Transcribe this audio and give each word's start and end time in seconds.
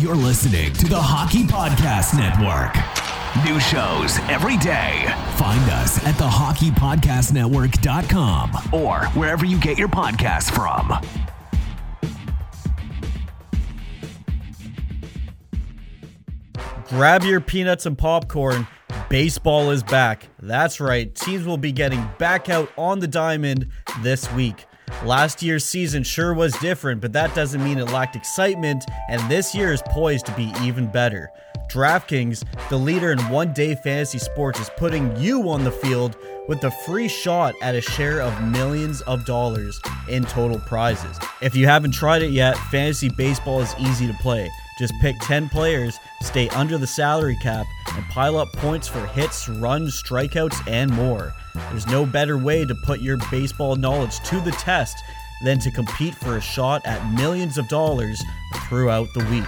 You're 0.00 0.16
listening 0.16 0.72
to 0.72 0.88
the 0.88 0.98
Hockey 0.98 1.42
Podcast 1.42 2.16
Network. 2.16 2.74
New 3.44 3.60
shows 3.60 4.18
every 4.30 4.56
day. 4.56 5.04
Find 5.36 5.60
us 5.72 6.02
at 6.06 6.14
thehockeypodcastnetwork.com 6.14 8.50
or 8.72 9.04
wherever 9.08 9.44
you 9.44 9.60
get 9.60 9.76
your 9.76 9.88
podcasts 9.88 10.50
from. 10.50 10.94
Grab 16.88 17.24
your 17.24 17.42
peanuts 17.42 17.84
and 17.84 17.98
popcorn. 17.98 18.66
Baseball 19.10 19.70
is 19.70 19.82
back. 19.82 20.28
That's 20.38 20.80
right. 20.80 21.14
Teams 21.14 21.44
will 21.44 21.58
be 21.58 21.72
getting 21.72 22.08
back 22.16 22.48
out 22.48 22.72
on 22.78 23.00
the 23.00 23.06
diamond 23.06 23.68
this 24.02 24.32
week. 24.32 24.64
Last 25.04 25.42
year's 25.42 25.64
season 25.64 26.02
sure 26.02 26.34
was 26.34 26.52
different, 26.58 27.00
but 27.00 27.12
that 27.12 27.34
doesn't 27.34 27.64
mean 27.64 27.78
it 27.78 27.86
lacked 27.86 28.16
excitement, 28.16 28.84
and 29.08 29.30
this 29.30 29.54
year 29.54 29.72
is 29.72 29.82
poised 29.86 30.26
to 30.26 30.32
be 30.32 30.52
even 30.62 30.86
better. 30.86 31.30
DraftKings, 31.70 32.44
the 32.68 32.76
leader 32.76 33.12
in 33.12 33.18
one 33.28 33.52
day 33.52 33.76
fantasy 33.76 34.18
sports, 34.18 34.58
is 34.58 34.70
putting 34.76 35.16
you 35.16 35.48
on 35.48 35.64
the 35.64 35.70
field 35.70 36.16
with 36.48 36.64
a 36.64 36.70
free 36.84 37.08
shot 37.08 37.54
at 37.62 37.76
a 37.76 37.80
share 37.80 38.20
of 38.20 38.50
millions 38.50 39.00
of 39.02 39.24
dollars 39.24 39.80
in 40.08 40.24
total 40.24 40.58
prizes. 40.58 41.18
If 41.40 41.54
you 41.54 41.66
haven't 41.66 41.92
tried 41.92 42.22
it 42.22 42.32
yet, 42.32 42.56
fantasy 42.70 43.08
baseball 43.08 43.60
is 43.60 43.74
easy 43.78 44.06
to 44.06 44.14
play. 44.14 44.50
Just 44.78 44.94
pick 45.00 45.18
10 45.20 45.48
players, 45.48 45.98
stay 46.22 46.48
under 46.50 46.76
the 46.76 46.86
salary 46.86 47.36
cap, 47.40 47.66
and 47.94 48.04
pile 48.06 48.36
up 48.36 48.52
points 48.54 48.88
for 48.88 49.06
hits, 49.08 49.48
runs, 49.48 50.02
strikeouts, 50.02 50.66
and 50.66 50.90
more. 50.90 51.34
There's 51.54 51.86
no 51.86 52.06
better 52.06 52.38
way 52.38 52.64
to 52.64 52.74
put 52.74 53.00
your 53.00 53.18
baseball 53.30 53.76
knowledge 53.76 54.20
to 54.20 54.40
the 54.40 54.52
test 54.52 55.02
than 55.42 55.58
to 55.60 55.70
compete 55.70 56.14
for 56.14 56.36
a 56.36 56.40
shot 56.40 56.84
at 56.86 57.14
millions 57.14 57.58
of 57.58 57.68
dollars 57.68 58.22
throughout 58.68 59.12
the 59.14 59.24
week. 59.26 59.44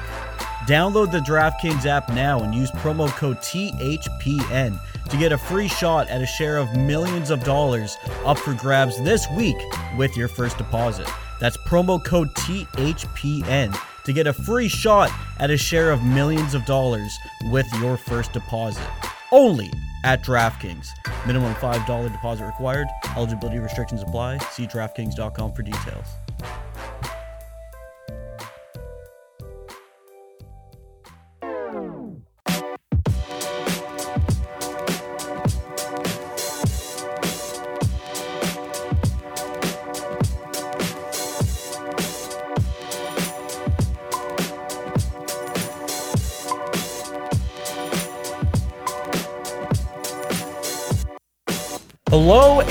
Download 0.67 1.11
the 1.11 1.19
DraftKings 1.19 1.87
app 1.87 2.09
now 2.11 2.41
and 2.41 2.55
use 2.55 2.71
promo 2.71 3.09
code 3.09 3.39
THPN 3.39 4.79
to 5.09 5.17
get 5.17 5.33
a 5.33 5.39
free 5.39 5.69
shot 5.69 6.09
at 6.09 6.23
a 6.23 6.27
share 6.27 6.57
of 6.57 6.77
millions 6.77 7.31
of 7.31 7.43
dollars 7.43 7.99
up 8.25 8.39
for 8.39 8.55
grabs 8.55 9.03
this 9.03 9.27
week 9.37 9.57
with 9.97 10.17
your 10.17 10.29
first 10.29 10.59
deposit. 10.59 11.09
That's 11.41 11.57
promo 11.57 12.03
code 12.03 12.33
THPN 12.35 13.77
to 14.05 14.13
get 14.13 14.29
a 14.29 14.33
free 14.33 14.69
shot 14.69 15.11
at 15.39 15.51
a 15.51 15.57
share 15.57 15.91
of 15.91 16.05
millions 16.05 16.55
of 16.55 16.65
dollars 16.65 17.19
with 17.47 17.67
your 17.81 17.97
first 17.97 18.33
deposit. 18.33 18.87
Only 19.33 19.73
at 20.05 20.23
DraftKings. 20.23 20.89
Minimum 21.27 21.55
$5 21.55 22.13
deposit 22.13 22.47
required. 22.47 22.89
Eligibility 23.17 23.59
restrictions 23.59 24.03
apply. 24.03 24.39
See 24.51 24.67
DraftKings.com 24.67 25.53
for 25.53 25.63
details. 25.63 26.22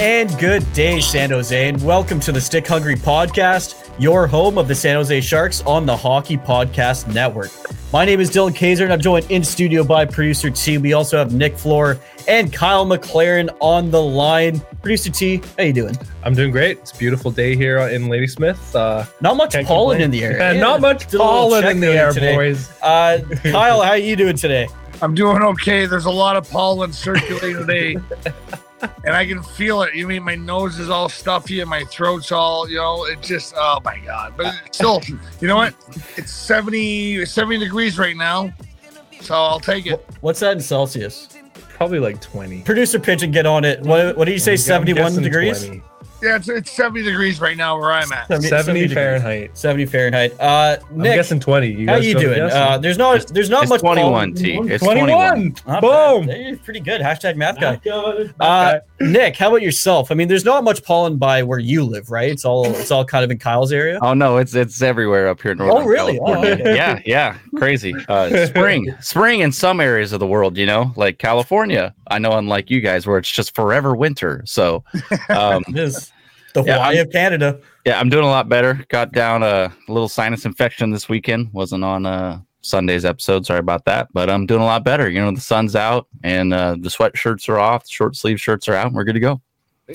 And 0.01 0.35
good 0.39 0.65
day, 0.73 0.99
San 0.99 1.29
Jose, 1.29 1.67
and 1.69 1.79
welcome 1.85 2.19
to 2.21 2.31
the 2.31 2.41
Stick 2.41 2.65
Hungry 2.65 2.95
Podcast, 2.95 3.87
your 3.99 4.25
home 4.25 4.57
of 4.57 4.67
the 4.67 4.73
San 4.73 4.95
Jose 4.95 5.21
Sharks 5.21 5.61
on 5.61 5.85
the 5.85 5.95
Hockey 5.95 6.37
Podcast 6.37 7.13
Network. 7.13 7.51
My 7.93 8.03
name 8.03 8.19
is 8.19 8.31
Dylan 8.31 8.49
Keyzer, 8.55 8.81
and 8.83 8.91
I'm 8.91 8.99
joined 8.99 9.29
in 9.29 9.43
studio 9.43 9.83
by 9.83 10.05
producer 10.05 10.49
T. 10.49 10.79
We 10.79 10.93
also 10.93 11.19
have 11.19 11.33
Nick 11.35 11.53
Flohr 11.53 11.99
and 12.27 12.51
Kyle 12.51 12.83
McLaren 12.83 13.55
on 13.59 13.91
the 13.91 14.01
line. 14.01 14.59
Producer 14.81 15.11
T, 15.11 15.39
how 15.55 15.65
you 15.65 15.73
doing? 15.73 15.95
I'm 16.23 16.33
doing 16.33 16.49
great. 16.49 16.79
It's 16.79 16.93
a 16.93 16.97
beautiful 16.97 17.29
day 17.29 17.55
here 17.55 17.77
in 17.77 18.09
Ladysmith. 18.09 18.75
Uh, 18.75 19.05
Not 19.21 19.37
much 19.37 19.53
pollen 19.65 19.99
complain. 19.99 20.01
in 20.01 20.09
the 20.09 20.23
air. 20.23 20.37
yeah, 20.55 20.59
not 20.59 20.81
much 20.81 21.05
Did 21.11 21.19
a 21.19 21.23
little 21.23 21.27
pollen 21.27 21.67
in 21.67 21.79
the 21.79 21.87
air, 21.95 22.11
today. 22.11 22.33
boys. 22.35 22.71
Uh, 22.81 23.19
Kyle, 23.43 23.83
how 23.83 23.93
you 23.93 24.15
doing 24.15 24.35
today? 24.35 24.67
I'm 25.03 25.13
doing 25.13 25.43
okay. 25.43 25.85
There's 25.85 26.05
a 26.05 26.11
lot 26.11 26.37
of 26.37 26.49
pollen 26.49 26.91
circulating 26.91 27.57
today, 27.67 27.97
and 29.03 29.15
I 29.15 29.25
can 29.25 29.43
feel 29.43 29.81
it. 29.83 29.95
You 29.95 30.07
mean 30.07 30.23
my 30.23 30.35
nose 30.35 30.79
is 30.79 30.89
all 30.89 31.09
stuffy 31.09 31.59
and 31.59 31.69
my 31.69 31.83
throat's 31.85 32.31
all, 32.31 32.69
you 32.69 32.77
know, 32.77 33.05
it 33.05 33.21
just, 33.21 33.53
oh 33.57 33.79
my 33.83 33.99
God. 33.99 34.33
But 34.37 34.55
still, 34.71 35.01
you 35.39 35.47
know 35.47 35.57
what? 35.57 35.75
It's 36.17 36.31
70, 36.31 37.25
70 37.25 37.59
degrees 37.59 37.97
right 37.97 38.15
now, 38.15 38.53
so 39.21 39.35
I'll 39.35 39.59
take 39.59 39.85
it. 39.85 40.05
What's 40.21 40.39
that 40.41 40.53
in 40.53 40.61
Celsius? 40.61 41.27
Probably 41.53 41.99
like 41.99 42.21
20. 42.21 42.61
Producer 42.61 42.99
Pigeon, 42.99 43.31
get 43.31 43.45
on 43.45 43.65
it. 43.65 43.81
What, 43.81 44.15
what 44.15 44.25
did 44.25 44.33
you 44.33 44.39
say? 44.39 44.53
I'm 44.53 44.57
71 44.57 45.21
degrees? 45.21 45.65
20. 45.65 45.83
Yeah, 46.21 46.35
it's, 46.35 46.47
it's 46.49 46.71
70 46.71 47.03
degrees 47.03 47.41
right 47.41 47.57
now 47.57 47.79
where 47.79 47.91
I'm 47.91 48.11
at. 48.11 48.27
70 48.27 48.47
70 48.47 48.79
degrees. 48.81 48.93
Fahrenheit. 48.93 49.57
70 49.57 49.85
Fahrenheit. 49.87 50.39
Uh, 50.39 50.77
I'm 50.89 50.97
Nick, 50.97 51.15
guessing 51.15 51.39
20. 51.39 51.67
You 51.67 51.87
how 51.87 51.95
guys 51.95 52.05
you 52.05 52.19
doing? 52.19 52.39
Uh, 52.41 52.77
there's 52.77 52.97
not 52.97 53.27
there's 53.29 53.49
not 53.49 53.63
It's 53.63 53.69
much 53.71 53.81
21. 53.81 54.33
T. 54.35 54.57
It's 54.65 54.83
21. 54.83 55.53
21. 55.53 55.81
Boom. 55.81 56.29
You're 56.29 56.57
pretty 56.57 56.79
good. 56.79 57.01
Hashtag 57.01 57.37
math 57.37 57.59
guy. 57.59 57.79
Uh, 58.39 58.79
Nick, 58.99 59.35
how 59.35 59.47
about 59.49 59.63
yourself? 59.63 60.11
I 60.11 60.15
mean, 60.15 60.27
there's 60.27 60.45
not 60.45 60.63
much 60.63 60.83
pollen 60.83 61.17
by 61.17 61.41
where 61.41 61.57
you 61.59 61.83
live, 61.83 62.11
right? 62.11 62.29
It's 62.29 62.45
all 62.45 62.65
it's 62.67 62.91
all 62.91 63.03
kind 63.03 63.23
of 63.23 63.31
in 63.31 63.39
Kyle's 63.39 63.71
area. 63.71 63.97
Oh 64.01 64.13
no, 64.13 64.37
it's 64.37 64.53
it's 64.53 64.81
everywhere 64.81 65.27
up 65.27 65.41
here 65.41 65.51
in 65.53 65.57
Northern 65.57 65.83
Oh, 65.83 65.85
really? 65.87 66.19
Oh, 66.19 66.25
California. 66.27 66.53
okay. 66.53 66.75
Yeah, 66.75 67.01
yeah, 67.05 67.37
crazy. 67.55 67.95
Uh, 68.07 68.45
spring, 68.47 68.93
spring 68.99 69.39
in 69.39 69.51
some 69.51 69.79
areas 69.81 70.13
of 70.13 70.19
the 70.19 70.27
world, 70.27 70.55
you 70.57 70.67
know, 70.67 70.93
like 70.95 71.17
California. 71.17 71.95
I 72.07 72.19
know, 72.19 72.33
unlike 72.33 72.69
you 72.69 72.81
guys, 72.81 73.07
where 73.07 73.17
it's 73.17 73.31
just 73.31 73.55
forever 73.55 73.95
winter. 73.95 74.43
So, 74.45 74.83
um, 75.29 75.63
It 75.69 75.77
is 75.77 76.10
the 76.53 76.63
Yeah, 76.63 76.73
Hawaii 76.75 76.97
I'm- 76.97 77.07
of 77.07 77.11
Canada. 77.13 77.59
yeah, 77.85 77.99
I'm 77.99 78.09
doing 78.09 78.23
a 78.25 78.29
lot 78.29 78.49
better. 78.49 78.83
Got 78.89 79.11
down 79.11 79.43
a 79.43 79.71
little 79.87 80.09
sinus 80.09 80.45
infection 80.45 80.91
this 80.91 81.07
weekend. 81.09 81.51
Wasn't 81.53 81.83
on 81.83 82.05
uh, 82.05 82.39
Sunday's 82.61 83.05
episode. 83.05 83.45
Sorry 83.45 83.59
about 83.59 83.85
that, 83.85 84.07
but 84.13 84.29
I'm 84.29 84.45
doing 84.45 84.61
a 84.61 84.65
lot 84.65 84.83
better. 84.83 85.09
You 85.09 85.21
know, 85.21 85.31
the 85.31 85.41
sun's 85.41 85.75
out 85.75 86.07
and 86.23 86.53
uh, 86.53 86.75
the 86.79 86.89
sweatshirts 86.89 87.49
are 87.49 87.59
off. 87.59 87.83
The 87.85 87.89
short 87.91 88.15
sleeve 88.15 88.39
shirts 88.39 88.67
are 88.67 88.75
out. 88.75 88.87
And 88.87 88.95
we're 88.95 89.03
good 89.03 89.13
to 89.13 89.19
go. 89.19 89.41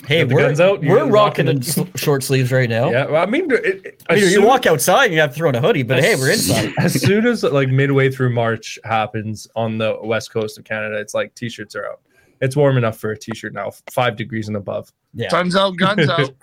Hey, 0.07 0.25
the 0.25 0.35
we're, 0.35 0.43
guns 0.43 0.61
out? 0.61 0.83
We're 0.83 1.05
guys 1.05 1.11
rocking 1.11 1.47
rocking 1.47 1.49
in 1.87 1.93
short 1.97 2.23
sleeves 2.23 2.53
right 2.53 2.69
now. 2.69 2.91
Yeah, 2.91 3.07
well, 3.07 3.23
I 3.23 3.27
mean, 3.27 3.51
it, 3.51 3.65
it, 3.87 4.03
I 4.11 4.15
mean, 4.17 4.25
as 4.25 4.31
you 4.31 4.37
soon- 4.41 4.45
walk 4.45 4.67
outside 4.67 5.07
and 5.07 5.15
you 5.15 5.21
have 5.21 5.31
to 5.31 5.37
throw 5.37 5.49
on 5.49 5.55
a 5.55 5.61
hoodie, 5.61 5.85
but 5.85 6.01
hey, 6.05 6.17
we're 6.17 6.33
inside. 6.33 6.75
As 6.79 7.01
soon 7.01 7.27
as 7.27 7.43
like 7.45 7.69
midway 7.71 8.11
through 8.11 8.35
March 8.35 8.79
happens 8.85 9.49
on 9.57 9.79
the 9.79 9.97
west 10.03 10.33
coast 10.33 10.59
of 10.59 10.65
Canada, 10.65 10.99
it's 10.99 11.15
like 11.15 11.35
t-shirts 11.35 11.75
are 11.77 11.87
out. 11.87 12.01
It's 12.43 12.55
warm 12.55 12.77
enough 12.77 12.99
for 12.99 13.13
a 13.13 13.17
t-shirt 13.19 13.55
now, 13.55 13.71
five 13.91 14.17
degrees 14.17 14.49
and 14.49 14.57
above. 14.59 14.93
Yeah. 15.15 15.31
Sun's 15.31 15.57
out, 15.57 15.79
guns 15.79 16.07
out. 16.11 16.35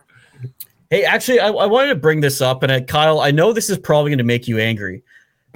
Hey, 0.90 1.04
actually, 1.04 1.40
I, 1.40 1.48
I 1.48 1.66
wanted 1.66 1.90
to 1.90 1.96
bring 1.96 2.22
this 2.22 2.42
up, 2.42 2.62
and 2.64 2.72
uh, 2.72 2.82
Kyle, 2.82 3.20
I 3.20 3.32
know 3.32 3.52
this 3.52 3.70
is 3.70 3.80
probably 3.80 4.12
going 4.12 4.20
to 4.20 4.24
make 4.24 4.48
you 4.48 4.60
angry. 4.60 5.04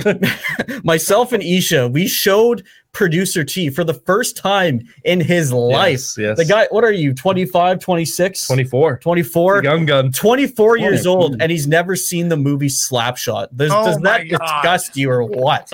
Myself 0.84 1.32
and 1.34 1.44
Isha, 1.44 1.88
we 1.90 2.08
showed 2.08 2.66
producer 2.92 3.44
T 3.44 3.70
for 3.70 3.84
the 3.84 3.94
first 3.94 4.38
time 4.38 4.82
in 5.04 5.20
his 5.20 5.52
life. 5.52 5.92
Yes, 5.92 6.18
yes. 6.18 6.38
The 6.38 6.46
guy, 6.46 6.68
what 6.72 6.84
are 6.84 6.92
you, 6.92 7.14
25, 7.14 7.80
26? 7.80 8.48
24. 8.48 8.98
24? 8.98 9.64
Young 9.64 9.86
gun. 9.86 10.12
24 10.12 10.78
years 10.78 11.06
old, 11.06 11.42
and 11.42 11.52
he's 11.52 11.68
never 11.68 11.96
seen 11.96 12.30
the 12.30 12.38
movie 12.38 12.68
Slapshot. 12.68 13.56
Does, 13.56 13.72
Oh 13.72 13.86
does 13.86 13.98
that 14.00 14.28
God. 14.30 14.40
disgust 14.40 14.98
you 14.98 15.12
or 15.12 15.24
what? 15.24 15.72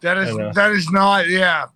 That 0.00 0.18
is 0.18 0.36
that 0.54 0.70
is 0.72 0.90
not, 0.90 1.28
yeah. 1.28 1.66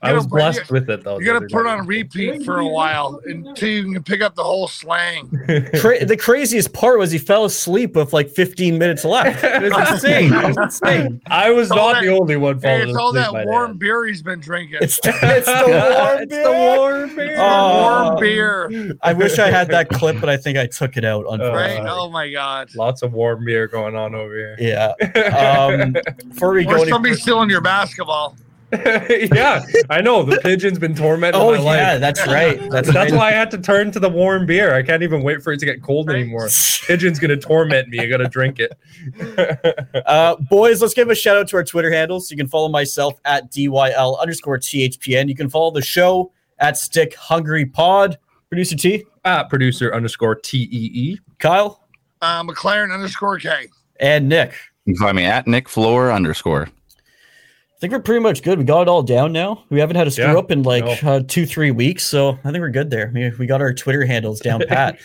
I 0.00 0.12
was 0.12 0.24
You 0.24 0.30
blessed 0.30 0.70
with 0.70 0.88
it 0.90 1.02
though. 1.02 1.18
You 1.18 1.24
got 1.26 1.40
to 1.40 1.46
put 1.50 1.66
on 1.66 1.84
repeat 1.84 2.44
for 2.44 2.58
a 2.58 2.66
while 2.66 3.20
until 3.24 3.68
you 3.68 3.92
can 3.92 4.02
pick 4.04 4.20
up 4.22 4.36
the 4.36 4.44
whole 4.44 4.68
slang. 4.68 5.28
Cra- 5.80 6.04
the 6.04 6.16
craziest 6.16 6.72
part 6.72 7.00
was 7.00 7.10
he 7.10 7.18
fell 7.18 7.44
asleep 7.44 7.96
with 7.96 8.12
like 8.12 8.30
15 8.30 8.78
minutes 8.78 9.04
left. 9.04 9.42
It 9.58 9.72
was 9.72 9.90
insane. 9.90 10.32
It 10.32 10.46
was 10.46 10.56
insane. 10.56 11.20
I 11.26 11.50
was 11.50 11.72
all 11.72 11.78
not 11.78 11.94
that- 11.94 12.02
the 12.04 12.16
only 12.16 12.36
one 12.36 12.56
Hey, 12.60 12.60
falling 12.78 12.88
it's 12.90 12.96
all 12.98 13.12
that 13.12 13.32
warm 13.46 13.70
then. 13.72 13.78
beer 13.78 14.06
he's 14.06 14.22
been 14.22 14.38
drinking. 14.38 14.78
It's, 14.82 15.00
it's 15.04 15.46
the 15.46 15.64
warm 15.66 16.22
it's 16.22 16.30
beer. 16.30 16.44
the 16.44 16.52
warm 16.52 17.16
beer. 17.16 17.36
Oh. 17.38 18.04
warm 18.04 18.20
beer, 18.20 18.94
I 19.02 19.12
wish 19.14 19.38
I 19.40 19.50
had 19.50 19.68
that 19.70 19.88
clip, 19.88 20.20
but 20.20 20.28
I 20.28 20.36
think 20.36 20.58
I 20.58 20.66
took 20.68 20.96
it 20.96 21.04
out. 21.04 21.24
Unfortunately. 21.28 21.58
right? 21.80 21.86
Uh, 21.88 21.96
oh 22.02 22.08
my 22.10 22.30
God. 22.30 22.72
Lots 22.76 23.02
of 23.02 23.12
warm 23.14 23.44
beer 23.44 23.66
going 23.66 23.96
on 23.96 24.14
over 24.14 24.32
here. 24.34 24.56
Yeah. 24.60 24.92
Um, 25.34 25.94
before 26.28 26.52
we 26.52 26.64
go 26.64 26.72
Or 26.72 26.78
any 26.78 26.90
somebody 26.90 27.14
stealing 27.16 27.50
your 27.50 27.60
basketball. 27.60 28.36
yeah, 29.32 29.64
I 29.88 30.00
know. 30.02 30.22
The 30.24 30.38
pigeon's 30.42 30.78
been 30.78 30.94
tormenting 30.94 31.40
Oh 31.40 31.52
my 31.52 31.58
life. 31.58 31.78
yeah, 31.78 31.96
that's 31.98 32.26
right. 32.26 32.58
That's, 32.70 32.92
That's 32.92 33.12
right. 33.12 33.18
why 33.18 33.28
I 33.28 33.32
had 33.32 33.50
to 33.52 33.58
turn 33.58 33.90
to 33.92 34.00
the 34.00 34.08
warm 34.10 34.44
beer. 34.46 34.74
I 34.74 34.82
can't 34.82 35.02
even 35.02 35.22
wait 35.22 35.42
for 35.42 35.52
it 35.52 35.58
to 35.60 35.66
get 35.66 35.82
cold 35.82 36.08
Right. 36.08 36.16
anymore. 36.16 36.48
Pigeon's 36.86 37.18
gonna 37.18 37.36
torment 37.36 37.88
me. 37.88 37.98
I 38.00 38.06
gotta 38.06 38.28
drink 38.28 38.58
it. 38.60 38.72
Uh, 40.06 40.36
boys, 40.36 40.80
let's 40.80 40.94
give 40.94 41.10
a 41.10 41.14
shout 41.14 41.36
out 41.36 41.48
to 41.48 41.56
our 41.56 41.64
Twitter 41.64 41.90
handles. 41.90 42.30
You 42.30 42.36
can 42.36 42.48
follow 42.48 42.68
myself 42.68 43.20
at 43.24 43.50
DYL 43.50 44.18
underscore 44.20 44.58
THPN. 44.58 45.28
You 45.28 45.34
can 45.34 45.48
follow 45.50 45.70
the 45.70 45.82
show 45.82 46.32
at 46.58 46.76
Stick 46.76 47.14
Hungry 47.14 47.66
Pod. 47.66 48.18
Producer 48.48 48.76
T, 48.76 49.04
At 49.24 49.48
producer 49.50 49.94
underscore 49.94 50.34
T 50.36 50.62
E 50.70 50.90
E. 50.94 51.18
Kyle, 51.38 51.84
Uh, 52.22 52.42
McLaren 52.42 52.92
underscore 52.92 53.38
K. 53.38 53.68
and 54.00 54.28
Nick. 54.28 54.54
You 54.86 54.94
can 54.94 55.02
find 55.02 55.16
me 55.16 55.24
at 55.26 55.46
Nick 55.46 55.68
Flohr 55.68 56.14
underscore. 56.14 56.68
I 57.78 57.80
think 57.80 57.92
we're 57.92 58.00
pretty 58.00 58.20
much 58.24 58.42
good. 58.42 58.58
We 58.58 58.64
got 58.64 58.82
it 58.82 58.88
all 58.88 59.04
down 59.04 59.30
now. 59.30 59.62
We 59.70 59.78
haven't 59.78 59.94
had 59.94 60.08
a 60.08 60.10
screw 60.10 60.24
Yeah, 60.24 60.36
up 60.36 60.50
in 60.50 60.64
like 60.64 60.84
no. 61.00 61.12
uh, 61.12 61.20
two, 61.28 61.46
three 61.46 61.70
weeks, 61.70 62.04
so 62.04 62.30
I 62.30 62.50
think 62.50 62.58
we're 62.58 62.70
good 62.70 62.90
there. 62.90 63.12
We, 63.14 63.30
we 63.38 63.46
got 63.46 63.60
our 63.60 63.72
Twitter 63.72 64.04
handles 64.04 64.40
down 64.40 64.64
pat. 64.68 64.98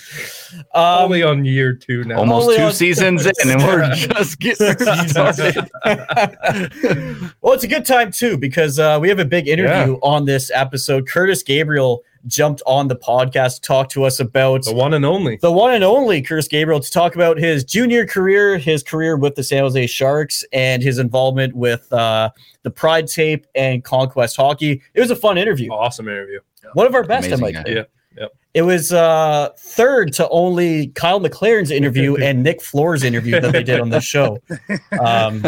Um, 0.74 1.04
Only 1.04 1.22
on 1.22 1.46
year 1.46 1.74
two 1.74 2.04
now. 2.04 2.18
Almost 2.18 2.46
Only 2.46 2.58
two 2.58 2.72
seasons 2.72 3.28
in, 3.28 3.34
and 3.46 3.62
we're 3.62 3.94
just 3.96 4.40
getting 4.40 4.76
started. 5.08 5.70
well, 7.42 7.54
it's 7.54 7.64
a 7.64 7.68
good 7.68 7.86
time 7.86 8.10
too 8.12 8.40
because 8.40 8.80
uh, 8.80 8.98
we 9.00 9.08
have 9.08 9.20
a 9.20 9.26
big 9.26 9.48
interview 9.48 10.00
on 10.02 10.26
this 10.26 10.50
episode. 10.52 11.08
Kurtis 11.08 11.46
Gabriel 11.46 12.04
jumped 12.28 12.62
on 12.66 12.88
the 12.88 12.96
podcast 12.96 13.56
to 13.56 13.62
talk 13.62 13.90
to 13.90 14.04
us 14.04 14.20
about 14.20 14.64
The 14.64 14.74
one 14.74 14.94
and 14.94 15.06
only. 15.06 15.38
the 15.38 15.52
one 15.52 15.74
and 15.74 15.84
only 15.84 16.22
Kurtis 16.22 16.50
Gabriel 16.50 16.80
to 16.80 16.92
talk 16.92 17.16
about 17.16 17.38
his 17.38 17.64
junior 17.64 18.06
career, 18.06 18.58
his 18.58 18.84
career 18.84 19.18
with 19.18 19.36
the 19.36 19.44
San 19.44 19.60
Jose 19.64 19.88
Sharks, 19.88 20.44
and 20.54 20.82
his 20.82 21.00
involvement 21.00 21.56
with 21.56 21.92
uh, 21.92 22.30
the 22.64 22.72
Pride 22.72 23.08
Tape 23.08 23.46
and 23.56 23.84
Conquest 23.84 24.38
Hockey. 24.38 24.82
It 24.94 25.00
was 25.02 25.12
a 25.12 25.16
fun 25.16 25.38
interview. 25.38 25.72
Awesome 25.72 26.08
interview. 26.08 26.40
One 26.74 26.88
of 26.88 26.96
our 26.96 27.04
best, 27.04 27.28
Amazing 27.28 27.44
I 27.44 27.52
might 27.52 27.66
guy. 27.66 27.72
Yeah. 27.72 27.84
Yep. 28.18 28.32
It 28.54 28.62
was 28.62 28.94
uh, 28.94 29.50
third 29.58 30.14
to 30.14 30.30
only 30.30 30.88
Kyle 30.90 31.20
McLaren's 31.20 31.72
interview 31.72 32.16
and 32.24 32.44
Nick 32.44 32.62
Flohr's 32.62 33.04
interview 33.04 33.42
that 33.42 33.52
they 33.52 33.64
did 33.64 33.80
on 33.80 33.90
this 33.90 34.04
show. 34.04 34.38
Um, 35.00 35.44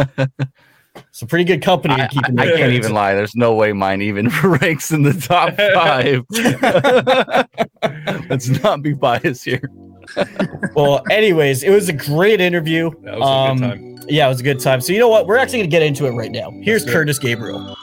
so 1.12 1.26
pretty 1.26 1.46
good 1.46 1.62
company 1.62 1.94
I, 1.96 1.98
to 1.98 2.08
keep 2.08 2.24
I- 2.40 2.44
I 2.44 2.58
can't 2.58 2.74
even 2.74 2.94
lie. 2.94 3.14
There's 3.16 3.36
no 3.36 3.54
way 3.54 3.74
mine 3.74 4.02
even 4.02 4.30
ranks 4.44 4.92
in 4.92 5.04
the 5.04 5.14
top 5.14 5.56
five. 5.74 6.24
Let's 8.30 8.48
not 8.64 8.82
be 8.82 8.94
biased 8.94 9.46
here. 9.46 9.70
Well, 10.76 11.04
anyways, 11.10 11.64
it 11.64 11.72
was 11.72 11.90
a 11.90 11.94
great 11.94 12.40
interview. 12.42 12.92
That 13.04 13.20
was 13.20 13.28
a 13.28 13.32
Um, 13.32 13.58
good 13.58 13.70
time. 13.70 13.96
Yeah, 14.08 14.26
it 14.28 14.30
was 14.30 14.40
a 14.40 14.44
good 14.44 14.60
time. 14.60 14.82
So 14.82 14.94
you 14.94 15.00
know 15.00 15.10
what? 15.10 15.26
We're 15.26 15.38
actually 15.38 15.60
going 15.60 15.70
to 15.70 15.72
get 15.72 15.82
into 15.84 16.06
it 16.06 16.12
right 16.12 16.32
now. 16.32 16.52
Here's 16.62 16.84
Let's 16.86 16.94
do 16.94 17.02
it. 17.02 17.06
Kurtis 17.08 17.20
Gabriel. 17.22 17.76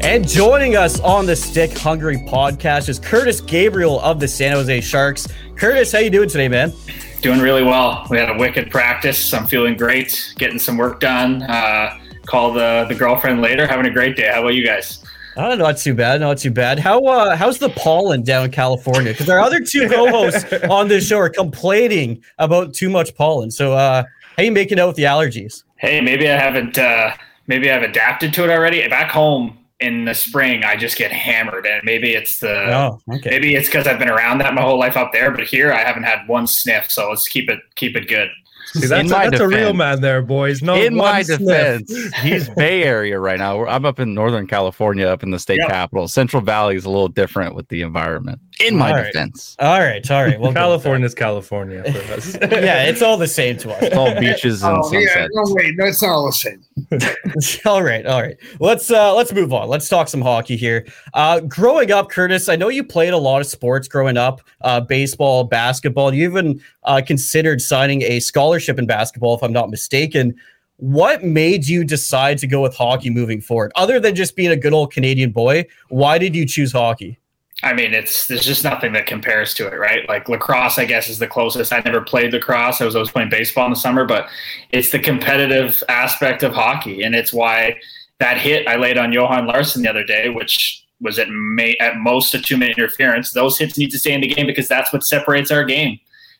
And 0.00 0.26
joining 0.26 0.76
us 0.76 1.00
on 1.00 1.26
the 1.26 1.34
Stick 1.34 1.76
Hungry 1.76 2.18
podcast 2.18 2.88
is 2.88 3.00
Kurtis 3.00 3.44
Gabriel 3.44 4.00
of 4.00 4.20
the 4.20 4.28
San 4.28 4.52
Jose 4.52 4.80
Sharks. 4.80 5.26
Kurtis, 5.56 5.92
how 5.92 5.98
you 5.98 6.08
doing 6.08 6.28
today, 6.28 6.48
man? 6.48 6.72
Doing 7.20 7.40
really 7.40 7.64
well. 7.64 8.06
We 8.08 8.16
had 8.16 8.30
a 8.30 8.38
wicked 8.38 8.70
practice. 8.70 9.34
I'm 9.34 9.46
feeling 9.46 9.76
great, 9.76 10.32
getting 10.38 10.58
some 10.58 10.76
work 10.76 11.00
done. 11.00 11.42
Uh, 11.42 11.98
call 12.26 12.52
the, 12.52 12.86
the 12.88 12.94
girlfriend 12.94 13.42
later. 13.42 13.66
Having 13.66 13.86
a 13.86 13.90
great 13.90 14.16
day. 14.16 14.30
How 14.32 14.40
about 14.40 14.54
you 14.54 14.64
guys? 14.64 15.04
Oh, 15.36 15.54
not 15.56 15.76
too 15.76 15.94
bad, 15.94 16.20
not 16.20 16.38
too 16.38 16.52
bad. 16.52 16.78
How 16.78 17.04
uh, 17.04 17.36
how's 17.36 17.58
the 17.58 17.68
pollen 17.70 18.22
down 18.22 18.46
in 18.46 18.50
California? 18.50 19.12
Because 19.12 19.28
our 19.28 19.40
other 19.40 19.60
two 19.60 19.88
co-hosts 19.88 20.52
on 20.70 20.88
this 20.88 21.06
show 21.06 21.18
are 21.18 21.28
complaining 21.28 22.22
about 22.38 22.72
too 22.72 22.88
much 22.88 23.14
pollen. 23.14 23.50
So, 23.50 23.72
uh, 23.72 24.04
how 24.36 24.42
you 24.42 24.52
making 24.52 24.80
out 24.80 24.86
with 24.86 24.96
the 24.96 25.04
allergies? 25.04 25.64
Hey, 25.76 26.00
maybe 26.00 26.28
I 26.30 26.36
haven't. 26.38 26.78
Uh, 26.78 27.14
maybe 27.46 27.70
I've 27.70 27.82
adapted 27.82 28.32
to 28.34 28.44
it 28.44 28.50
already. 28.50 28.86
Back 28.88 29.10
home 29.10 29.57
in 29.80 30.04
the 30.04 30.14
spring, 30.14 30.64
I 30.64 30.76
just 30.76 30.96
get 30.96 31.12
hammered, 31.12 31.64
and 31.66 31.80
maybe 31.84 32.12
it's 32.14 32.38
the 32.40 32.74
Oh, 32.74 33.00
okay. 33.14 33.30
maybe 33.30 33.54
it's 33.54 33.68
because 33.68 33.86
I've 33.86 33.98
been 33.98 34.10
around 34.10 34.38
that 34.38 34.52
my 34.54 34.62
whole 34.62 34.78
life 34.78 34.96
up 34.96 35.12
there. 35.12 35.30
But 35.30 35.44
here, 35.44 35.72
I 35.72 35.78
haven't 35.84 36.02
had 36.02 36.26
one 36.26 36.46
sniff. 36.46 36.90
So 36.90 37.08
let's 37.10 37.28
keep 37.28 37.48
it 37.48 37.60
keep 37.76 37.96
it 37.96 38.08
good. 38.08 38.28
See, 38.72 38.86
that's, 38.86 39.00
in 39.00 39.06
a, 39.06 39.18
my 39.18 39.30
that's 39.30 39.40
a 39.40 39.48
real 39.48 39.72
man 39.72 40.02
there, 40.02 40.20
boys. 40.20 40.60
No, 40.62 40.74
in 40.74 40.94
my 40.94 41.12
one 41.18 41.24
sniff. 41.24 41.38
defense, 41.38 42.14
he's 42.22 42.48
Bay 42.56 42.82
Area 42.82 43.18
right 43.18 43.38
now. 43.38 43.64
I'm 43.66 43.86
up 43.86 43.98
in 43.98 44.12
Northern 44.12 44.46
California, 44.46 45.06
up 45.06 45.22
in 45.22 45.30
the 45.30 45.38
state 45.38 45.58
Yep. 45.60 45.68
capital. 45.70 46.06
Central 46.08 46.42
Valley 46.42 46.76
is 46.76 46.84
a 46.84 46.90
little 46.90 47.08
different 47.08 47.54
with 47.54 47.68
the 47.68 47.80
environment. 47.82 48.40
In 48.60 48.76
my 48.76 48.90
All 48.90 48.96
right. 48.96 49.12
defense, 49.12 49.54
All 49.60 49.78
right, 49.78 50.10
all 50.10 50.24
right. 50.24 50.40
Well, 50.40 50.52
California's 50.52 51.14
California 51.14 51.82
for 51.92 52.12
us. 52.14 52.34
yeah, 52.42 52.84
it's 52.84 53.02
all 53.02 53.16
the 53.16 53.28
same 53.28 53.56
to 53.58 53.70
us. 53.72 53.82
it's 53.84 53.96
all 53.96 54.12
beaches 54.18 54.62
and 54.64 54.76
Oh, 54.82 54.92
yeah. 54.92 55.06
sunsets. 55.06 55.28
No, 55.34 55.42
wait. 55.54 55.74
That's 55.78 56.02
all 56.02 56.26
the 56.26 56.32
same. 56.32 56.64
all 57.66 57.82
right, 57.82 58.04
all 58.04 58.20
right. 58.20 58.36
Let's 58.58 58.90
uh 58.90 59.14
let's 59.14 59.32
move 59.32 59.52
on. 59.52 59.68
Let's 59.68 59.88
talk 59.88 60.08
some 60.08 60.20
hockey 60.22 60.56
here. 60.56 60.86
Uh 61.14 61.40
growing 61.40 61.92
up, 61.92 62.10
Kurtis, 62.10 62.52
I 62.52 62.56
know 62.56 62.68
you 62.68 62.82
played 62.82 63.12
a 63.12 63.18
lot 63.18 63.40
of 63.40 63.46
sports 63.46 63.86
growing 63.86 64.16
up, 64.16 64.40
uh 64.62 64.80
baseball, 64.80 65.44
basketball. 65.44 66.12
You 66.12 66.24
even 66.28 66.60
uh 66.82 67.00
considered 67.06 67.62
signing 67.62 68.02
a 68.02 68.18
scholarship 68.20 68.78
in 68.78 68.86
basketball 68.86 69.34
if 69.34 69.42
I'm 69.42 69.52
not 69.52 69.70
mistaken. 69.70 70.34
What 70.78 71.22
made 71.24 71.66
you 71.66 71.84
decide 71.84 72.38
to 72.38 72.46
go 72.46 72.62
with 72.62 72.74
hockey 72.76 73.10
moving 73.10 73.40
forward? 73.40 73.72
Other 73.76 73.98
than 74.00 74.14
just 74.14 74.34
being 74.36 74.50
a 74.50 74.56
good 74.56 74.72
old 74.72 74.92
Canadian 74.92 75.30
boy, 75.32 75.66
why 75.88 76.18
did 76.18 76.34
you 76.36 76.46
choose 76.46 76.72
hockey? 76.72 77.18
I 77.62 77.72
mean, 77.72 77.92
it's 77.92 78.28
there's 78.28 78.44
just 78.44 78.62
nothing 78.62 78.92
that 78.92 79.06
compares 79.06 79.52
to 79.54 79.66
it, 79.66 79.74
right? 79.74 80.08
Like 80.08 80.28
lacrosse, 80.28 80.78
I 80.78 80.84
guess, 80.84 81.08
is 81.08 81.18
the 81.18 81.26
closest. 81.26 81.72
I 81.72 81.82
never 81.84 82.00
played 82.00 82.32
lacrosse. 82.32 82.80
I 82.80 82.84
was 82.84 82.94
always 82.94 83.10
playing 83.10 83.30
baseball 83.30 83.64
in 83.64 83.72
the 83.72 83.76
summer, 83.76 84.04
but 84.04 84.28
it's 84.70 84.90
the 84.90 85.00
competitive 85.00 85.82
aspect 85.88 86.44
of 86.44 86.52
hockey, 86.52 87.02
and 87.02 87.16
it's 87.16 87.32
why 87.32 87.76
that 88.20 88.38
hit 88.38 88.68
I 88.68 88.76
laid 88.76 88.96
on 88.96 89.12
Johan 89.12 89.46
Larsson 89.46 89.82
the 89.82 89.90
other 89.90 90.04
day, 90.04 90.28
which 90.28 90.84
was 91.00 91.18
at 91.18 91.28
may, 91.30 91.76
at 91.80 91.96
most 91.96 92.34
a 92.34 92.40
two 92.40 92.56
minute 92.56 92.78
interference. 92.78 93.32
Those 93.32 93.58
hits 93.58 93.76
need 93.76 93.90
to 93.90 93.98
stay 93.98 94.12
in 94.12 94.20
the 94.20 94.28
game 94.28 94.46
because 94.46 94.68
that's 94.68 94.92
what 94.92 95.04
separates 95.04 95.50
our 95.50 95.64
game. 95.64 95.98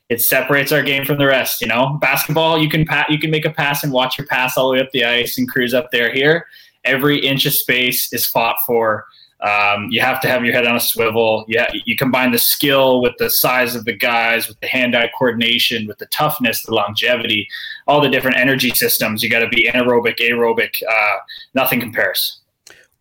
It 0.08 0.20
separates 0.20 0.72
our 0.72 0.82
game 0.82 1.04
from 1.04 1.18
the 1.18 1.26
rest. 1.26 1.60
You 1.60 1.66
know, 1.66 1.98
basketball, 2.00 2.58
you 2.58 2.68
can 2.68 2.84
pa- 2.84 3.06
you 3.08 3.18
can 3.18 3.30
make 3.30 3.44
a 3.44 3.50
pass 3.50 3.82
and 3.82 3.92
watch 3.92 4.18
your 4.18 4.26
pass 4.28 4.56
all 4.56 4.68
the 4.68 4.74
way 4.74 4.80
up 4.80 4.90
the 4.92 5.04
ice 5.04 5.36
and 5.36 5.48
cruise 5.48 5.74
up 5.74 5.90
there. 5.90 6.12
Here, 6.12 6.46
every 6.84 7.18
inch 7.18 7.44
of 7.44 7.54
space 7.54 8.12
is 8.12 8.24
fought 8.24 8.56
for. 8.66 9.04
Um, 9.40 9.88
you 9.90 10.00
have 10.00 10.20
to 10.22 10.28
have 10.28 10.44
your 10.44 10.52
head 10.52 10.66
on 10.66 10.74
a 10.74 10.80
swivel. 10.80 11.44
Yeah, 11.46 11.70
you 11.72 11.96
combine 11.96 12.32
the 12.32 12.38
skill 12.38 13.00
with 13.00 13.14
the 13.18 13.30
size 13.30 13.76
of 13.76 13.84
the 13.84 13.92
guys, 13.92 14.48
with 14.48 14.58
the 14.60 14.66
hand-eye 14.66 15.10
coordination, 15.16 15.86
with 15.86 15.98
the 15.98 16.06
toughness, 16.06 16.64
the 16.64 16.74
longevity, 16.74 17.48
all 17.86 18.00
the 18.00 18.08
different 18.08 18.36
energy 18.36 18.70
systems. 18.70 19.22
You 19.22 19.30
got 19.30 19.40
to 19.40 19.48
be 19.48 19.70
anaerobic, 19.72 20.18
aerobic. 20.18 20.82
Uh, 20.82 21.16
nothing 21.54 21.80
compares. 21.80 22.40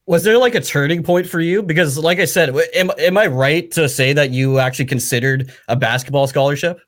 Was 0.06 0.24
there 0.24 0.38
like 0.38 0.56
a 0.56 0.62
turning 0.62 1.04
point 1.04 1.28
for 1.28 1.42
you? 1.42 1.62
Because, 1.62 1.98
like 1.98 2.20
I 2.20 2.26
said, 2.26 2.56
am, 2.74 2.92
am 2.98 3.18
I 3.18 3.28
right 3.28 3.70
to 3.72 3.90
say 3.90 4.14
that 4.14 4.32
you 4.32 4.58
actually 4.58 4.86
considered 4.86 5.52
a 5.68 5.76
basketball 5.76 6.28
scholarship? 6.28 6.80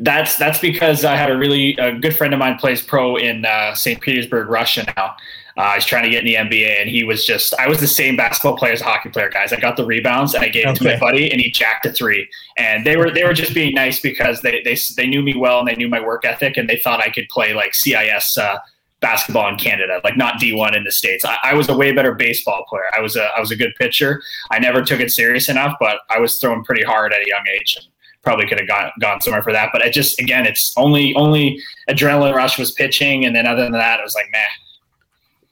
That's 0.00 0.36
that's 0.36 0.58
because 0.58 1.02
I 1.02 1.16
had 1.16 1.30
a 1.30 1.38
really 1.38 1.76
a 1.78 1.98
good 1.98 2.14
friend 2.14 2.34
of 2.34 2.38
mine 2.38 2.58
plays 2.58 2.82
pro 2.82 3.16
in 3.16 3.46
uh, 3.46 3.74
St. 3.74 3.98
Petersburg, 4.02 4.48
Russia 4.50 4.84
now. 4.98 5.16
Uh, 5.58 5.74
he's 5.74 5.84
trying 5.84 6.04
to 6.04 6.08
get 6.08 6.20
in 6.20 6.24
the 6.24 6.36
NBA, 6.36 6.80
and 6.80 6.88
he 6.88 7.02
was 7.02 7.26
just 7.26 7.52
I 7.58 7.66
was 7.66 7.80
the 7.80 7.88
same 7.88 8.16
basketball 8.16 8.56
player 8.56 8.72
as 8.72 8.80
a 8.80 8.84
hockey 8.84 9.08
player, 9.08 9.28
guys. 9.28 9.52
I 9.52 9.58
got 9.58 9.76
the 9.76 9.84
rebounds, 9.84 10.32
and 10.32 10.44
I 10.44 10.48
gave 10.48 10.68
it 10.68 10.76
to 10.76 10.84
my 10.84 10.96
buddy, 10.96 11.32
and 11.32 11.40
he 11.40 11.50
jacked 11.50 11.84
a 11.84 11.92
three. 11.92 12.28
And 12.56 12.86
they 12.86 12.96
were 12.96 13.10
they 13.10 13.24
were 13.24 13.34
just 13.34 13.54
being 13.54 13.74
nice 13.74 13.98
because 13.98 14.40
they 14.40 14.62
they 14.64 14.76
they 14.96 15.08
knew 15.08 15.20
me 15.20 15.34
well 15.36 15.58
and 15.58 15.66
they 15.66 15.74
knew 15.74 15.88
my 15.88 16.00
work 16.00 16.24
ethic, 16.24 16.56
and 16.56 16.68
they 16.70 16.78
thought 16.78 17.00
I 17.00 17.10
could 17.10 17.28
play 17.28 17.54
like 17.54 17.74
CIS. 17.74 18.38
Uh, 18.38 18.58
basketball 19.00 19.48
in 19.48 19.56
Canada, 19.56 20.00
like 20.02 20.16
not 20.16 20.40
D1 20.40 20.76
in 20.76 20.82
the 20.82 20.90
States. 20.90 21.24
I, 21.24 21.36
I 21.44 21.54
was 21.54 21.68
a 21.68 21.76
way 21.76 21.92
better 21.92 22.14
baseball 22.14 22.64
player. 22.68 22.82
I 22.96 23.00
was 23.00 23.14
a 23.14 23.26
I 23.36 23.38
was 23.40 23.52
a 23.52 23.56
good 23.56 23.72
pitcher. 23.78 24.20
I 24.50 24.58
never 24.58 24.82
took 24.82 24.98
it 24.98 25.12
serious 25.12 25.48
enough, 25.48 25.76
but 25.78 26.00
I 26.10 26.18
was 26.18 26.38
throwing 26.38 26.64
pretty 26.64 26.82
hard 26.82 27.12
at 27.12 27.20
a 27.20 27.28
young 27.28 27.44
age 27.60 27.76
and 27.78 27.86
probably 28.22 28.46
could 28.46 28.58
have 28.58 28.68
gone 28.68 28.90
gone 29.00 29.20
somewhere 29.20 29.42
for 29.42 29.52
that. 29.52 29.70
But 29.72 29.82
it 29.82 29.92
just 29.92 30.20
again, 30.20 30.46
it's 30.46 30.74
only 30.76 31.14
only 31.14 31.60
adrenaline 31.88 32.34
rush 32.34 32.58
was 32.58 32.72
pitching, 32.72 33.24
and 33.24 33.36
then 33.36 33.46
other 33.46 33.62
than 33.62 33.72
that, 33.72 34.00
it 34.00 34.02
was 34.02 34.14
like 34.14 34.26
meh. 34.32 34.46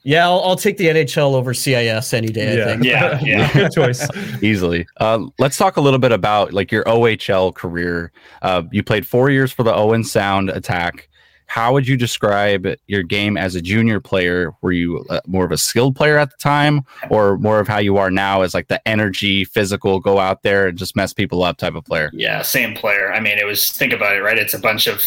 Yeah, 0.06 0.24
I'll, 0.28 0.40
I'll 0.44 0.56
take 0.56 0.76
the 0.76 0.86
NHL 0.86 1.34
over 1.34 1.52
CIS 1.52 2.14
any 2.14 2.28
day. 2.28 2.52
I 2.52 2.56
Yeah. 2.56 2.64
think. 2.64 2.84
Yeah, 2.84 3.20
yeah. 3.24 3.52
Good 3.52 3.72
choice. 3.72 4.06
easily. 4.42 4.86
Uh, 4.98 5.26
let's 5.40 5.58
talk 5.58 5.76
a 5.76 5.80
little 5.80 5.98
bit 5.98 6.12
about 6.12 6.52
like 6.52 6.70
your 6.70 6.84
OHL 6.84 7.52
career. 7.52 8.12
Uh, 8.40 8.62
you 8.70 8.84
played 8.84 9.04
four 9.04 9.30
years 9.30 9.50
for 9.52 9.64
the 9.64 9.74
Owen 9.74 10.04
Sound 10.04 10.48
Attack. 10.48 11.08
How 11.48 11.72
would 11.72 11.86
you 11.88 11.96
describe 11.96 12.66
your 12.86 13.02
game 13.02 13.36
as 13.36 13.54
a 13.56 13.62
junior 13.62 14.00
player? 14.00 14.52
Were 14.62 14.72
you 14.72 15.04
uh, 15.10 15.20
more 15.26 15.44
of 15.44 15.50
a 15.52 15.56
skilled 15.58 15.94
player 15.96 16.18
at 16.18 16.30
the 16.30 16.36
time, 16.38 16.82
or 17.10 17.36
more 17.38 17.60
of 17.60 17.66
how 17.68 17.78
you 17.78 17.96
are 17.98 18.10
now 18.10 18.42
as 18.42 18.52
like 18.54 18.66
the 18.68 18.80
energy, 18.86 19.44
physical, 19.44 19.98
go 20.00 20.18
out 20.18 20.42
there 20.42 20.66
and 20.68 20.76
just 20.78 20.96
mess 20.96 21.12
people 21.12 21.42
up 21.44 21.56
type 21.56 21.74
of 21.76 21.84
player? 21.84 22.10
Yeah, 22.12 22.42
same 22.42 22.74
player. 22.74 23.12
I 23.12 23.20
mean, 23.20 23.38
it 23.38 23.44
was 23.46 23.70
think 23.70 23.92
about 23.92 24.16
it, 24.16 24.22
right? 24.22 24.38
It's 24.38 24.54
a 24.54 24.58
bunch 24.58 24.86
of 24.88 25.02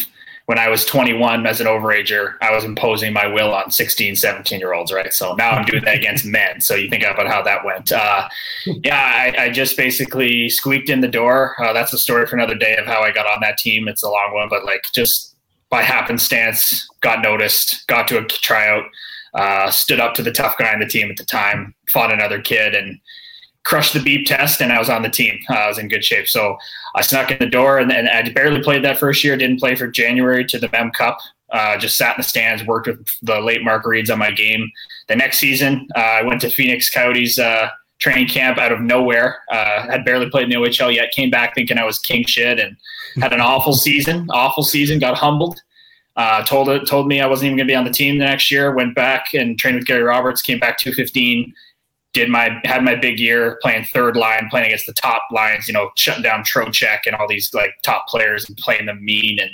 when 0.49 0.57
I 0.57 0.67
was 0.67 0.83
21 0.83 1.45
as 1.45 1.61
an 1.61 1.67
overager, 1.67 2.33
I 2.41 2.51
was 2.51 2.63
imposing 2.63 3.13
my 3.13 3.27
will 3.27 3.53
on 3.53 3.69
16, 3.69 4.15
17 4.15 4.59
year 4.59 4.73
olds, 4.73 4.91
right? 4.91 5.13
So 5.13 5.35
now 5.35 5.51
I'm 5.51 5.63
doing 5.63 5.85
that 5.85 5.97
against 5.97 6.25
men. 6.39 6.59
So 6.59 6.73
you 6.73 6.89
think 6.89 7.03
about 7.03 7.27
how 7.27 7.43
that 7.43 7.63
went. 7.63 7.91
Uh, 7.91 8.27
yeah, 8.65 8.99
I, 9.37 9.43
I 9.43 9.49
just 9.51 9.77
basically 9.77 10.49
squeaked 10.49 10.89
in 10.89 11.01
the 11.01 11.07
door. 11.07 11.55
Uh, 11.61 11.71
that's 11.71 11.93
a 11.93 11.99
story 11.99 12.25
for 12.25 12.35
another 12.35 12.55
day 12.55 12.75
of 12.77 12.87
how 12.87 13.03
I 13.03 13.11
got 13.11 13.27
on 13.27 13.41
that 13.41 13.59
team. 13.59 13.87
It's 13.87 14.01
a 14.01 14.09
long 14.09 14.31
one, 14.33 14.49
but 14.49 14.65
like 14.65 14.87
just 14.91 15.35
by 15.69 15.83
happenstance, 15.83 16.89
got 17.01 17.21
noticed, 17.21 17.85
got 17.85 18.07
to 18.07 18.17
a 18.17 18.25
tryout, 18.25 18.85
uh, 19.35 19.69
stood 19.69 19.99
up 19.99 20.15
to 20.15 20.23
the 20.23 20.31
tough 20.31 20.57
guy 20.57 20.73
on 20.73 20.79
the 20.79 20.87
team 20.87 21.11
at 21.11 21.17
the 21.17 21.25
time, 21.25 21.75
fought 21.89 22.11
another 22.11 22.41
kid, 22.41 22.73
and 22.73 22.99
crushed 23.69 23.93
the 23.93 24.01
beep 24.01 24.25
test, 24.25 24.61
and 24.61 24.73
I 24.73 24.79
was 24.79 24.89
on 24.89 25.03
the 25.03 25.09
team. 25.09 25.39
Uh, 25.47 25.53
I 25.53 25.67
was 25.67 25.77
in 25.77 25.89
good 25.89 26.03
shape. 26.03 26.27
So 26.27 26.57
I 26.95 27.03
snuck 27.03 27.29
in 27.29 27.37
the 27.37 27.45
door, 27.45 27.77
and, 27.77 27.91
and 27.91 28.09
I 28.09 28.27
barely 28.31 28.63
played 28.63 28.83
that 28.83 28.97
first 28.97 29.23
year. 29.23 29.37
Didn't 29.37 29.59
play 29.59 29.75
for 29.75 29.87
January 29.87 30.43
to 30.45 30.57
the 30.57 30.67
Mem 30.71 30.89
Cup. 30.89 31.19
Uh, 31.51 31.77
just 31.77 31.95
sat 31.95 32.15
in 32.15 32.21
the 32.21 32.27
stands, 32.27 32.65
worked 32.65 32.87
with 32.87 33.05
the 33.21 33.39
late 33.39 33.63
Mark 33.63 33.85
Reeds 33.85 34.09
on 34.09 34.17
my 34.17 34.31
game. 34.31 34.71
The 35.07 35.15
next 35.15 35.37
season, 35.37 35.87
uh, 35.95 35.99
I 35.99 36.23
went 36.23 36.41
to 36.41 36.49
Phoenix 36.49 36.89
Coyotes 36.89 37.37
uh, 37.37 37.69
training 37.99 38.27
camp 38.27 38.57
out 38.57 38.71
of 38.71 38.81
nowhere. 38.81 39.37
Uh, 39.51 39.83
had 39.83 40.03
barely 40.03 40.31
played 40.31 40.45
in 40.45 40.49
the 40.49 40.55
OHL 40.55 40.91
yet. 40.91 41.11
Came 41.11 41.29
back 41.29 41.53
thinking 41.53 41.77
I 41.77 41.85
was 41.85 41.99
king 41.99 42.25
shit 42.25 42.59
and 42.59 42.75
had 43.21 43.33
an 43.33 43.39
awful 43.39 43.73
season. 43.73 44.27
Awful 44.31 44.63
season. 44.63 44.97
Got 44.97 45.15
humbled. 45.15 45.61
Uh, 46.15 46.43
told 46.43 46.69
it 46.69 46.87
told 46.87 47.07
me 47.07 47.21
I 47.21 47.27
wasn't 47.27 47.45
even 47.45 47.57
going 47.57 47.67
to 47.67 47.71
be 47.71 47.75
on 47.75 47.85
the 47.85 47.91
team 47.91 48.17
the 48.17 48.25
next 48.25 48.49
year. 48.49 48.73
Went 48.73 48.95
back 48.95 49.27
and 49.35 49.59
trained 49.59 49.77
with 49.77 49.85
Gary 49.85 50.03
Roberts. 50.03 50.41
Came 50.41 50.59
back 50.59 50.79
215. 50.79 51.53
Did 52.13 52.29
my 52.29 52.59
had 52.63 52.83
my 52.83 52.95
big 52.95 53.19
year 53.19 53.59
playing 53.61 53.85
third 53.85 54.17
line, 54.17 54.47
playing 54.49 54.67
against 54.67 54.87
the 54.87 54.93
top 54.93 55.23
lines. 55.31 55.67
You 55.67 55.73
know, 55.73 55.91
shutting 55.95 56.23
down 56.23 56.43
Trocheck 56.43 56.99
and 57.05 57.15
all 57.15 57.27
these 57.27 57.53
like 57.53 57.71
top 57.83 58.07
players 58.07 58.45
and 58.47 58.57
playing 58.57 58.87
them 58.87 59.03
mean. 59.03 59.39
And 59.39 59.51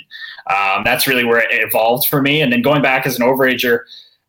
um, 0.56 0.84
that's 0.84 1.06
really 1.06 1.24
where 1.24 1.38
it 1.38 1.48
evolved 1.50 2.08
for 2.08 2.22
me. 2.22 2.40
And 2.40 2.52
then 2.52 2.62
going 2.62 2.80
back 2.80 3.06
as 3.06 3.18
an 3.18 3.26
overager, 3.26 3.80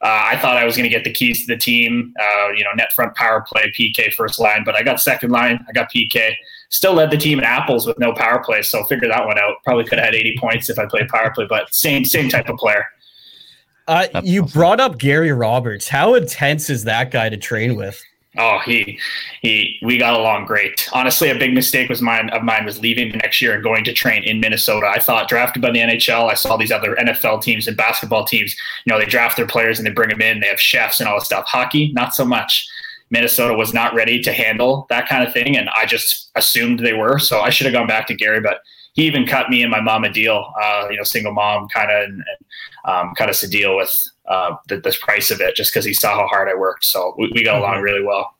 uh, 0.01 0.23
I 0.25 0.37
thought 0.37 0.57
I 0.57 0.65
was 0.65 0.75
going 0.75 0.89
to 0.89 0.93
get 0.93 1.05
the 1.05 1.13
keys 1.13 1.45
to 1.45 1.53
the 1.53 1.59
team. 1.59 2.13
Uh, 2.19 2.49
you 2.49 2.63
know, 2.63 2.71
net 2.75 2.91
front 2.93 3.15
power 3.15 3.45
play, 3.47 3.71
PK 3.77 4.13
first 4.13 4.39
line, 4.39 4.63
but 4.65 4.75
I 4.75 4.83
got 4.83 4.99
second 4.99 5.31
line. 5.31 5.63
I 5.67 5.71
got 5.71 5.89
PK 5.91 6.35
still 6.69 6.93
led 6.93 7.11
the 7.11 7.17
team 7.17 7.39
in 7.39 7.45
apples 7.45 7.87
with 7.87 7.97
no 7.99 8.13
power 8.13 8.43
play. 8.43 8.61
So 8.61 8.83
figure 8.85 9.07
that 9.07 9.25
one 9.25 9.37
out. 9.37 9.55
Probably 9.63 9.85
could 9.85 9.99
have 9.99 10.05
had 10.05 10.15
80 10.15 10.37
points 10.39 10.69
if 10.69 10.79
I 10.79 10.85
played 10.85 11.07
power 11.07 11.31
play, 11.33 11.45
but 11.47 11.73
same 11.73 12.05
same 12.05 12.29
type 12.29 12.49
of 12.49 12.57
player. 12.57 12.85
Uh, 13.87 14.07
you 14.21 14.43
brought 14.43 14.81
up 14.81 14.97
Gary 14.97 15.31
Roberts. 15.31 15.87
How 15.87 16.15
intense 16.15 16.69
is 16.69 16.83
that 16.83 17.09
guy 17.09 17.29
to 17.29 17.37
train 17.37 17.75
with? 17.75 18.03
Oh, 18.37 18.59
he 18.65 18.99
he 19.41 19.79
we 19.81 19.97
got 19.97 20.13
along 20.13 20.45
great. 20.45 20.87
Honestly, 20.93 21.29
a 21.29 21.39
big 21.39 21.53
mistake 21.53 21.89
was 21.89 22.01
mine 22.01 22.29
of 22.29 22.43
mine 22.43 22.65
was 22.65 22.79
leaving 22.79 23.11
the 23.11 23.17
next 23.17 23.41
year 23.41 23.55
and 23.55 23.63
going 23.63 23.83
to 23.85 23.93
train 23.93 24.23
in 24.23 24.39
Minnesota. 24.39 24.87
I 24.87 24.99
thought 24.99 25.29
drafted 25.29 25.61
by 25.61 25.71
the 25.71 25.79
NHL. 25.79 26.29
I 26.29 26.35
saw 26.35 26.57
these 26.57 26.71
other 26.71 26.95
NFL 26.95 27.41
teams 27.41 27.67
and 27.67 27.77
basketball 27.77 28.25
teams. 28.25 28.55
You 28.85 28.93
know, 28.93 28.99
they 28.99 29.05
draft 29.05 29.37
their 29.37 29.47
players 29.47 29.79
and 29.79 29.87
they 29.87 29.91
bring 29.91 30.09
them 30.09 30.21
in. 30.21 30.39
They 30.39 30.47
have 30.47 30.59
chefs 30.59 30.99
and 30.99 31.07
all 31.07 31.15
this 31.15 31.25
stuff. 31.25 31.45
Hockey, 31.47 31.91
not 31.93 32.13
so 32.13 32.25
much. 32.25 32.67
Minnesota 33.09 33.53
was 33.53 33.73
not 33.73 33.93
ready 33.95 34.21
to 34.21 34.33
handle 34.33 34.85
that 34.89 35.07
kind 35.07 35.25
of 35.25 35.33
thing, 35.33 35.55
and 35.55 35.69
I 35.69 35.85
just 35.85 36.29
assumed 36.35 36.79
they 36.79 36.93
were. 36.93 37.19
So 37.19 37.39
I 37.39 37.49
should 37.49 37.65
have 37.65 37.73
gone 37.73 37.87
back 37.87 38.05
to 38.07 38.13
Gary, 38.13 38.41
but 38.41 38.59
he 38.93 39.05
even 39.05 39.25
cut 39.25 39.49
me 39.49 39.61
and 39.61 39.71
my 39.71 39.79
mom 39.79 40.03
a 40.03 40.11
deal. 40.11 40.53
Uh, 40.61 40.87
you 40.89 40.97
know, 40.97 41.03
single 41.03 41.31
mom 41.31 41.69
kind 41.69 41.89
of, 41.89 42.03
and, 42.03 42.15
and 42.15 42.45
um, 42.85 43.13
cut 43.15 43.29
us 43.29 43.43
a 43.43 43.47
deal 43.47 43.77
with 43.77 43.95
uh, 44.27 44.55
the, 44.67 44.77
the, 44.77 44.95
price 45.01 45.31
of 45.31 45.39
it, 45.41 45.55
just 45.55 45.71
because 45.71 45.85
he 45.85 45.93
saw 45.93 46.15
how 46.15 46.27
hard 46.27 46.49
I 46.49 46.55
worked. 46.55 46.85
So 46.85 47.15
we, 47.17 47.31
we 47.33 47.43
got 47.43 47.59
along 47.59 47.75
mm-hmm. 47.75 47.83
really 47.83 48.03
well. 48.03 48.35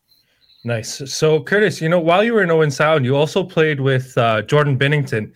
Nice. 0.64 1.02
So 1.12 1.40
Kurtis, 1.40 1.80
you 1.80 1.88
know, 1.88 2.00
while 2.00 2.24
you 2.24 2.34
were 2.34 2.44
in 2.44 2.52
Owen 2.52 2.72
Sound, 2.72 3.06
you 3.06 3.16
also 3.16 3.44
played 3.44 3.80
with 3.80 4.18
uh, 4.18 4.42
Jordan 4.42 4.78
Binnington. 4.78 5.32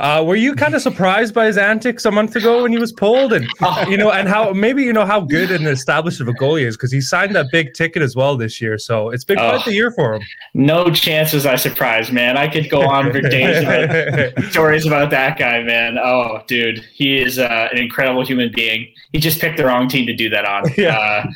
Uh, 0.00 0.24
were 0.24 0.34
you 0.34 0.54
kind 0.54 0.74
of 0.74 0.80
surprised 0.80 1.34
by 1.34 1.44
his 1.44 1.58
antics 1.58 2.06
a 2.06 2.10
month 2.10 2.34
ago 2.34 2.62
when 2.62 2.72
he 2.72 2.78
was 2.78 2.90
pulled, 2.90 3.34
and 3.34 3.46
you 3.86 3.98
know, 3.98 4.10
and 4.10 4.28
how 4.28 4.50
maybe 4.52 4.82
you 4.82 4.94
know 4.94 5.04
how 5.04 5.20
good 5.20 5.50
and 5.50 5.66
established 5.66 6.22
of 6.22 6.28
a 6.28 6.32
goalie 6.32 6.62
is 6.62 6.74
because 6.74 6.90
he 6.90 7.02
signed 7.02 7.36
that 7.36 7.46
big 7.52 7.74
ticket 7.74 8.02
as 8.02 8.16
well 8.16 8.34
this 8.34 8.62
year, 8.62 8.78
so 8.78 9.10
it's 9.10 9.24
been 9.24 9.36
quite 9.36 9.60
oh, 9.60 9.62
the 9.66 9.74
year 9.74 9.90
for 9.90 10.14
him. 10.14 10.22
No 10.54 10.90
chance 10.90 11.34
was 11.34 11.44
I 11.44 11.56
surprised, 11.56 12.14
man. 12.14 12.38
I 12.38 12.48
could 12.48 12.70
go 12.70 12.80
on 12.80 13.12
for 13.12 13.20
days 13.20 13.62
about 13.62 14.44
stories 14.50 14.86
about 14.86 15.10
that 15.10 15.38
guy, 15.38 15.62
man. 15.62 15.98
Oh, 15.98 16.40
dude, 16.46 16.78
he 16.94 17.18
is 17.18 17.38
uh, 17.38 17.68
an 17.70 17.76
incredible 17.76 18.24
human 18.24 18.50
being. 18.54 18.90
He 19.12 19.18
just 19.18 19.38
picked 19.38 19.58
the 19.58 19.66
wrong 19.66 19.86
team 19.86 20.06
to 20.06 20.16
do 20.16 20.30
that 20.30 20.46
on. 20.46 20.64
Yeah. 20.78 20.96
Uh, 20.96 21.26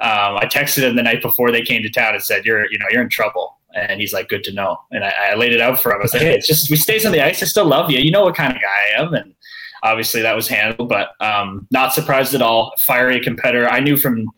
um, 0.00 0.38
I 0.38 0.46
texted 0.46 0.82
him 0.82 0.96
the 0.96 1.02
night 1.02 1.20
before 1.20 1.50
they 1.50 1.60
came 1.60 1.82
to 1.82 1.90
town 1.90 2.14
and 2.14 2.22
said, 2.22 2.46
"You're, 2.46 2.70
you 2.72 2.78
know, 2.78 2.86
you're 2.90 3.02
in 3.02 3.10
trouble." 3.10 3.57
And 3.74 4.00
he's 4.00 4.12
like, 4.12 4.28
good 4.28 4.44
to 4.44 4.52
know. 4.52 4.78
And 4.90 5.04
I, 5.04 5.12
I 5.30 5.34
laid 5.34 5.52
it 5.52 5.60
out 5.60 5.80
for 5.80 5.92
him. 5.92 5.98
I 6.00 6.02
was 6.02 6.12
like, 6.12 6.22
hey, 6.22 6.34
it's 6.34 6.46
just, 6.46 6.70
we 6.70 6.76
stays 6.76 7.04
on 7.04 7.12
the 7.12 7.20
ice. 7.20 7.42
I 7.42 7.46
still 7.46 7.66
love 7.66 7.90
you. 7.90 7.98
You 7.98 8.10
know 8.10 8.24
what 8.24 8.34
kind 8.34 8.54
of 8.54 8.62
guy 8.62 8.68
I 8.68 9.02
am. 9.02 9.14
And 9.14 9.34
obviously 9.82 10.22
that 10.22 10.34
was 10.34 10.48
handled, 10.48 10.88
but 10.88 11.10
um, 11.20 11.66
not 11.70 11.92
surprised 11.92 12.34
at 12.34 12.42
all. 12.42 12.72
Fiery 12.78 13.20
competitor. 13.20 13.68
I 13.68 13.80
knew 13.80 13.96
from 13.96 14.28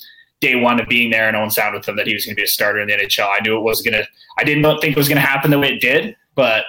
day 0.41 0.57
one 0.57 0.81
of 0.81 0.89
being 0.89 1.11
there 1.11 1.29
and 1.29 1.37
Owen 1.37 1.51
Sound 1.51 1.75
with 1.75 1.87
him 1.87 1.97
that 1.97 2.07
he 2.07 2.15
was 2.15 2.25
going 2.25 2.35
to 2.35 2.41
be 2.41 2.45
a 2.45 2.49
starter 2.49 2.81
in 2.81 2.89
the 2.89 2.95
NHL. 2.95 3.29
I 3.29 3.41
knew 3.41 3.57
it 3.57 3.63
was 3.63 3.83
going 3.83 3.95
to, 3.95 4.07
I 4.39 4.45
didn't 4.45 4.65
think 4.81 4.97
it 4.97 4.97
was 4.97 5.09
going 5.09 5.21
to 5.21 5.27
happen 5.27 5.51
the 5.51 5.59
way 5.59 5.75
it 5.75 5.81
did, 5.81 6.17
but 6.35 6.65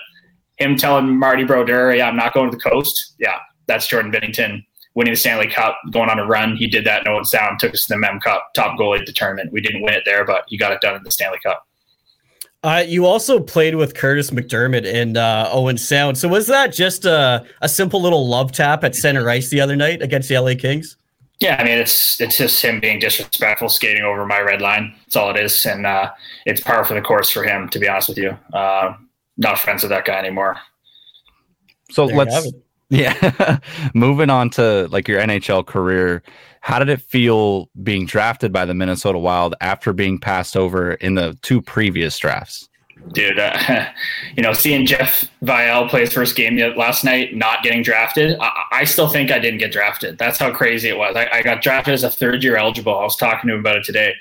him 0.58 0.76
telling 0.76 1.18
Marty 1.18 1.44
Brodeur, 1.44 1.96
yeah, 1.96 2.08
I'm 2.08 2.16
not 2.16 2.34
going 2.34 2.52
to 2.52 2.56
the 2.56 2.62
coast. 2.62 3.16
Yeah, 3.18 3.40
that's 3.68 3.88
Jordan 3.88 4.12
Binnington 4.12 4.64
winning 4.94 5.14
the 5.14 5.18
Stanley 5.18 5.48
Cup, 5.48 5.78
going 5.92 6.10
on 6.10 6.20
a 6.20 6.26
run. 6.26 6.58
He 6.58 6.68
did 6.68 6.86
that 6.86 7.02
in 7.02 7.08
Owen 7.08 7.26
Sound, 7.26 7.60
took 7.60 7.74
us 7.74 7.86
to 7.86 7.94
the 7.94 7.98
Mem 7.98 8.20
Cup, 8.20 8.54
top 8.54 8.78
goalie 8.78 9.00
at 9.00 9.06
the 9.06 9.14
tournament. 9.14 9.52
We 9.52 9.62
didn't 9.62 9.82
win 9.82 9.94
it 9.94 10.04
there, 10.06 10.26
but 10.26 10.44
he 10.48 10.58
got 10.58 10.72
it 10.72 10.82
done 10.82 10.96
in 10.96 11.04
the 11.04 11.12
Stanley 11.12 11.40
Cup. 11.44 11.66
Uh, 12.64 12.84
you 12.88 13.06
also 13.08 13.40
played 13.40 13.76
with 13.76 13.96
Kurtis 13.96 14.32
MacDermid 14.32 14.86
and 14.86 15.18
uh, 15.18 15.50
Owen 15.52 15.78
Sound. 15.78 16.18
So 16.18 16.28
was 16.28 16.46
that 16.48 16.72
just 16.72 17.06
a, 17.06 17.44
a 17.62 17.68
simple 17.68 18.02
little 18.02 18.28
love 18.28 18.52
tap 18.52 18.84
at 18.84 18.96
center 18.96 19.28
ice 19.30 19.50
the 19.50 19.60
other 19.60 19.76
night 19.76 20.02
against 20.04 20.30
the 20.30 20.38
LA 20.38 20.54
Kings? 20.54 20.96
Yeah, 21.40 21.56
I 21.60 21.64
mean 21.64 21.80
it's 21.80 22.22
it's 22.22 22.38
just 22.38 22.62
him 22.62 22.80
being 22.80 23.00
disrespectful, 23.00 23.68
skating 23.70 24.04
over 24.04 24.28
my 24.28 24.40
red 24.42 24.62
line. 24.62 24.94
That's 25.00 25.16
all 25.16 25.32
it 25.32 25.38
is, 25.38 25.66
and 25.66 25.88
uh, 25.88 26.12
it's 26.46 26.62
par 26.62 26.84
for 26.84 26.94
the 26.94 27.02
course 27.02 27.32
for 27.32 27.44
him. 27.44 27.68
To 27.70 27.80
be 27.80 27.90
honest 27.90 28.10
with 28.10 28.20
you, 28.20 28.38
uh, 28.54 28.94
not 29.38 29.58
friends 29.58 29.82
with 29.82 29.90
that 29.90 30.06
guy 30.06 30.20
anymore. 30.20 30.58
So 31.90 32.06
there 32.06 32.16
let's 32.16 32.48
yeah, 32.92 33.60
moving 33.94 34.30
on 34.30 34.50
to 34.52 34.88
like 34.90 35.08
your 35.08 35.20
NHL 35.22 35.66
career. 35.66 36.22
How 36.60 36.78
did 36.78 36.90
it 36.90 37.02
feel 37.02 37.70
being 37.82 38.06
drafted 38.06 38.52
by 38.52 38.66
the 38.66 38.74
Minnesota 38.74 39.18
Wild 39.18 39.56
after 39.62 39.94
being 39.94 40.20
passed 40.20 40.56
over 40.58 40.94
in 40.96 41.16
the 41.16 41.38
two 41.42 41.62
previous 41.62 42.18
drafts? 42.20 42.70
Dude, 43.14 43.40
uh, 43.40 43.88
you 44.36 44.44
know, 44.44 44.54
seeing 44.54 44.86
Jeff 44.86 45.26
Viel 45.42 45.90
play 45.90 46.02
his 46.02 46.14
first 46.14 46.36
game 46.36 46.58
last 46.76 47.04
night, 47.04 47.36
not 47.36 47.64
getting 47.64 47.82
drafted, 47.82 48.38
I, 48.40 48.52
I, 48.72 48.84
still 48.84 49.08
think 49.08 49.32
I 49.32 49.40
didn't 49.40 49.60
get 49.60 49.72
drafted. 49.72 50.18
That's 50.18 50.38
how 50.38 50.54
crazy 50.54 50.90
it 50.90 50.98
was. 50.98 51.16
I, 51.16 51.28
I 51.32 51.42
got 51.42 51.64
drafted 51.64 51.94
as 51.94 52.04
a 52.04 52.10
third 52.10 52.44
year 52.44 52.58
eligible. 52.58 52.96
I 52.96 53.04
was 53.04 53.16
talking 53.16 53.48
to 53.48 53.56
him 53.56 53.62
about 53.62 53.78
it 53.78 53.86
today. 53.86 54.14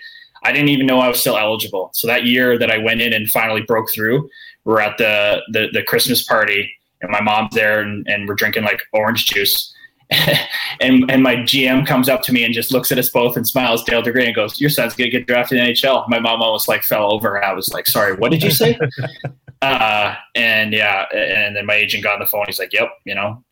I 0.45 0.53
didn't 0.53 0.69
even 0.69 0.87
know 0.87 1.01
I 1.01 1.09
was 1.09 1.21
still 1.21 1.37
eligible. 1.37 1.91
So 1.93 2.07
that 2.07 2.25
year 2.25 2.59
that 2.59 2.71
I 2.71 2.79
went 2.79 3.03
in 3.03 3.13
and 3.13 3.29
finally 3.29 3.63
broke 3.63 3.91
through, 3.93 4.31
we're 4.65 4.81
at 4.81 4.97
the 4.97 5.43
the, 5.53 5.69
the 5.73 5.83
Christmas 5.83 6.23
party, 6.23 6.73
and 7.03 7.11
my 7.11 7.21
mom's 7.21 7.55
there, 7.55 7.81
and, 7.81 8.07
and 8.09 8.29
we're 8.29 8.35
drinking 8.35 8.65
like 8.65 8.81
orange 8.93 9.27
juice 9.27 9.73
and 10.81 11.09
and 11.09 11.23
my 11.23 11.37
GM 11.37 11.87
comes 11.87 12.09
up 12.09 12.23
to 12.23 12.33
me 12.33 12.45
and 12.45 12.53
just 12.53 12.73
looks 12.73 12.91
at 12.91 12.99
us 12.99 13.09
both 13.11 13.37
and 13.37 13.47
smiles, 13.47 13.85
Dale 13.85 14.03
DeGray, 14.03 14.27
and 14.27 14.35
goes, 14.35 14.61
"Your 14.61 14.71
son's 14.71 14.95
gonna 14.95 15.11
get 15.11 15.27
drafted 15.27 15.59
in 15.59 15.67
NHL." 15.67 16.09
My 16.09 16.19
mom 16.19 16.43
almost 16.43 16.67
like 16.67 16.83
fell 16.83 17.13
over, 17.13 17.43
I 17.43 17.53
was 17.53 17.69
like, 17.69 17.87
"Sorry, 17.87 18.15
what 18.15 18.33
did 18.33 18.43
you 18.43 18.51
say?" 18.51 18.77
uh, 19.63 20.15
and 20.35 20.73
yeah, 20.73 21.05
and 21.15 21.55
then 21.55 21.65
my 21.65 21.75
agent 21.75 22.03
got 22.03 22.15
on 22.15 22.21
the 22.21 22.27
phone. 22.27 22.45
He's 22.47 22.59
like, 22.59 22.73
"Yep, 22.73 22.89
you 23.05 23.15
know, 23.15 23.45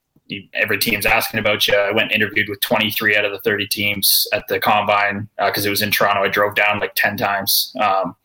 every 0.53 0.79
team's 0.79 1.07
asking 1.07 1.39
about 1.39 1.69
you." 1.69 1.77
I 1.77 1.93
went 1.93 2.11
and 2.11 2.23
interviewed 2.23 2.49
with 2.49 2.61
23 2.61 3.17
out 3.17 3.25
of 3.25 3.31
the 3.31 3.41
30 3.41 3.69
teams 3.69 4.27
at 4.33 4.49
the 4.49 4.59
combine 4.59 5.29
because 5.39 5.65
uh, 5.65 5.69
it 5.69 5.71
was 5.71 5.83
in 5.83 5.93
Toronto. 5.93 6.25
I 6.25 6.29
drove 6.29 6.57
down 6.57 6.81
like 6.81 6.95
10 6.97 7.17
times. 7.19 7.73
Um, 7.81 8.17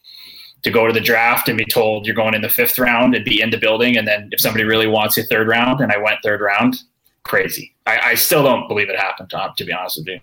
to 0.63 0.71
go 0.71 0.87
to 0.87 0.93
the 0.93 1.01
draft 1.01 1.49
and 1.49 1.57
be 1.57 1.65
told 1.65 2.05
you're 2.05 2.15
going 2.15 2.33
in 2.33 2.41
the 2.41 2.49
fifth 2.49 2.79
round 2.79 3.15
and 3.15 3.23
be 3.23 3.41
in 3.41 3.49
the 3.49 3.57
building. 3.57 3.97
And 3.97 4.07
then 4.07 4.29
if 4.31 4.39
somebody 4.39 4.63
really 4.63 4.87
wants 4.87 5.17
you 5.17 5.23
third 5.23 5.47
round, 5.47 5.81
and 5.81 5.91
I 5.91 5.97
went 5.97 6.19
third 6.23 6.41
round, 6.41 6.75
crazy. 7.23 7.75
I, 7.85 7.99
I 8.03 8.15
still 8.15 8.43
don't 8.43 8.67
believe 8.67 8.89
it 8.89 8.97
happened, 8.97 9.29
Tom. 9.29 9.51
To 9.57 9.65
be 9.65 9.73
honest 9.73 9.99
with 9.99 10.07
you. 10.07 10.19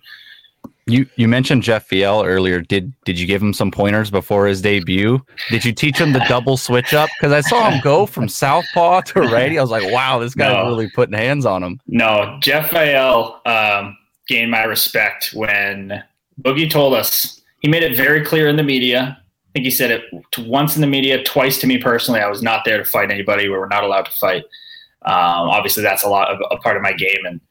You 0.87 1.05
you 1.15 1.27
mentioned 1.27 1.61
Jeff 1.61 1.87
Viel 1.89 2.25
earlier. 2.25 2.59
Did 2.59 2.91
did 3.05 3.19
you 3.19 3.27
give 3.27 3.41
him 3.41 3.53
some 3.53 3.69
pointers 3.69 4.09
before 4.09 4.47
his 4.47 4.61
debut? 4.61 5.23
Did 5.49 5.63
you 5.63 5.73
teach 5.73 5.97
him 5.97 6.11
the 6.11 6.25
double 6.27 6.57
switch 6.57 6.93
up? 6.93 7.09
Because 7.19 7.31
I 7.31 7.41
saw 7.41 7.69
him 7.69 7.79
go 7.83 8.07
from 8.07 8.27
southpaw 8.27 9.01
to 9.01 9.21
righty. 9.21 9.59
I 9.59 9.61
was 9.61 9.69
like, 9.69 9.89
wow, 9.91 10.17
this 10.17 10.33
guy's 10.33 10.53
no. 10.53 10.65
really 10.65 10.89
putting 10.89 11.13
hands 11.13 11.45
on 11.45 11.63
him. 11.63 11.79
No, 11.87 12.37
Jeff 12.41 12.71
Viel 12.71 13.47
um, 13.47 13.95
gained 14.27 14.49
my 14.49 14.63
respect 14.63 15.31
when 15.33 16.03
Boogie 16.41 16.69
told 16.69 16.95
us. 16.95 17.41
He 17.59 17.67
made 17.67 17.83
it 17.83 17.95
very 17.95 18.25
clear 18.25 18.47
in 18.47 18.55
the 18.55 18.63
media. 18.63 19.20
I 19.51 19.59
think 19.59 19.65
he 19.65 19.71
said 19.71 19.91
it 19.91 20.03
once 20.37 20.75
in 20.75 20.81
the 20.81 20.87
media, 20.87 21.21
twice 21.25 21.59
to 21.59 21.67
me 21.67 21.77
personally. 21.77 22.21
I 22.21 22.29
was 22.29 22.41
not 22.41 22.63
there 22.63 22.77
to 22.77 22.85
fight 22.85 23.11
anybody. 23.11 23.49
We 23.49 23.57
were 23.57 23.67
not 23.67 23.83
allowed 23.83 24.05
to 24.05 24.11
fight. 24.11 24.43
Um, 25.03 25.49
obviously, 25.49 25.83
that's 25.83 26.03
a 26.03 26.09
lot 26.09 26.29
of 26.29 26.39
a 26.51 26.57
part 26.57 26.77
of 26.77 26.83
my 26.83 26.93
game, 26.93 27.25
and 27.25 27.41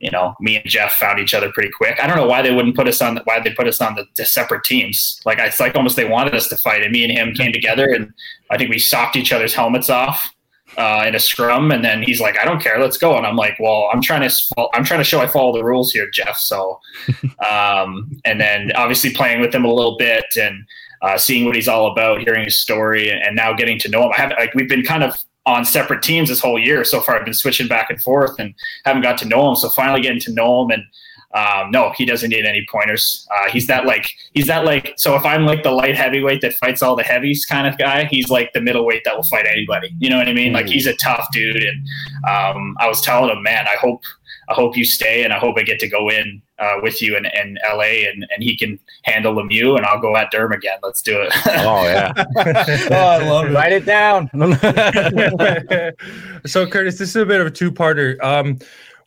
you 0.00 0.10
know, 0.10 0.34
me 0.40 0.56
and 0.56 0.66
Jeff 0.66 0.94
found 0.94 1.20
each 1.20 1.34
other 1.34 1.52
pretty 1.52 1.70
quick. 1.70 1.98
I 2.02 2.06
don't 2.06 2.16
know 2.16 2.26
why 2.26 2.40
they 2.40 2.52
wouldn't 2.52 2.74
put 2.74 2.88
us 2.88 3.02
on 3.02 3.18
why 3.24 3.38
they 3.40 3.52
put 3.52 3.68
us 3.68 3.82
on 3.82 3.96
the, 3.96 4.06
the, 4.16 4.24
separate 4.24 4.64
teams. 4.64 5.20
Like 5.26 5.38
it's 5.38 5.60
like 5.60 5.76
almost 5.76 5.96
they 5.96 6.08
wanted 6.08 6.34
us 6.34 6.48
to 6.48 6.56
fight, 6.56 6.82
and 6.82 6.90
me 6.90 7.04
and 7.04 7.12
him 7.12 7.34
came 7.34 7.52
together, 7.52 7.88
and 7.90 8.12
I 8.50 8.56
think 8.56 8.70
we 8.70 8.78
socked 8.78 9.16
each 9.16 9.30
other's 9.30 9.54
helmets 9.54 9.90
off 9.90 10.34
uh, 10.76 11.04
in 11.06 11.14
a 11.14 11.20
scrum, 11.20 11.70
and 11.70 11.84
then 11.84 12.02
he's 12.02 12.20
like, 12.20 12.38
"I 12.38 12.44
don't 12.44 12.62
care, 12.62 12.80
let's 12.80 12.96
go," 12.96 13.16
and 13.16 13.26
I'm 13.26 13.36
like, 13.36 13.56
"Well, 13.60 13.90
I'm 13.92 14.00
trying 14.00 14.28
to 14.28 14.34
I'm 14.74 14.84
trying 14.84 15.00
to 15.00 15.04
show 15.04 15.20
I 15.20 15.26
follow 15.26 15.52
the 15.52 15.64
rules 15.64 15.92
here, 15.92 16.10
Jeff." 16.10 16.36
So, 16.36 16.80
um, 17.50 18.10
and 18.24 18.40
then 18.40 18.72
obviously 18.74 19.12
playing 19.12 19.40
with 19.40 19.54
him 19.54 19.64
a 19.64 19.72
little 19.72 19.96
bit 19.96 20.24
and. 20.40 20.64
Uh, 21.02 21.18
seeing 21.18 21.44
what 21.44 21.56
he's 21.56 21.68
all 21.68 21.90
about, 21.90 22.20
hearing 22.20 22.44
his 22.44 22.58
story, 22.58 23.10
and, 23.10 23.20
and 23.22 23.36
now 23.36 23.52
getting 23.52 23.78
to 23.80 23.88
know 23.88 24.04
him. 24.04 24.12
I 24.16 24.20
have 24.20 24.30
like 24.38 24.54
we've 24.54 24.68
been 24.68 24.84
kind 24.84 25.02
of 25.02 25.16
on 25.46 25.64
separate 25.64 26.02
teams 26.02 26.28
this 26.28 26.40
whole 26.40 26.58
year 26.58 26.84
so 26.84 27.00
far. 27.00 27.18
I've 27.18 27.24
been 27.24 27.34
switching 27.34 27.66
back 27.66 27.90
and 27.90 28.00
forth 28.00 28.38
and 28.38 28.54
haven't 28.84 29.02
got 29.02 29.18
to 29.18 29.24
know 29.26 29.48
him. 29.48 29.56
So 29.56 29.68
finally 29.68 30.00
getting 30.00 30.20
to 30.20 30.32
know 30.32 30.62
him 30.62 30.70
and 30.70 30.84
um, 31.34 31.70
no, 31.70 31.92
he 31.96 32.04
doesn't 32.04 32.28
need 32.28 32.44
any 32.44 32.66
pointers. 32.70 33.26
Uh, 33.34 33.48
he's 33.50 33.66
that 33.66 33.86
like 33.86 34.06
he's 34.34 34.46
that 34.48 34.64
like 34.64 34.92
so 34.96 35.16
if 35.16 35.24
I'm 35.24 35.46
like 35.46 35.62
the 35.62 35.70
light 35.70 35.96
heavyweight 35.96 36.42
that 36.42 36.54
fights 36.54 36.82
all 36.82 36.94
the 36.94 37.02
heavies 37.02 37.46
kind 37.46 37.66
of 37.66 37.78
guy, 37.78 38.04
he's 38.04 38.28
like 38.28 38.52
the 38.52 38.60
middleweight 38.60 39.02
that 39.04 39.16
will 39.16 39.24
fight 39.24 39.46
anybody. 39.46 39.94
You 39.98 40.10
know 40.10 40.18
what 40.18 40.28
I 40.28 40.34
mean? 40.34 40.52
Like 40.52 40.66
he's 40.66 40.86
a 40.86 40.94
tough 40.96 41.26
dude. 41.32 41.62
And 41.62 41.86
um, 42.28 42.76
I 42.80 42.86
was 42.86 43.00
telling 43.00 43.34
him, 43.34 43.42
man, 43.42 43.66
I 43.66 43.76
hope 43.76 44.02
I 44.52 44.54
hope 44.54 44.76
you 44.76 44.84
stay 44.84 45.24
and 45.24 45.32
I 45.32 45.38
hope 45.38 45.56
I 45.56 45.62
get 45.62 45.78
to 45.80 45.88
go 45.88 46.10
in 46.10 46.42
uh, 46.58 46.76
with 46.82 47.00
you 47.00 47.16
in, 47.16 47.24
in 47.24 47.58
LA 47.64 48.06
and, 48.08 48.26
and 48.30 48.42
he 48.42 48.54
can 48.54 48.78
handle 49.04 49.34
Lemieux 49.34 49.78
and 49.78 49.86
I'll 49.86 50.00
go 50.00 50.14
at 50.14 50.30
Derm 50.30 50.54
again. 50.54 50.78
Let's 50.82 51.00
do 51.00 51.22
it. 51.22 51.32
oh 51.46 51.84
yeah. 51.84 52.12
oh, 52.90 52.94
I 52.94 53.26
love 53.26 53.46
it. 53.46 53.54
Write 53.54 53.72
it 53.72 53.86
down. 53.86 54.28
so 56.46 56.66
Kurtis, 56.66 56.98
this 56.98 57.08
is 57.08 57.16
a 57.16 57.24
bit 57.24 57.40
of 57.40 57.46
a 57.46 57.50
two-parter. 57.50 58.22
Um, 58.22 58.58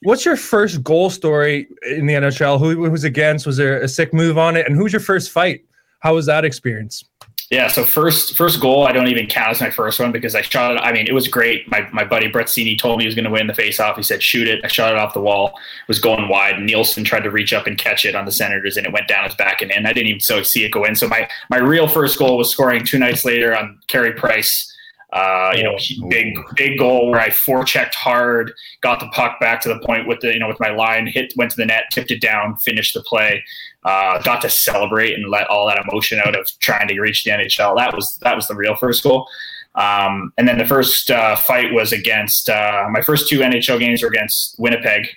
what's 0.01 0.25
your 0.25 0.35
first 0.35 0.83
goal 0.83 1.11
story 1.11 1.67
in 1.87 2.07
the 2.07 2.15
NHL? 2.15 2.57
Who, 2.57 2.83
who 2.83 2.89
was 2.89 3.03
against? 3.03 3.45
Was 3.45 3.57
there 3.57 3.81
a 3.81 3.87
sick 3.87 4.15
move 4.15 4.39
on 4.39 4.57
it? 4.57 4.65
And 4.65 4.75
who's 4.75 4.91
your 4.91 4.99
first 4.99 5.29
fight? 5.29 5.63
How 5.99 6.15
was 6.15 6.25
that 6.25 6.43
experience? 6.43 7.03
Yeah, 7.51 7.67
so 7.67 7.83
first 7.83 8.35
first 8.35 8.59
goal, 8.59 8.87
I 8.87 8.91
don't 8.91 9.07
even 9.07 9.27
count 9.27 9.51
as 9.51 9.61
my 9.61 9.69
first 9.69 9.99
one 9.99 10.11
because 10.11 10.33
I 10.33 10.41
shot 10.41 10.75
it. 10.75 10.79
I 10.79 10.91
mean, 10.91 11.05
it 11.05 11.13
was 11.13 11.27
great. 11.27 11.69
My 11.69 11.87
my 11.93 12.03
buddy 12.03 12.27
Brett 12.27 12.47
Seney 12.47 12.75
told 12.75 12.97
me 12.97 13.03
he 13.03 13.07
was 13.07 13.13
going 13.13 13.25
to 13.25 13.31
win 13.31 13.45
the 13.45 13.53
faceoff. 13.53 13.95
He 13.97 14.01
said, 14.01 14.23
"Shoot 14.23 14.47
it." 14.47 14.61
I 14.63 14.67
shot 14.67 14.91
it 14.91 14.97
off 14.97 15.13
the 15.13 15.21
wall. 15.21 15.49
It 15.49 15.87
was 15.87 15.99
going 15.99 16.27
wide. 16.27 16.59
Nielsen 16.59 17.03
tried 17.03 17.23
to 17.23 17.29
reach 17.29 17.53
up 17.53 17.67
and 17.67 17.77
catch 17.77 18.03
it 18.03 18.15
on 18.15 18.25
the 18.25 18.31
Senators, 18.31 18.77
and 18.77 18.87
it 18.87 18.93
went 18.93 19.07
down 19.07 19.25
his 19.25 19.35
back 19.35 19.61
and 19.61 19.69
in. 19.69 19.85
I 19.85 19.93
didn't 19.93 20.07
even 20.07 20.21
so 20.21 20.41
see 20.41 20.65
it 20.65 20.71
go 20.71 20.85
in. 20.85 20.95
So 20.95 21.07
my 21.07 21.29
my 21.51 21.57
real 21.57 21.87
first 21.87 22.17
goal 22.17 22.35
was 22.37 22.49
scoring 22.49 22.83
two 22.83 22.97
nights 22.97 23.23
later 23.23 23.55
on 23.55 23.79
Carey 23.87 24.13
Price. 24.13 24.71
Uh, 25.13 25.53
you 25.55 25.63
know, 25.63 25.77
big 26.09 26.35
big 26.55 26.79
goal 26.79 27.11
where 27.11 27.21
I 27.21 27.29
forechecked 27.29 27.93
hard, 27.93 28.53
got 28.81 28.99
the 28.99 29.07
puck 29.09 29.39
back 29.39 29.61
to 29.61 29.69
the 29.69 29.79
point 29.79 30.07
with 30.07 30.19
the 30.19 30.33
you 30.33 30.39
know 30.39 30.47
with 30.47 30.59
my 30.59 30.71
line, 30.71 31.05
hit 31.05 31.31
went 31.37 31.51
to 31.51 31.57
the 31.57 31.65
net, 31.67 31.83
tipped 31.91 32.09
it 32.09 32.21
down, 32.21 32.57
finished 32.57 32.95
the 32.95 33.03
play 33.03 33.43
uh, 33.85 34.19
got 34.23 34.41
to 34.41 34.49
celebrate 34.49 35.13
and 35.13 35.29
let 35.29 35.47
all 35.47 35.67
that 35.67 35.81
emotion 35.87 36.19
out 36.19 36.37
of 36.37 36.49
trying 36.59 36.87
to 36.87 36.99
reach 36.99 37.23
the 37.23 37.31
NHL. 37.31 37.77
That 37.77 37.95
was 37.95 38.17
that 38.17 38.35
was 38.35 38.47
the 38.47 38.55
real 38.55 38.75
first 38.75 39.03
goal. 39.03 39.27
Um, 39.75 40.33
and 40.37 40.47
then 40.47 40.57
the 40.57 40.65
first 40.65 41.11
uh, 41.11 41.35
fight 41.35 41.73
was 41.73 41.93
against 41.93 42.49
uh, 42.49 42.87
my 42.89 43.01
first 43.01 43.29
two 43.29 43.39
NHL 43.39 43.79
games 43.79 44.01
were 44.01 44.09
against 44.09 44.55
Winnipeg. 44.57 45.07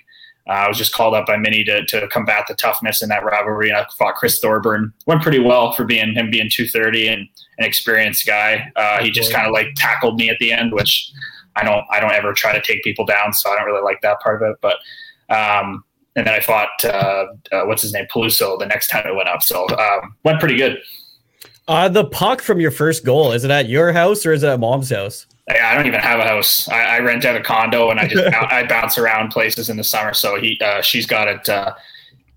Uh, 0.49 0.53
I 0.53 0.69
was 0.69 0.79
just 0.79 0.93
called 0.93 1.15
up 1.15 1.27
by 1.27 1.37
Minnie 1.37 1.65
to, 1.65 1.85
to 1.87 2.09
combat 2.09 2.45
the 2.49 2.55
toughness 2.55 3.03
in 3.03 3.09
that 3.11 3.25
rivalry, 3.25 3.69
and 3.69 3.79
I 3.79 3.87
fought 3.99 4.15
Chris 4.15 4.39
Thorburn. 4.39 4.93
Went 5.07 5.23
pretty 5.23 5.39
well 5.39 5.73
for 5.73 5.85
being 5.85 6.15
him 6.15 6.31
being 6.31 6.49
230 6.51 7.09
and 7.09 7.29
an 7.59 7.65
experienced 7.65 8.27
guy. 8.27 8.71
Uh, 8.77 9.03
he 9.03 9.11
just 9.11 9.33
kind 9.33 9.47
of 9.47 9.53
like 9.53 9.69
tackled 9.77 10.17
me 10.17 10.29
at 10.29 10.39
the 10.41 10.53
end, 10.53 10.73
which 10.73 11.11
I 11.57 11.65
don't 11.65 11.85
I 11.91 12.01
don't 12.01 12.13
ever 12.13 12.33
try 12.33 12.53
to 12.53 12.63
take 12.63 12.83
people 12.83 13.07
down, 13.07 13.33
so 13.33 13.51
I 13.51 13.57
don't 13.57 13.67
really 13.67 13.83
like 13.83 14.01
that 14.03 14.21
part 14.21 14.43
of 14.43 14.51
it. 14.51 14.57
But 14.61 14.77
um, 15.35 15.85
and 16.19 16.27
then 16.27 16.35
I 16.35 16.41
fought 16.41 16.85
uh, 16.85 17.27
uh, 17.53 17.63
what's 17.65 17.83
his 17.83 17.93
name 17.93 18.07
Peluso 18.13 18.59
the 18.59 18.67
next 18.67 18.89
time 18.89 19.07
it 19.07 19.15
went 19.15 19.29
up. 19.29 19.43
So 19.43 19.69
um, 19.79 20.17
went 20.25 20.41
pretty 20.41 20.57
good. 20.57 20.79
Uh, 21.69 21.89
the 21.89 22.07
puck 22.07 22.43
from 22.43 22.61
your 22.61 22.73
first 22.73 23.05
goal 23.05 23.31
is 23.31 23.45
it 23.45 23.51
at 23.53 23.69
your 23.69 23.93
house 23.93 24.27
or 24.27 24.33
is 24.33 24.43
it 24.43 24.49
at 24.49 24.59
mom's 24.59 24.91
house? 24.91 25.27
Yeah, 25.49 25.71
I 25.71 25.75
don't 25.75 25.87
even 25.87 26.01
have 26.01 26.19
a 26.19 26.25
house. 26.25 26.69
I, 26.69 26.97
I 26.97 26.99
rent 26.99 27.25
out 27.25 27.37
a 27.37 27.43
condo 27.43 27.91
and 27.91 28.01
I 28.01 28.09
just 28.09 28.35
I 28.35 28.67
bounce 28.67 28.99
around 28.99 29.31
places 29.31 29.71
in 29.71 29.77
the 29.77 29.85
summer. 29.85 30.13
So 30.13 30.41
he 30.41 30.61
uh, 30.61 30.83
she's 30.83 31.07
got 31.07 31.29
it 31.29 31.49
uh, 31.49 31.75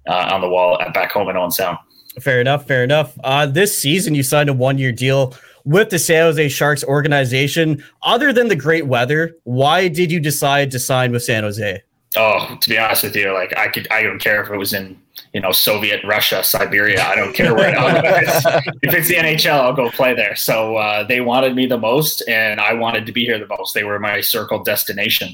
uh, 0.07 0.29
on 0.31 0.41
the 0.41 0.49
wall 0.49 0.79
at 0.79 0.93
back 0.93 1.11
home 1.11 1.27
in 1.29 1.35
Owen 1.35 1.49
Sound. 1.49 1.79
Fair 2.19 2.39
enough. 2.39 2.67
Fair 2.67 2.83
enough. 2.83 3.17
Uh, 3.23 3.47
this 3.47 3.75
season, 3.75 4.13
you 4.13 4.21
signed 4.21 4.49
a 4.49 4.53
one 4.53 4.77
year 4.77 4.91
deal 4.91 5.33
with 5.63 5.89
the 5.89 5.97
San 5.97 6.23
Jose 6.23 6.49
Sharks 6.49 6.83
organization. 6.83 7.83
Other 8.03 8.31
than 8.31 8.47
the 8.47 8.55
great 8.55 8.85
weather, 8.85 9.35
why 9.43 9.87
did 9.87 10.11
you 10.11 10.19
decide 10.19 10.69
to 10.71 10.79
sign 10.79 11.11
with 11.11 11.23
San 11.23 11.43
Jose? 11.43 11.81
Oh, 12.17 12.57
to 12.59 12.69
be 12.69 12.77
honest 12.77 13.03
with 13.03 13.15
you, 13.15 13.33
like 13.33 13.57
I 13.57 13.69
could, 13.69 13.87
I 13.89 14.03
don't 14.03 14.19
care 14.19 14.43
if 14.43 14.49
it 14.49 14.57
was 14.57 14.73
in 14.73 14.99
you 15.33 15.39
know 15.39 15.51
Soviet 15.51 16.03
Russia, 16.03 16.43
Siberia. 16.43 17.03
I 17.05 17.15
don't 17.15 17.33
care 17.33 17.55
where. 17.55 17.73
it's, 17.73 18.45
if 18.81 18.93
it's 18.93 19.07
the 19.07 19.15
NHL, 19.15 19.53
I'll 19.53 19.73
go 19.73 19.89
play 19.89 20.13
there. 20.13 20.35
So 20.35 20.75
uh, 20.75 21.03
they 21.05 21.21
wanted 21.21 21.55
me 21.55 21.67
the 21.67 21.77
most, 21.77 22.21
and 22.27 22.59
I 22.59 22.73
wanted 22.73 23.05
to 23.05 23.11
be 23.11 23.25
here 23.25 23.39
the 23.39 23.47
most. 23.47 23.73
They 23.73 23.83
were 23.83 23.99
my 23.99 24.19
circle 24.21 24.63
destination. 24.63 25.29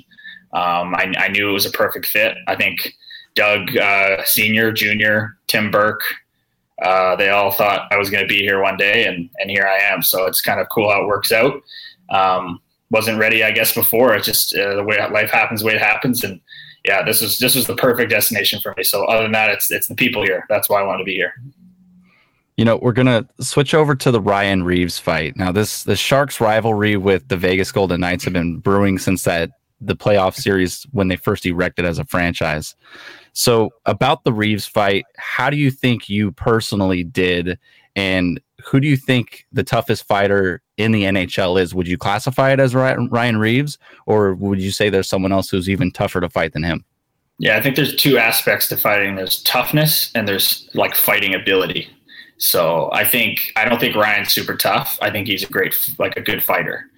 Um, 0.53 0.95
I, 0.95 1.13
I, 1.17 1.27
knew 1.27 1.49
it 1.49 1.53
was 1.53 1.65
a 1.65 1.71
perfect 1.71 2.05
fit. 2.05 2.37
I 2.47 2.55
think 2.55 2.93
Doug 3.35 3.75
uh, 3.75 4.23
Senior, 4.23 4.71
Junior, 4.71 5.37
Tim 5.47 5.69
Burke, 5.69 6.01
uh, 6.81 7.17
they 7.17 7.29
all 7.29 7.51
thought 7.51 7.91
I 7.91 7.97
was 7.97 8.09
going 8.09 8.23
to 8.23 8.33
be 8.33 8.39
here 8.39 8.61
one 8.61 8.77
day, 8.77 9.05
and 9.05 9.29
and 9.39 9.49
here 9.49 9.67
I 9.67 9.77
am. 9.77 10.01
So 10.01 10.25
it's 10.25 10.41
kind 10.41 10.59
of 10.59 10.69
cool 10.69 10.91
how 10.91 11.03
it 11.03 11.07
works 11.07 11.31
out. 11.31 11.61
Um, 12.09 12.61
wasn't 12.89 13.19
ready, 13.19 13.43
I 13.43 13.51
guess, 13.51 13.73
before. 13.73 14.15
It's 14.15 14.25
just 14.25 14.55
uh, 14.55 14.75
the 14.75 14.83
way 14.83 14.97
life 15.09 15.31
happens, 15.31 15.61
the 15.61 15.67
way 15.67 15.73
it 15.73 15.81
happens, 15.81 16.23
and 16.23 16.39
yeah, 16.87 17.03
this 17.03 17.21
was 17.21 17.37
this 17.37 17.53
was 17.53 17.67
the 17.67 17.75
perfect 17.75 18.09
destination 18.09 18.61
for 18.61 18.73
me. 18.77 18.83
So 18.83 19.03
other 19.05 19.23
than 19.23 19.33
that, 19.33 19.49
it's 19.51 19.69
it's 19.69 19.87
the 19.87 19.95
people 19.95 20.23
here. 20.23 20.45
That's 20.47 20.69
why 20.69 20.79
I 20.79 20.83
wanted 20.83 20.99
to 20.99 21.03
be 21.03 21.15
here. 21.15 21.33
You 22.55 22.65
know, 22.65 22.77
we're 22.77 22.93
gonna 22.93 23.27
switch 23.41 23.73
over 23.73 23.93
to 23.95 24.09
the 24.09 24.21
Ryan 24.21 24.63
Reaves 24.63 24.97
fight. 24.97 25.35
Now, 25.35 25.51
this 25.51 25.83
the 25.83 25.97
Sharks 25.97 26.39
rivalry 26.39 26.95
with 26.95 27.27
the 27.27 27.37
Vegas 27.37 27.71
Golden 27.71 28.01
Knights 28.01 28.23
have 28.23 28.33
been 28.33 28.59
brewing 28.59 28.97
since 28.97 29.23
that 29.23 29.51
the 29.81 29.95
playoff 29.95 30.33
series 30.33 30.87
when 30.91 31.07
they 31.07 31.17
first 31.17 31.45
erected 31.45 31.85
as 31.85 31.99
a 31.99 32.05
franchise. 32.05 32.75
So, 33.33 33.69
about 33.85 34.23
the 34.23 34.33
Reaves 34.33 34.65
fight, 34.65 35.05
how 35.17 35.49
do 35.49 35.57
you 35.57 35.69
think 35.69 36.09
you 36.09 36.31
personally 36.31 37.03
did, 37.03 37.59
and 37.95 38.39
who 38.65 38.79
do 38.79 38.87
you 38.87 38.97
think 38.97 39.45
the 39.51 39.63
toughest 39.63 40.07
fighter 40.07 40.63
in 40.77 40.91
the 40.91 41.03
NHL 41.03 41.59
is? 41.59 41.75
Would 41.75 41.87
you 41.87 41.97
classify 41.97 42.51
it 42.51 42.59
as 42.59 42.73
Ryan 42.73 43.37
Reaves, 43.37 43.77
or 44.05 44.33
would 44.35 44.61
you 44.61 44.71
say 44.71 44.89
there's 44.89 45.09
someone 45.09 45.31
else 45.31 45.49
who's 45.49 45.69
even 45.69 45.91
tougher 45.91 46.21
to 46.21 46.29
fight 46.29 46.53
than 46.53 46.63
him? 46.63 46.85
Yeah, 47.39 47.57
I 47.57 47.61
think 47.61 47.75
there's 47.75 47.95
two 47.95 48.17
aspects 48.17 48.67
to 48.69 48.77
fighting. 48.77 49.15
There's 49.15 49.43
toughness 49.43 50.11
and 50.15 50.27
there's 50.27 50.69
like 50.73 50.95
fighting 50.95 51.35
ability. 51.35 51.87
So 52.37 52.89
I 52.93 53.03
think 53.03 53.51
I 53.55 53.65
don't 53.65 53.79
think 53.79 53.95
Ryan's 53.95 54.31
super 54.31 54.55
tough. 54.55 54.97
I 55.01 55.11
think 55.11 55.27
he's 55.27 55.43
a 55.43 55.47
great 55.47 55.75
like 55.99 56.15
a 56.17 56.21
good 56.21 56.43
fighter. 56.43 56.89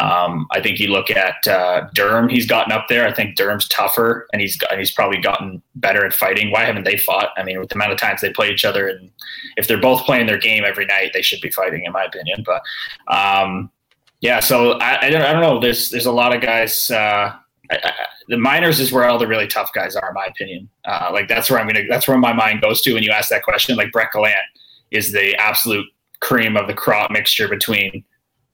Um, 0.00 0.46
I 0.50 0.60
think 0.60 0.78
you 0.78 0.88
look 0.88 1.10
at 1.10 1.46
uh, 1.48 1.88
Durham; 1.94 2.28
he's 2.28 2.46
gotten 2.46 2.72
up 2.72 2.86
there. 2.88 3.06
I 3.06 3.12
think 3.12 3.36
Durham's 3.36 3.68
tougher, 3.68 4.26
and 4.32 4.42
he's 4.42 4.56
got, 4.56 4.78
he's 4.78 4.90
probably 4.90 5.20
gotten 5.20 5.62
better 5.76 6.04
at 6.04 6.12
fighting. 6.12 6.50
Why 6.50 6.64
haven't 6.64 6.84
they 6.84 6.98
fought? 6.98 7.30
I 7.36 7.44
mean, 7.44 7.58
with 7.58 7.70
the 7.70 7.76
amount 7.76 7.92
of 7.92 7.98
times 7.98 8.20
they 8.20 8.30
play 8.30 8.50
each 8.50 8.64
other, 8.64 8.88
and 8.88 9.10
if 9.56 9.68
they're 9.68 9.80
both 9.80 10.04
playing 10.04 10.26
their 10.26 10.38
game 10.38 10.64
every 10.66 10.86
night, 10.86 11.12
they 11.14 11.22
should 11.22 11.40
be 11.40 11.50
fighting, 11.50 11.84
in 11.84 11.92
my 11.92 12.04
opinion. 12.04 12.44
But 12.44 12.62
um, 13.12 13.70
yeah, 14.20 14.40
so 14.40 14.72
I, 14.72 15.06
I, 15.06 15.10
don't, 15.10 15.22
I 15.22 15.32
don't 15.32 15.42
know. 15.42 15.60
There's 15.60 15.90
there's 15.90 16.06
a 16.06 16.12
lot 16.12 16.34
of 16.34 16.42
guys. 16.42 16.90
Uh, 16.90 17.32
I, 17.70 17.74
I, 17.74 17.92
the 18.28 18.36
minors 18.36 18.80
is 18.80 18.92
where 18.92 19.04
all 19.04 19.18
the 19.18 19.26
really 19.26 19.46
tough 19.46 19.72
guys 19.72 19.96
are, 19.96 20.08
in 20.08 20.14
my 20.14 20.26
opinion. 20.26 20.68
Uh, 20.84 21.10
like 21.12 21.28
that's 21.28 21.50
where 21.50 21.58
I'm 21.58 21.66
gonna. 21.66 21.86
That's 21.88 22.06
where 22.06 22.18
my 22.18 22.32
mind 22.32 22.60
goes 22.60 22.82
to 22.82 22.92
when 22.92 23.02
you 23.02 23.12
ask 23.12 23.30
that 23.30 23.44
question. 23.44 23.76
Like 23.76 23.92
Brett 23.92 24.12
Gallant 24.12 24.36
is 24.90 25.12
the 25.12 25.34
absolute 25.36 25.86
cream 26.20 26.56
of 26.56 26.66
the 26.66 26.74
crop 26.74 27.10
mixture 27.10 27.48
between 27.48 28.04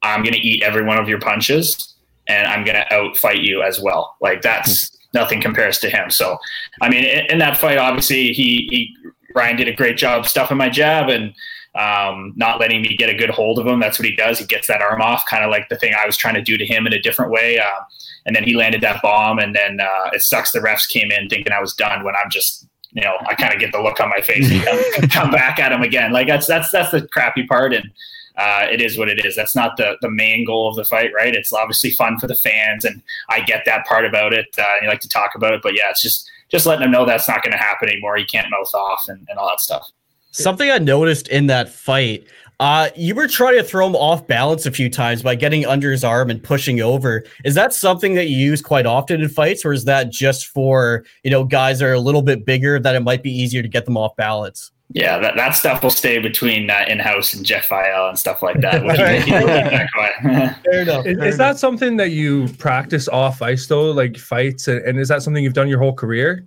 I'm 0.02 0.22
going 0.22 0.34
to 0.34 0.40
eat 0.40 0.62
every 0.62 0.84
one 0.84 0.98
of 0.98 1.08
your 1.08 1.20
punches 1.20 1.94
and 2.26 2.46
I'm 2.46 2.64
going 2.64 2.76
to 2.76 2.94
outfight 2.94 3.42
you 3.42 3.62
as 3.62 3.80
well. 3.80 4.16
Like 4.20 4.42
that's 4.42 4.90
mm-hmm. 4.90 5.18
nothing 5.18 5.40
compares 5.40 5.78
to 5.80 5.90
him. 5.90 6.10
So, 6.10 6.38
I 6.80 6.88
mean, 6.88 7.04
in, 7.04 7.26
in, 7.26 7.38
that 7.38 7.58
fight, 7.58 7.78
obviously 7.78 8.32
he, 8.32 8.68
he, 8.70 8.96
Ryan 9.34 9.56
did 9.56 9.68
a 9.68 9.74
great 9.74 9.96
job 9.96 10.26
stuffing 10.26 10.56
my 10.56 10.68
jab 10.68 11.08
and 11.08 11.34
um, 11.74 12.34
not 12.36 12.60
letting 12.60 12.82
me 12.82 12.96
get 12.96 13.08
a 13.08 13.14
good 13.14 13.30
hold 13.30 13.58
of 13.58 13.66
him. 13.66 13.80
That's 13.80 13.98
what 13.98 14.06
he 14.06 14.14
does. 14.14 14.38
He 14.38 14.44
gets 14.44 14.68
that 14.68 14.82
arm 14.82 15.00
off, 15.00 15.24
kind 15.26 15.42
of 15.42 15.50
like 15.50 15.68
the 15.68 15.76
thing 15.76 15.94
I 15.98 16.06
was 16.06 16.16
trying 16.16 16.34
to 16.34 16.42
do 16.42 16.58
to 16.58 16.66
him 16.66 16.86
in 16.86 16.92
a 16.92 17.00
different 17.00 17.30
way. 17.30 17.58
Uh, 17.58 17.80
and 18.26 18.36
then 18.36 18.44
he 18.44 18.54
landed 18.54 18.82
that 18.82 19.00
bomb, 19.02 19.38
and 19.38 19.54
then 19.54 19.80
uh, 19.80 20.10
it 20.12 20.22
sucks 20.22 20.52
the 20.52 20.60
refs 20.60 20.86
came 20.88 21.10
in 21.10 21.28
thinking 21.28 21.52
I 21.52 21.60
was 21.60 21.74
done 21.74 22.04
when 22.04 22.14
I'm 22.14 22.30
just, 22.30 22.66
you 22.92 23.02
know, 23.02 23.16
I 23.26 23.34
kind 23.34 23.54
of 23.54 23.58
get 23.58 23.72
the 23.72 23.80
look 23.80 24.00
on 24.00 24.10
my 24.10 24.20
face 24.20 24.50
and 24.50 24.62
come, 24.62 25.08
come 25.10 25.30
back 25.30 25.58
at 25.58 25.72
him 25.72 25.82
again. 25.82 26.12
Like 26.12 26.28
that's 26.28 26.46
that's 26.46 26.70
that's 26.70 26.90
the 26.90 27.08
crappy 27.08 27.46
part. 27.46 27.72
And 27.72 27.90
uh, 28.36 28.66
it 28.70 28.80
is 28.80 28.96
what 28.96 29.08
it 29.08 29.24
is. 29.24 29.36
That's 29.36 29.54
not 29.54 29.76
the 29.76 29.96
the 30.00 30.10
main 30.10 30.44
goal 30.44 30.68
of 30.68 30.76
the 30.76 30.84
fight, 30.84 31.10
right? 31.14 31.34
It's 31.34 31.52
obviously 31.52 31.90
fun 31.90 32.18
for 32.18 32.26
the 32.26 32.34
fans, 32.34 32.84
and 32.84 33.02
I 33.28 33.40
get 33.40 33.64
that 33.66 33.86
part 33.86 34.06
about 34.06 34.32
it. 34.32 34.46
Uh, 34.58 34.64
you 34.80 34.88
like 34.88 35.00
to 35.00 35.08
talk 35.08 35.34
about 35.34 35.52
it, 35.52 35.60
but 35.62 35.74
yeah, 35.76 35.90
it's 35.90 36.02
just 36.02 36.30
just 36.50 36.66
letting 36.66 36.82
them 36.82 36.90
know 36.90 37.04
that's 37.04 37.28
not 37.28 37.42
going 37.42 37.52
to 37.52 37.58
happen 37.58 37.88
anymore. 37.88 38.18
You 38.18 38.26
can't 38.26 38.48
mouth 38.50 38.74
off 38.74 39.04
and, 39.08 39.26
and 39.28 39.38
all 39.38 39.48
that 39.48 39.60
stuff. 39.60 39.90
Something 40.30 40.70
I 40.70 40.78
noticed 40.78 41.28
in 41.28 41.46
that 41.48 41.68
fight, 41.68 42.26
uh, 42.58 42.88
you 42.96 43.14
were 43.14 43.26
trying 43.26 43.56
to 43.56 43.62
throw 43.62 43.86
him 43.86 43.96
off 43.96 44.26
balance 44.26 44.64
a 44.64 44.70
few 44.70 44.88
times 44.88 45.22
by 45.22 45.34
getting 45.34 45.66
under 45.66 45.90
his 45.90 46.04
arm 46.04 46.30
and 46.30 46.42
pushing 46.42 46.80
over. 46.80 47.24
Is 47.44 47.54
that 47.54 47.74
something 47.74 48.14
that 48.14 48.28
you 48.28 48.36
use 48.36 48.62
quite 48.62 48.86
often 48.86 49.20
in 49.20 49.28
fights, 49.28 49.64
or 49.64 49.72
is 49.72 49.84
that 49.84 50.10
just 50.10 50.46
for 50.46 51.04
you 51.22 51.30
know 51.30 51.44
guys 51.44 51.80
that 51.80 51.86
are 51.86 51.92
a 51.92 52.00
little 52.00 52.22
bit 52.22 52.46
bigger 52.46 52.78
that 52.78 52.94
it 52.94 53.00
might 53.00 53.22
be 53.22 53.30
easier 53.30 53.62
to 53.62 53.68
get 53.68 53.84
them 53.84 53.96
off 53.96 54.16
balance? 54.16 54.70
Yeah, 54.94 55.18
that, 55.18 55.36
that 55.36 55.50
stuff 55.50 55.82
will 55.82 55.90
stay 55.90 56.18
between 56.18 56.68
uh, 56.68 56.84
in 56.86 56.98
house 56.98 57.32
and 57.32 57.46
Jeff 57.46 57.68
Viel 57.68 58.08
and 58.08 58.18
stuff 58.18 58.42
like 58.42 58.60
that. 58.60 58.82
fair 60.64 60.82
enough. 60.82 61.06
Is, 61.06 61.18
is 61.18 61.38
that 61.38 61.58
something 61.58 61.96
that 61.96 62.10
you 62.10 62.48
practice 62.58 63.08
off 63.08 63.40
ice 63.40 63.66
though, 63.66 63.90
like 63.90 64.18
fights, 64.18 64.68
and, 64.68 64.84
and 64.84 65.00
is 65.00 65.08
that 65.08 65.22
something 65.22 65.42
you've 65.42 65.54
done 65.54 65.68
your 65.68 65.78
whole 65.78 65.94
career 65.94 66.44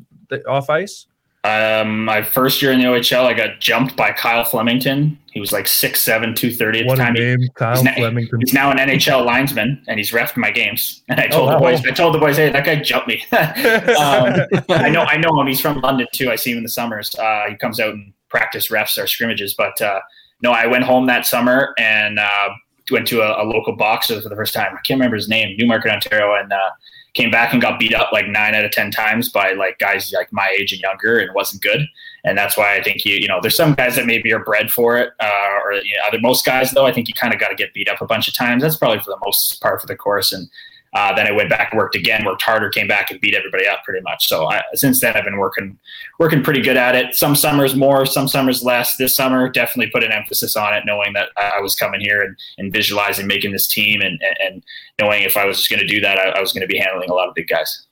off 0.47 0.69
ice? 0.69 1.07
Um, 1.45 2.05
my 2.05 2.23
first 2.23 2.61
year 2.61 2.71
in 2.71 2.79
the 2.79 2.85
OHL, 2.85 3.25
I 3.25 3.33
got 3.33 3.59
jumped 3.59 3.95
by 3.95 4.11
Kyle 4.11 4.43
Flemington. 4.43 5.19
He 5.31 5.39
was 5.39 5.51
like 5.51 5.65
6'7", 5.65 6.35
230 6.35 6.79
at 6.79 6.85
what 6.87 6.97
the 6.97 7.03
time. 7.03 7.13
Name, 7.13 7.39
he, 7.39 7.49
Kyle 7.49 7.83
he's, 7.83 7.93
Flemington. 7.95 8.39
he's 8.39 8.53
now 8.53 8.71
an 8.71 8.77
NHL 8.77 9.23
linesman, 9.25 9.83
and 9.87 9.99
he's 9.99 10.11
refed 10.11 10.37
my 10.37 10.49
games. 10.49 11.03
And 11.09 11.19
I 11.19 11.27
told 11.27 11.49
oh, 11.49 11.53
the 11.53 11.59
boys, 11.59 11.85
I 11.85 11.91
told 11.91 12.15
the 12.15 12.19
boys, 12.19 12.37
hey, 12.37 12.51
that 12.51 12.65
guy 12.65 12.77
jumped 12.77 13.07
me. 13.07 13.23
um, 13.31 14.47
I 14.69 14.89
know, 14.89 15.01
I 15.01 15.17
know 15.17 15.39
him. 15.39 15.45
He's 15.45 15.61
from 15.61 15.81
London 15.81 16.07
too. 16.13 16.31
I 16.31 16.35
see 16.35 16.51
him 16.51 16.57
in 16.57 16.63
the 16.63 16.69
summers. 16.69 17.13
Uh, 17.13 17.45
he 17.49 17.55
comes 17.55 17.79
out 17.79 17.93
and 17.93 18.11
practice 18.35 18.67
refs 18.67 19.01
or 19.01 19.07
scrimmages. 19.07 19.53
But 19.53 19.81
uh, 19.81 20.01
no, 20.41 20.51
I 20.51 20.67
went 20.67 20.83
home 20.83 21.05
that 21.07 21.25
summer 21.25 21.73
and 21.77 22.19
uh, 22.19 22.49
went 22.91 23.07
to 23.07 23.21
a, 23.21 23.43
a, 23.43 23.45
local 23.45 23.75
boxer 23.77 24.21
for 24.21 24.27
the 24.27 24.35
first 24.35 24.53
time. 24.53 24.73
I 24.73 24.81
can't 24.81 24.99
remember 24.99 25.15
his 25.15 25.29
name, 25.29 25.55
Newmarket, 25.57 25.89
Ontario, 25.89 26.35
and 26.35 26.51
uh, 26.51 26.69
came 27.13 27.31
back 27.31 27.53
and 27.53 27.61
got 27.61 27.79
beat 27.79 27.95
up 27.95 28.11
like 28.11 28.27
nine 28.27 28.53
out 28.53 28.65
of 28.65 28.71
ten 28.71 28.91
times 28.91 29.29
by 29.29 29.53
like 29.53 29.79
guys 29.79 30.11
like 30.13 30.27
my 30.33 30.53
age 30.59 30.73
and 30.73 30.81
younger, 30.81 31.17
and 31.19 31.33
wasn't 31.33 31.61
good. 31.61 31.87
And 32.25 32.37
that's 32.37 32.57
why 32.57 32.75
I 32.75 32.83
think 32.83 33.05
you 33.05 33.15
you 33.15 33.27
know 33.27 33.39
there's 33.41 33.55
some 33.55 33.73
guys 33.73 33.95
that 33.95 34.05
maybe 34.05 34.33
are 34.33 34.43
bred 34.43 34.69
for 34.69 34.97
it, 34.97 35.13
uh, 35.21 35.59
or 35.63 35.73
you 35.73 35.95
know, 35.95 36.01
other 36.05 36.19
most 36.19 36.45
guys 36.45 36.71
though 36.71 36.85
I 36.85 36.91
think 36.91 37.07
you 37.07 37.13
kind 37.13 37.33
of 37.33 37.39
got 37.39 37.49
to 37.49 37.55
get 37.55 37.73
beat 37.73 37.87
up 37.87 38.01
a 38.01 38.05
bunch 38.05 38.27
of 38.27 38.33
times. 38.33 38.63
That's 38.63 38.75
probably 38.75 38.99
for 38.99 39.11
the 39.11 39.19
most 39.23 39.61
part 39.61 39.79
for 39.79 39.87
the 39.87 39.95
course 39.95 40.33
and. 40.33 40.49
Uh, 40.95 41.13
then 41.13 41.27
I 41.27 41.31
went 41.31 41.49
back 41.49 41.71
and 41.71 41.77
worked 41.77 41.95
again, 41.95 42.23
worked 42.23 42.41
harder, 42.41 42.69
came 42.69 42.87
back 42.87 43.11
and 43.11 43.19
beat 43.19 43.35
everybody 43.35 43.67
up 43.67 43.83
pretty 43.83 44.01
much. 44.01 44.27
So 44.27 44.49
I, 44.49 44.63
since 44.73 45.01
then, 45.01 45.15
I've 45.15 45.25
been 45.25 45.37
working 45.37 45.77
working 46.19 46.41
pretty 46.41 46.61
good 46.61 46.77
at 46.77 46.95
it. 46.95 47.15
Some 47.15 47.35
summers 47.35 47.75
more, 47.75 48.05
some 48.05 48.29
summers 48.29 48.63
less. 48.63 48.95
This 48.95 49.13
summer, 49.13 49.49
definitely 49.49 49.91
put 49.91 50.05
an 50.05 50.13
emphasis 50.13 50.55
on 50.55 50.73
it, 50.73 50.83
knowing 50.85 51.11
that 51.13 51.29
I 51.35 51.59
was 51.59 51.75
coming 51.75 51.99
here 51.99 52.21
and, 52.21 52.37
and 52.57 52.71
visualizing 52.71 53.27
making 53.27 53.51
this 53.51 53.67
team, 53.67 54.01
and, 54.01 54.19
and 54.41 54.63
knowing 54.99 55.23
if 55.23 55.35
I 55.35 55.45
was 55.45 55.57
just 55.57 55.69
going 55.69 55.81
to 55.81 55.87
do 55.87 55.99
that, 55.99 56.17
I, 56.17 56.29
I 56.29 56.39
was 56.39 56.53
going 56.53 56.61
to 56.61 56.67
be 56.67 56.79
handling 56.79 57.09
a 57.09 57.13
lot 57.13 57.27
of 57.27 57.35
big 57.35 57.49
guys. 57.49 57.87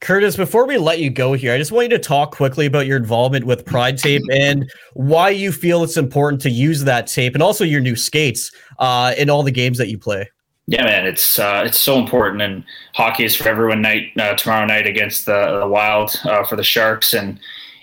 Kurtis, 0.00 0.36
before 0.36 0.66
we 0.66 0.76
let 0.76 1.00
you 1.00 1.10
go 1.10 1.32
here, 1.32 1.54
I 1.54 1.58
just 1.58 1.72
want 1.72 1.90
you 1.90 1.96
to 1.96 2.02
talk 2.02 2.34
quickly 2.36 2.66
about 2.66 2.86
your 2.86 2.98
involvement 2.98 3.46
with 3.46 3.64
Pride 3.64 3.96
Tape 3.96 4.22
and 4.30 4.70
why 4.92 5.30
you 5.30 5.50
feel 5.50 5.82
it's 5.82 5.96
important 5.96 6.42
to 6.42 6.50
use 6.50 6.84
that 6.84 7.06
tape 7.06 7.34
and 7.34 7.42
also 7.42 7.64
your 7.64 7.80
new 7.80 7.96
skates 7.96 8.52
uh, 8.78 9.14
in 9.16 9.30
all 9.30 9.42
the 9.42 9.50
games 9.50 9.78
that 9.78 9.88
you 9.88 9.98
play. 9.98 10.28
Yeah, 10.66 10.84
man, 10.84 11.06
it's 11.06 11.38
uh, 11.38 11.62
it's 11.66 11.80
so 11.80 11.98
important, 11.98 12.40
and 12.40 12.64
hockey 12.94 13.24
is 13.24 13.36
for 13.36 13.48
everyone. 13.48 13.82
Night 13.82 14.12
uh, 14.18 14.34
tomorrow 14.34 14.64
night 14.64 14.86
against 14.86 15.26
the, 15.26 15.60
the 15.60 15.66
Wild 15.66 16.18
uh, 16.24 16.44
for 16.44 16.56
the 16.56 16.64
Sharks, 16.64 17.12
and 17.12 17.38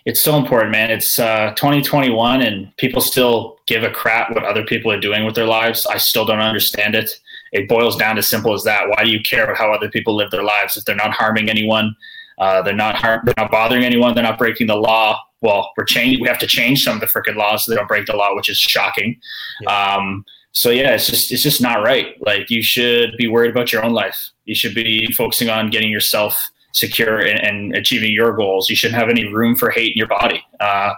it's 0.05 0.23
so 0.23 0.35
important, 0.35 0.71
man. 0.71 0.89
It's 0.89 1.19
uh, 1.19 1.53
2021, 1.55 2.41
and 2.41 2.75
people 2.77 3.01
still 3.01 3.59
give 3.67 3.83
a 3.83 3.91
crap 3.91 4.33
what 4.33 4.43
other 4.45 4.65
people 4.65 4.91
are 4.91 4.99
doing 4.99 5.25
with 5.25 5.35
their 5.35 5.45
lives. 5.45 5.85
I 5.85 5.97
still 5.97 6.25
don't 6.25 6.39
understand 6.39 6.95
it 6.95 7.19
it 7.51 7.67
boils 7.67 7.95
down 7.95 8.15
to 8.15 8.23
simple 8.23 8.53
as 8.53 8.63
that. 8.63 8.87
Why 8.87 9.03
do 9.03 9.11
you 9.11 9.21
care 9.21 9.43
about 9.43 9.57
how 9.57 9.71
other 9.73 9.89
people 9.89 10.15
live 10.15 10.31
their 10.31 10.43
lives 10.43 10.77
if 10.77 10.85
they're 10.85 10.95
not 10.95 11.11
harming 11.11 11.49
anyone? 11.49 11.95
Uh, 12.37 12.61
they're 12.61 12.73
not 12.73 12.95
harm, 12.95 13.21
they're 13.25 13.33
not 13.37 13.51
bothering 13.51 13.83
anyone. 13.83 14.15
They're 14.15 14.23
not 14.23 14.37
breaking 14.37 14.67
the 14.67 14.75
law. 14.75 15.21
Well, 15.41 15.71
we're 15.77 15.85
changing. 15.85 16.21
We 16.21 16.27
have 16.27 16.39
to 16.39 16.47
change 16.47 16.83
some 16.83 16.95
of 16.95 17.01
the 17.01 17.07
freaking 17.07 17.35
laws 17.35 17.65
so 17.65 17.71
they 17.71 17.75
don't 17.75 17.87
break 17.87 18.05
the 18.05 18.15
law, 18.15 18.35
which 18.35 18.49
is 18.49 18.57
shocking. 18.57 19.19
Yeah. 19.61 19.95
Um, 19.95 20.25
so 20.51 20.69
yeah, 20.69 20.93
it's 20.95 21.07
just 21.07 21.31
it's 21.31 21.43
just 21.43 21.61
not 21.61 21.83
right. 21.83 22.15
Like 22.25 22.49
you 22.49 22.61
should 22.61 23.15
be 23.17 23.27
worried 23.27 23.51
about 23.51 23.71
your 23.71 23.83
own 23.83 23.93
life. 23.93 24.29
You 24.45 24.55
should 24.55 24.75
be 24.75 25.11
focusing 25.13 25.49
on 25.49 25.69
getting 25.69 25.89
yourself 25.89 26.49
secure 26.73 27.19
and, 27.19 27.39
and 27.39 27.75
achieving 27.75 28.11
your 28.11 28.33
goals. 28.33 28.69
You 28.69 28.75
shouldn't 28.75 28.99
have 28.99 29.09
any 29.09 29.25
room 29.31 29.55
for 29.55 29.71
hate 29.71 29.93
in 29.93 29.97
your 29.97 30.07
body. 30.07 30.43
Uh, 30.59 30.93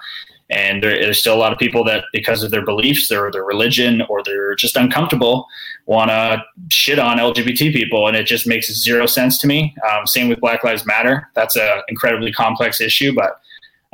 and 0.50 0.84
there, 0.84 1.00
there's 1.00 1.20
still 1.20 1.36
a 1.36 1.38
lot 1.38 1.52
of 1.52 1.58
people 1.58 1.84
that, 1.86 2.06
because 2.14 2.44
of 2.44 2.52
their 2.52 2.64
beliefs 2.64 3.12
or 3.12 3.32
their 3.32 3.44
religion 3.44 4.04
or 4.10 4.22
they're 4.24 4.56
just 4.56 4.76
uncomfortable, 4.76 5.48
want 5.86 6.10
to 6.10 6.44
shit 6.70 7.00
on 7.00 7.18
LGBT 7.18 7.74
people. 7.74 8.08
And 8.08 8.16
it 8.16 8.26
just 8.26 8.46
makes 8.46 8.72
zero 8.72 9.06
sense 9.06 9.38
to 9.40 9.48
me. 9.48 9.76
Um, 9.90 10.06
same 10.06 10.30
with 10.30 10.40
Black 10.40 10.64
Lives 10.64 10.86
Matter. 10.86 11.30
That's 11.34 11.56
an 11.56 11.82
incredibly 11.88 12.32
complex 12.32 12.82
issue, 12.82 13.16
but 13.16 13.40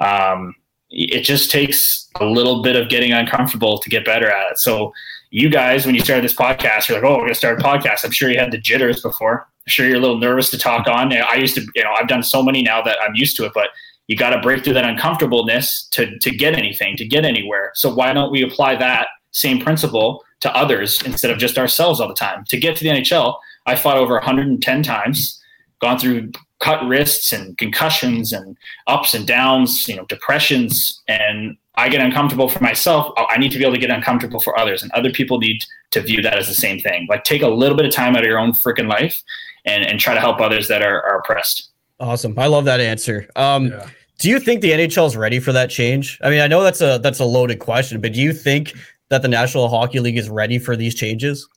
um, 0.05 0.55
it 0.89 1.21
just 1.21 1.51
takes 1.51 2.09
a 2.19 2.25
little 2.25 2.61
bit 2.61 2.75
of 2.75 2.89
getting 2.89 3.13
uncomfortable 3.13 3.77
to 3.79 3.89
get 3.89 4.05
better 4.05 4.29
at 4.29 4.51
it. 4.51 4.57
So, 4.57 4.91
you 5.31 5.49
guys, 5.49 5.85
when 5.85 5.95
you 5.95 6.01
started 6.01 6.23
this 6.23 6.33
podcast, 6.33 6.87
you're 6.87 6.99
like, 6.99 7.09
oh, 7.09 7.13
we're 7.13 7.21
going 7.21 7.29
to 7.29 7.35
start 7.35 7.59
a 7.59 7.63
podcast. 7.63 8.03
I'm 8.03 8.11
sure 8.11 8.29
you 8.29 8.39
had 8.39 8.51
the 8.51 8.57
jitters 8.57 9.01
before. 9.01 9.41
I'm 9.41 9.69
sure 9.69 9.85
you're 9.85 9.97
a 9.97 10.01
little 10.01 10.17
nervous 10.17 10.49
to 10.51 10.57
talk 10.57 10.87
on. 10.87 11.13
I 11.13 11.35
used 11.35 11.55
to, 11.55 11.65
you 11.75 11.83
know, 11.83 11.93
I've 11.99 12.07
done 12.07 12.23
so 12.23 12.41
many 12.41 12.63
now 12.63 12.81
that 12.81 12.97
I'm 13.01 13.13
used 13.15 13.37
to 13.37 13.45
it, 13.45 13.51
but 13.53 13.69
you 14.07 14.15
got 14.15 14.31
to 14.31 14.41
break 14.41 14.63
through 14.63 14.73
that 14.73 14.85
uncomfortableness 14.85 15.87
to 15.91 16.17
to 16.17 16.31
get 16.31 16.55
anything, 16.55 16.97
to 16.97 17.05
get 17.05 17.25
anywhere. 17.25 17.71
So 17.75 17.93
why 17.93 18.11
don't 18.11 18.31
we 18.31 18.41
apply 18.41 18.75
that 18.77 19.07
same 19.31 19.59
principle 19.61 20.23
to 20.39 20.55
others 20.55 21.01
instead 21.03 21.29
of 21.29 21.37
just 21.37 21.59
ourselves 21.59 21.99
all 21.99 22.07
the 22.07 22.15
time? 22.15 22.43
To 22.45 22.57
get 22.57 22.75
to 22.77 22.83
the 22.83 22.89
NHL, 22.89 23.37
I 23.67 23.75
fought 23.75 23.97
over 23.97 24.15
110 24.15 24.81
times, 24.81 25.39
gone 25.79 25.99
through 25.99 26.31
cut 26.59 26.83
wrists 26.87 27.31
and 27.31 27.55
concussions 27.59 28.33
and 28.33 28.57
ups 28.87 29.13
and 29.13 29.27
downs, 29.27 29.87
you 29.87 29.95
know, 29.95 30.05
depressions, 30.05 31.01
and 31.07 31.55
I 31.79 31.87
get 31.87 32.01
uncomfortable 32.01 32.49
for 32.49 32.61
myself. 32.61 33.13
I 33.15 33.37
need 33.37 33.51
to 33.53 33.57
be 33.57 33.63
able 33.63 33.75
to 33.75 33.79
get 33.79 33.89
uncomfortable 33.89 34.41
for 34.41 34.57
others, 34.59 34.83
and 34.83 34.91
other 34.91 35.11
people 35.11 35.39
need 35.39 35.63
to 35.91 36.01
view 36.01 36.21
that 36.21 36.37
as 36.37 36.47
the 36.47 36.53
same 36.53 36.79
thing. 36.79 37.07
Like 37.09 37.23
take 37.23 37.41
a 37.41 37.47
little 37.47 37.77
bit 37.77 37.85
of 37.85 37.93
time 37.93 38.15
out 38.15 38.23
of 38.23 38.27
your 38.27 38.37
own 38.37 38.51
freaking 38.51 38.89
life 38.89 39.21
and, 39.65 39.85
and 39.85 39.99
try 39.99 40.13
to 40.13 40.19
help 40.19 40.41
others 40.41 40.67
that 40.67 40.81
are, 40.81 41.01
are 41.03 41.19
oppressed. 41.19 41.69
Awesome. 41.99 42.37
I 42.37 42.47
love 42.47 42.65
that 42.65 42.81
answer. 42.81 43.29
Um, 43.35 43.67
yeah. 43.67 43.87
Do 44.19 44.29
you 44.29 44.39
think 44.39 44.61
the 44.61 44.71
NHL 44.71 45.07
is 45.07 45.15
ready 45.15 45.39
for 45.39 45.53
that 45.53 45.69
change? 45.69 46.19
I 46.21 46.29
mean, 46.29 46.41
I 46.41 46.47
know 46.47 46.61
that's 46.61 46.81
a 46.81 46.99
that's 47.01 47.19
a 47.19 47.25
loaded 47.25 47.59
question, 47.59 48.01
but 48.01 48.11
do 48.11 48.19
you 48.19 48.33
think 48.33 48.73
that 49.07 49.21
the 49.21 49.29
National 49.29 49.69
Hockey 49.69 50.01
League 50.01 50.17
is 50.17 50.29
ready 50.29 50.59
for 50.59 50.75
these 50.75 50.93
changes? 50.93 51.47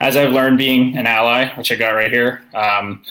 As 0.00 0.16
I've 0.16 0.32
learned 0.32 0.58
being 0.58 0.96
an 0.96 1.06
ally, 1.06 1.52
which 1.56 1.72
I 1.72 1.74
got 1.74 1.90
right 1.90 2.12
here, 2.12 2.44
um, 2.54 3.02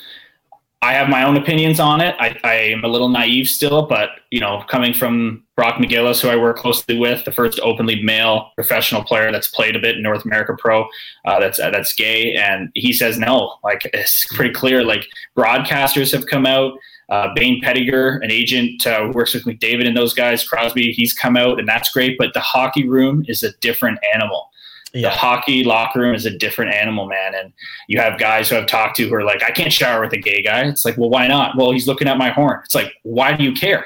I 0.85 0.93
have 0.93 1.09
my 1.09 1.23
own 1.23 1.35
opinions 1.35 1.79
on 1.79 1.99
it. 1.99 2.15
I, 2.19 2.37
I, 2.43 2.53
am 2.53 2.83
a 2.83 2.87
little 2.87 3.09
naive 3.09 3.49
still, 3.49 3.87
but 3.87 4.11
you 4.29 4.39
know, 4.39 4.63
coming 4.69 4.93
from 4.93 5.43
Brock 5.55 5.81
McGillis, 5.81 6.21
who 6.21 6.29
I 6.29 6.35
work 6.35 6.57
closely 6.57 6.95
with, 6.95 7.25
the 7.25 7.31
first 7.31 7.59
openly 7.61 8.03
male 8.03 8.51
professional 8.53 9.03
player 9.03 9.31
that's 9.31 9.47
played 9.47 9.75
a 9.75 9.79
bit 9.79 9.95
in 9.95 10.03
North 10.03 10.25
America 10.25 10.55
Pro, 10.55 10.83
uh, 11.25 11.39
that's 11.39 11.59
uh, 11.59 11.71
that's 11.71 11.91
gay, 11.91 12.35
and 12.35 12.69
he 12.75 12.93
says 12.93 13.17
no. 13.17 13.55
Like 13.63 13.81
it's 13.93 14.27
pretty 14.35 14.53
clear. 14.53 14.83
Like 14.83 15.07
broadcasters 15.35 16.11
have 16.11 16.27
come 16.27 16.45
out. 16.45 16.77
Uh, 17.09 17.29
Bayne 17.33 17.63
Pettinger, 17.63 18.23
an 18.23 18.29
agent 18.29 18.85
uh, 18.85 19.07
who 19.07 19.11
works 19.11 19.33
with 19.33 19.45
McDavid 19.45 19.87
and 19.87 19.97
those 19.97 20.13
guys, 20.13 20.47
Crosby, 20.47 20.91
he's 20.91 21.13
come 21.13 21.35
out 21.35 21.57
and 21.57 21.67
that's 21.67 21.91
great. 21.91 22.15
But 22.19 22.33
the 22.35 22.39
hockey 22.41 22.87
room 22.87 23.25
is 23.27 23.41
a 23.41 23.53
different 23.53 23.97
animal. 24.13 24.51
Yeah. 24.95 25.09
The 25.09 25.15
hockey 25.15 25.65
locker 25.65 25.99
room 25.99 26.15
is 26.15 26.25
a 26.25 26.35
different 26.37 26.73
animal, 26.73 27.05
man. 27.05 27.35
And 27.35 27.51
you 27.89 27.99
have 27.99 28.17
guys 28.17 28.49
who 28.49 28.55
I've 28.55 28.65
talked 28.65 28.95
to 28.95 29.09
who 29.09 29.13
are 29.13 29.25
like, 29.25 29.43
I 29.43 29.51
can't 29.51 29.71
shower 29.71 30.01
with 30.01 30.13
a 30.13 30.17
gay 30.17 30.41
guy. 30.41 30.61
It's 30.61 30.85
like, 30.85 30.97
well, 30.97 31.09
why 31.09 31.27
not? 31.27 31.57
Well, 31.57 31.71
he's 31.71 31.85
looking 31.85 32.07
at 32.07 32.17
my 32.17 32.29
horn. 32.29 32.61
It's 32.63 32.73
like, 32.73 32.93
why 33.03 33.35
do 33.35 33.43
you 33.43 33.51
care? 33.51 33.85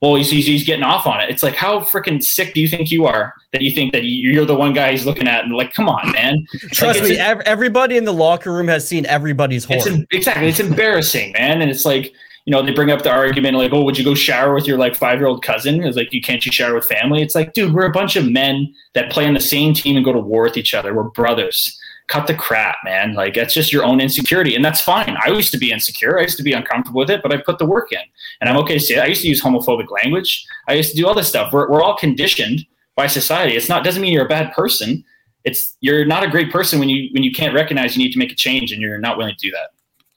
Well, 0.00 0.14
he's, 0.14 0.30
he's, 0.30 0.46
he's 0.46 0.64
getting 0.64 0.84
off 0.84 1.06
on 1.06 1.20
it. 1.20 1.30
It's 1.30 1.42
like, 1.42 1.54
how 1.54 1.80
freaking 1.80 2.22
sick 2.22 2.54
do 2.54 2.60
you 2.60 2.68
think 2.68 2.90
you 2.90 3.06
are 3.06 3.34
that 3.52 3.62
you 3.62 3.74
think 3.74 3.92
that 3.92 4.04
you're 4.04 4.44
the 4.44 4.54
one 4.54 4.74
guy 4.74 4.92
he's 4.92 5.06
looking 5.06 5.26
at? 5.26 5.44
And 5.44 5.54
like, 5.54 5.74
come 5.74 5.88
on, 5.88 6.12
man. 6.12 6.46
Trust 6.70 7.00
like, 7.00 7.08
me, 7.10 7.18
everybody 7.18 7.96
in 7.96 8.04
the 8.04 8.12
locker 8.12 8.52
room 8.52 8.68
has 8.68 8.86
seen 8.86 9.06
everybody's 9.06 9.64
horn. 9.64 9.80
It's, 9.80 10.04
exactly. 10.12 10.48
It's 10.48 10.60
embarrassing, 10.60 11.32
man. 11.32 11.62
And 11.62 11.70
it's 11.70 11.84
like, 11.84 12.12
you 12.44 12.50
know, 12.50 12.62
they 12.62 12.72
bring 12.72 12.90
up 12.90 13.02
the 13.02 13.10
argument 13.10 13.56
like, 13.56 13.72
oh, 13.72 13.82
would 13.82 13.96
you 13.96 14.04
go 14.04 14.14
shower 14.14 14.54
with 14.54 14.66
your 14.66 14.76
like 14.76 14.94
five 14.94 15.18
year 15.18 15.26
old 15.26 15.42
cousin? 15.42 15.82
It's 15.82 15.96
like, 15.96 16.12
you 16.12 16.20
can't 16.20 16.44
you 16.44 16.52
shower 16.52 16.74
with 16.74 16.84
family? 16.84 17.22
It's 17.22 17.34
like, 17.34 17.54
dude, 17.54 17.72
we're 17.72 17.86
a 17.86 17.92
bunch 17.92 18.16
of 18.16 18.30
men 18.30 18.72
that 18.94 19.10
play 19.10 19.26
on 19.26 19.34
the 19.34 19.40
same 19.40 19.72
team 19.72 19.96
and 19.96 20.04
go 20.04 20.12
to 20.12 20.18
war 20.18 20.42
with 20.42 20.56
each 20.56 20.74
other. 20.74 20.94
We're 20.94 21.04
brothers. 21.04 21.78
Cut 22.06 22.26
the 22.26 22.34
crap, 22.34 22.76
man. 22.84 23.14
Like 23.14 23.32
that's 23.32 23.54
just 23.54 23.72
your 23.72 23.82
own 23.82 23.98
insecurity, 23.98 24.54
and 24.54 24.62
that's 24.62 24.82
fine. 24.82 25.16
I 25.24 25.30
used 25.30 25.52
to 25.52 25.58
be 25.58 25.72
insecure. 25.72 26.18
I 26.18 26.22
used 26.22 26.36
to 26.36 26.42
be 26.42 26.52
uncomfortable 26.52 26.98
with 26.98 27.08
it, 27.08 27.22
but 27.22 27.32
I 27.32 27.38
put 27.38 27.58
the 27.58 27.64
work 27.64 27.92
in, 27.92 28.00
and 28.42 28.50
I'm 28.50 28.58
okay 28.58 28.74
to 28.74 28.80
say. 28.80 28.98
I 28.98 29.06
used 29.06 29.22
to 29.22 29.28
use 29.28 29.42
homophobic 29.42 29.90
language. 29.90 30.46
I 30.68 30.74
used 30.74 30.90
to 30.90 30.96
do 30.98 31.06
all 31.06 31.14
this 31.14 31.28
stuff. 31.30 31.50
We're 31.50 31.70
we're 31.70 31.82
all 31.82 31.96
conditioned 31.96 32.66
by 32.94 33.06
society. 33.06 33.56
It's 33.56 33.70
not 33.70 33.84
doesn't 33.84 34.02
mean 34.02 34.12
you're 34.12 34.26
a 34.26 34.28
bad 34.28 34.52
person. 34.52 35.02
It's 35.44 35.78
you're 35.80 36.04
not 36.04 36.22
a 36.22 36.28
great 36.28 36.52
person 36.52 36.78
when 36.78 36.90
you 36.90 37.08
when 37.12 37.22
you 37.22 37.32
can't 37.32 37.54
recognize 37.54 37.96
you 37.96 38.04
need 38.04 38.12
to 38.12 38.18
make 38.18 38.32
a 38.32 38.36
change 38.36 38.70
and 38.70 38.82
you're 38.82 38.98
not 38.98 39.16
willing 39.16 39.34
to 39.34 39.40
do 39.40 39.50
that. 39.52 39.70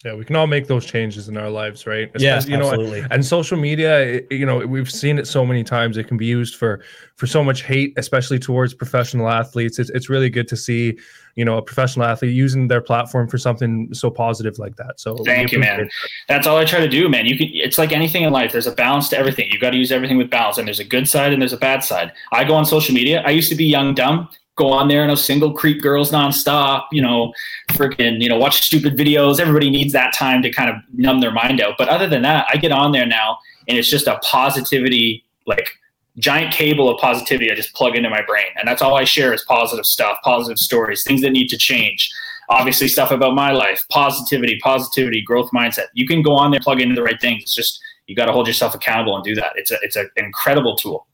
Yeah, 0.07 0.13
we 0.13 0.23
can 0.23 0.37
all 0.37 0.47
make 0.47 0.67
those 0.67 0.85
changes 0.85 1.27
in 1.27 1.35
our 1.35 1.49
lives, 1.49 1.85
right? 1.85 2.09
Especially, 2.15 2.53
yeah, 2.53 2.59
absolutely. 2.59 2.99
You 2.99 3.01
know, 3.01 3.07
and 3.11 3.25
social 3.25 3.57
media, 3.57 4.21
you 4.31 4.45
know, 4.45 4.65
we've 4.65 4.89
seen 4.89 5.19
it 5.19 5.27
so 5.27 5.45
many 5.45 5.65
times. 5.65 5.97
It 5.97 6.05
can 6.05 6.15
be 6.15 6.25
used 6.25 6.55
for 6.55 6.81
for 7.17 7.27
so 7.27 7.43
much 7.43 7.63
hate, 7.63 7.91
especially 7.97 8.39
towards 8.39 8.73
professional 8.73 9.27
athletes. 9.27 9.79
It's 9.79 9.89
it's 9.89 10.07
really 10.07 10.29
good 10.29 10.47
to 10.47 10.55
see, 10.55 10.97
you 11.35 11.43
know, 11.43 11.57
a 11.57 11.61
professional 11.61 12.05
athlete 12.05 12.33
using 12.33 12.69
their 12.69 12.79
platform 12.79 13.27
for 13.27 13.37
something 13.37 13.93
so 13.93 14.09
positive 14.09 14.57
like 14.57 14.77
that. 14.77 14.97
So 14.97 15.17
thank 15.25 15.51
you, 15.51 15.59
man. 15.59 15.79
That. 15.79 15.89
That's 16.29 16.47
all 16.47 16.55
I 16.55 16.63
try 16.63 16.79
to 16.79 16.87
do, 16.87 17.09
man. 17.09 17.25
You 17.25 17.37
can. 17.37 17.49
It's 17.51 17.77
like 17.77 17.91
anything 17.91 18.23
in 18.23 18.31
life. 18.31 18.53
There's 18.53 18.65
a 18.65 18.71
balance 18.71 19.09
to 19.09 19.17
everything. 19.17 19.49
You 19.51 19.59
got 19.59 19.71
to 19.71 19.77
use 19.77 19.91
everything 19.91 20.17
with 20.17 20.29
balance, 20.29 20.57
and 20.57 20.65
there's 20.65 20.79
a 20.79 20.85
good 20.85 21.09
side 21.09 21.33
and 21.33 21.41
there's 21.41 21.51
a 21.51 21.57
bad 21.57 21.83
side. 21.83 22.13
I 22.31 22.45
go 22.45 22.53
on 22.53 22.65
social 22.65 22.95
media. 22.95 23.23
I 23.25 23.31
used 23.31 23.49
to 23.49 23.55
be 23.55 23.65
young, 23.65 23.93
dumb 23.93 24.29
go 24.57 24.71
on 24.71 24.87
there 24.87 25.03
and 25.03 25.11
a 25.11 25.17
single 25.17 25.53
creep 25.53 25.81
girls 25.81 26.11
nonstop, 26.11 26.85
you 26.91 27.01
know, 27.01 27.31
freaking, 27.69 28.21
you 28.21 28.27
know, 28.27 28.37
watch 28.37 28.61
stupid 28.61 28.97
videos. 28.97 29.39
Everybody 29.39 29.69
needs 29.69 29.93
that 29.93 30.13
time 30.13 30.41
to 30.41 30.51
kind 30.51 30.69
of 30.69 30.75
numb 30.93 31.21
their 31.21 31.31
mind 31.31 31.61
out. 31.61 31.75
But 31.77 31.87
other 31.87 32.07
than 32.09 32.23
that, 32.23 32.47
I 32.51 32.57
get 32.57 32.71
on 32.71 32.91
there 32.91 33.05
now 33.05 33.37
and 33.67 33.77
it's 33.77 33.89
just 33.89 34.07
a 34.07 34.19
positivity, 34.23 35.23
like 35.45 35.69
giant 36.17 36.51
cable 36.51 36.89
of 36.89 36.99
positivity 36.99 37.51
I 37.51 37.55
just 37.55 37.73
plug 37.73 37.95
into 37.95 38.09
my 38.09 38.23
brain. 38.23 38.47
And 38.57 38.67
that's 38.67 38.81
all 38.81 38.95
I 38.95 39.03
share 39.03 39.33
is 39.33 39.43
positive 39.43 39.85
stuff, 39.85 40.17
positive 40.23 40.57
stories, 40.57 41.03
things 41.03 41.21
that 41.21 41.31
need 41.31 41.47
to 41.49 41.57
change. 41.57 42.11
Obviously, 42.49 42.87
stuff 42.87 43.11
about 43.11 43.35
my 43.35 43.51
life, 43.51 43.85
positivity, 43.89 44.57
positivity, 44.63 45.21
growth 45.21 45.51
mindset. 45.51 45.87
You 45.93 46.07
can 46.07 46.21
go 46.21 46.33
on 46.33 46.49
there, 46.49 46.61
plug 46.61 46.81
into 46.81 46.95
the 46.95 47.03
right 47.03 47.19
things. 47.19 47.43
It's 47.43 47.53
just 47.53 47.79
you 48.07 48.15
got 48.15 48.27
to 48.27 48.31
hold 48.31 48.47
yourself 48.47 48.73
accountable 48.73 49.15
and 49.15 49.23
do 49.23 49.35
that. 49.35 49.51
It's 49.55 49.69
a 49.69 49.77
it's 49.81 49.97
an 49.97 50.09
incredible 50.15 50.77
tool. 50.77 51.05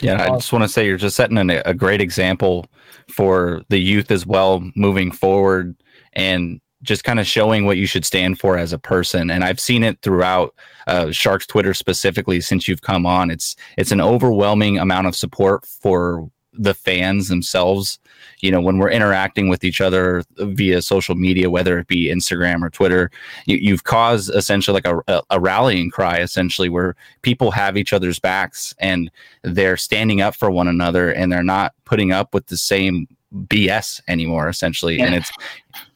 Yeah, 0.00 0.22
I 0.22 0.28
just 0.36 0.52
want 0.52 0.62
to 0.62 0.68
say 0.68 0.86
you're 0.86 0.98
just 0.98 1.16
setting 1.16 1.38
an, 1.38 1.50
a 1.50 1.74
great 1.74 2.00
example 2.00 2.66
for 3.08 3.62
the 3.68 3.78
youth 3.78 4.10
as 4.10 4.26
well 4.26 4.68
moving 4.74 5.10
forward 5.10 5.74
and 6.12 6.60
just 6.82 7.04
kind 7.04 7.18
of 7.18 7.26
showing 7.26 7.64
what 7.64 7.76
you 7.76 7.86
should 7.86 8.04
stand 8.04 8.38
for 8.38 8.58
as 8.58 8.72
a 8.72 8.78
person. 8.78 9.30
And 9.30 9.42
I've 9.42 9.60
seen 9.60 9.82
it 9.82 10.00
throughout 10.02 10.54
uh, 10.86 11.10
Sharks 11.10 11.46
Twitter 11.46 11.74
specifically 11.74 12.40
since 12.40 12.68
you've 12.68 12.82
come 12.82 13.06
on. 13.06 13.30
It's 13.30 13.56
it's 13.76 13.92
an 13.92 14.00
overwhelming 14.00 14.78
amount 14.78 15.06
of 15.06 15.16
support 15.16 15.66
for 15.66 16.30
the 16.58 16.74
fans 16.74 17.28
themselves 17.28 17.98
you 18.40 18.50
know 18.50 18.60
when 18.60 18.78
we're 18.78 18.90
interacting 18.90 19.48
with 19.48 19.64
each 19.64 19.80
other 19.80 20.22
via 20.38 20.82
social 20.82 21.14
media 21.14 21.50
whether 21.50 21.78
it 21.78 21.86
be 21.86 22.10
instagram 22.10 22.62
or 22.62 22.70
twitter 22.70 23.10
you, 23.46 23.72
have 23.72 23.84
caused 23.84 24.34
essentially 24.34 24.80
like 24.82 24.86
a, 25.08 25.22
a, 25.30 25.40
rallying 25.40 25.90
cry 25.90 26.18
essentially 26.18 26.68
where 26.68 26.96
people 27.22 27.50
have 27.50 27.76
each 27.76 27.92
other's 27.92 28.18
backs 28.18 28.74
and 28.78 29.10
they're 29.42 29.76
standing 29.76 30.20
up 30.20 30.34
for 30.34 30.50
one 30.50 30.68
another 30.68 31.10
and 31.10 31.30
they're 31.30 31.42
not 31.42 31.74
putting 31.84 32.12
up 32.12 32.34
with 32.34 32.46
the 32.46 32.56
same 32.56 33.06
BS 33.34 34.00
anymore, 34.08 34.48
essentially. 34.48 34.96
Yeah. 34.96 35.06
And 35.06 35.14
it's 35.16 35.30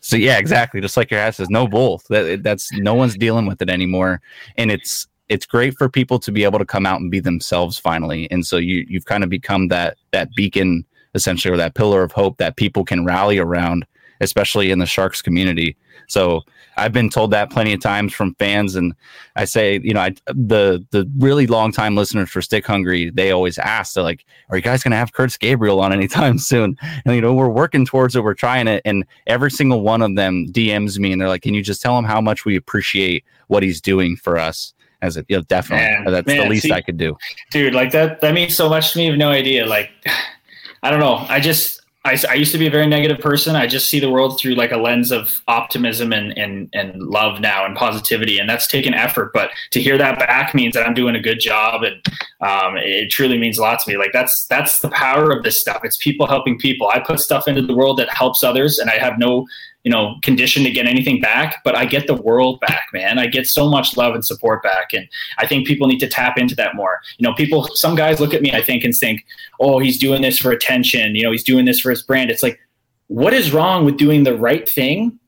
so 0.01 0.17
yeah, 0.17 0.39
exactly. 0.39 0.81
Just 0.81 0.97
like 0.97 1.11
your 1.11 1.21
ass 1.21 1.37
says, 1.37 1.51
no 1.51 1.67
bull. 1.67 2.03
That 2.09 2.43
that's 2.43 2.73
no 2.73 2.95
one's 2.95 3.17
dealing 3.17 3.47
with 3.47 3.63
it 3.63 3.71
anymore, 3.71 4.21
and 4.57 4.71
it's 4.71 5.07
it's 5.31 5.47
great 5.47 5.79
for 5.79 5.89
people 5.89 6.19
to 6.19 6.33
be 6.33 6.45
able 6.45 6.59
to 6.59 6.67
come 6.67 6.85
out 6.85 7.01
and 7.01 7.11
be 7.11 7.21
themselves 7.21 7.79
finally. 7.79 8.31
And 8.31 8.45
so 8.45 8.59
you 8.59 8.85
you've 8.89 9.07
kind 9.07 9.25
of 9.25 9.31
become 9.31 9.69
that 9.69 9.97
that 10.11 10.35
beacon 10.35 10.85
essentially, 11.15 11.55
or 11.55 11.57
that 11.57 11.75
pillar 11.75 12.03
of 12.03 12.13
hope 12.13 12.37
that 12.39 12.57
people 12.57 12.85
can 12.85 13.05
rally 13.05 13.39
around, 13.39 13.87
especially 14.21 14.71
in 14.71 14.79
the 14.79 14.87
Sharks 14.87 15.23
community. 15.23 15.77
So 16.07 16.43
I've 16.77 16.93
been 16.93 17.11
told 17.11 17.31
that 17.31 17.51
plenty 17.51 17.73
of 17.73 17.81
times 17.81 18.13
from 18.13 18.35
fans, 18.37 18.75
and 18.75 18.95
I 19.37 19.45
say, 19.45 19.81
you 19.83 19.95
know, 19.95 20.01
I, 20.01 20.15
the 20.27 20.85
the 20.91 21.09
really 21.19 21.47
long 21.47 21.71
time 21.71 21.95
listeners 21.95 22.31
for 22.31 22.43
Stick 22.43 22.67
Hungry, 22.67 23.11
they 23.11 23.31
always 23.31 23.59
ask, 23.59 23.95
they're 23.95 24.03
like, 24.03 24.25
"Are 24.49 24.57
you 24.57 24.63
guys 24.63 24.83
going 24.83 24.93
to 24.93 24.97
have 24.97 25.13
Kurtis 25.13 25.39
Gabriel 25.39 25.81
on 25.81 25.93
anytime 25.93 26.39
soon?" 26.53 26.77
And 27.05 27.15
you 27.15 27.21
know, 27.21 27.35
we're 27.35 27.49
working 27.49 27.87
towards 27.87 28.17
it, 28.17 28.25
we're 28.25 28.35
trying 28.35 28.67
it, 28.67 28.83
and 28.85 29.05
every 29.29 29.53
single 29.53 29.83
one 29.83 30.03
of 30.03 30.17
them 30.17 30.47
DMs 30.51 30.99
me, 30.99 31.13
and 31.13 31.21
they're 31.21 31.29
like, 31.29 31.43
"Can 31.43 31.55
you 31.55 31.63
just 31.63 31.83
tell 31.83 31.97
him 31.97 32.05
how 32.05 32.21
much 32.21 32.45
we 32.45 32.57
appreciate 32.57 33.25
what 33.47 33.63
he's 33.63 33.81
doing 33.81 34.17
for 34.17 34.37
us?" 34.37 34.75
As 35.03 35.17
it, 35.17 35.27
you 35.29 35.37
know, 35.37 35.43
definitely, 35.43 36.05
man, 36.05 36.13
that's 36.13 36.27
man, 36.27 36.39
the 36.39 36.49
least 36.49 36.65
see, 36.65 36.73
I 36.73 36.81
could 36.81 36.97
do, 36.97 37.17
dude. 37.51 37.75
Like 37.75 37.91
that, 37.93 38.21
that 38.21 38.35
means 38.35 38.55
so 38.55 38.69
much 38.69 38.93
to 38.93 38.99
me. 38.99 39.07
You 39.07 39.13
have 39.13 39.19
no 39.19 39.31
idea. 39.31 39.67
Like, 39.67 39.91
I 40.83 40.91
don't 40.91 41.01
know. 41.01 41.25
I 41.29 41.41
just 41.41 41.81
I, 42.05 42.19
I, 42.31 42.35
used 42.35 42.53
to 42.53 42.59
be 42.59 42.67
a 42.67 42.71
very 42.71 42.87
negative 42.87 43.19
person. 43.19 43.57
I 43.57 43.67
just 43.67 43.91
see 43.91 44.01
the 44.01 44.11
world 44.11 44.41
through 44.41 44.55
like 44.55 44.73
a 44.73 44.79
lens 44.79 45.13
of 45.13 45.43
optimism 45.49 46.15
and, 46.15 46.37
and, 46.39 46.71
and 46.73 46.99
love 47.03 47.41
now 47.41 47.67
and 47.67 47.77
positivity. 47.77 48.39
And 48.39 48.49
that's 48.49 48.67
taken 48.67 48.95
effort, 48.95 49.33
but 49.35 49.51
to 49.73 49.83
hear 49.83 49.99
that 49.99 50.19
back 50.19 50.55
means 50.55 50.75
that 50.75 50.87
I'm 50.87 50.95
doing 50.95 51.15
a 51.15 51.21
good 51.21 51.41
job. 51.41 51.83
And 51.83 51.97
um, 52.41 52.79
it 52.79 53.11
truly 53.11 53.37
means 53.37 53.59
a 53.59 53.63
lot 53.63 53.81
to 53.81 53.91
me. 53.91 53.99
Like 53.99 54.13
that's, 54.15 54.47
that's 54.47 54.79
the 54.79 54.89
power 54.89 55.31
of 55.31 55.43
this 55.43 55.61
stuff. 55.61 55.83
It's 55.85 55.99
people 55.99 56.27
helping 56.27 56.59
people. 56.59 56.89
I 56.89 57.01
put 57.01 57.21
stuff 57.21 57.47
into 57.47 57.61
the 57.61 57.75
world 57.75 57.99
that 57.99 58.09
helps 58.09 58.43
others 58.43 58.79
and 58.79 58.89
I 58.89 58.97
have 58.97 59.19
no 59.19 59.47
you 59.85 59.91
know, 59.91 60.17
conditioned 60.23 60.67
to 60.67 60.73
get 60.73 60.87
anything 60.87 61.21
back, 61.21 61.63
but 61.65 61.75
I 61.75 61.87
get 61.87 62.07
the 62.07 62.15
world 62.15 62.61
back, 62.61 62.89
man. 62.93 63.19
I 63.19 63.27
get 63.27 63.47
so 63.47 63.69
much 63.69 63.97
love 63.97 64.15
and 64.15 64.25
support 64.25 64.63
back. 64.63 64.93
And 64.93 65.09
I 65.39 65.47
think 65.47 65.67
people 65.67 65.89
need 65.89 66.01
to 66.01 66.09
tap 66.09 66.37
into 66.37 66.55
that 66.57 66.75
more. 66.75 67.01
You 67.19 67.27
know, 67.27 67.35
people, 67.35 67.65
some 67.75 67.95
guys 67.95 68.21
look 68.21 68.35
at 68.35 68.43
me, 68.43 68.53
I 68.53 68.61
think, 68.61 68.85
and 68.85 68.95
think, 68.95 69.25
oh, 69.59 69.79
he's 69.79 69.99
doing 69.99 70.21
this 70.21 70.39
for 70.39 70.51
attention. 70.51 71.15
You 71.15 71.23
know, 71.23 71.33
he's 71.33 71.45
doing 71.45 71.65
this 71.65 71.81
for 71.81 71.91
his 71.91 72.03
brand. 72.03 72.31
It's 72.31 72.43
like, 72.43 72.59
what 73.07 73.33
is 73.33 73.53
wrong 73.53 73.85
with 73.85 73.97
doing 73.97 74.23
the 74.23 74.37
right 74.37 74.69
thing 74.69 75.19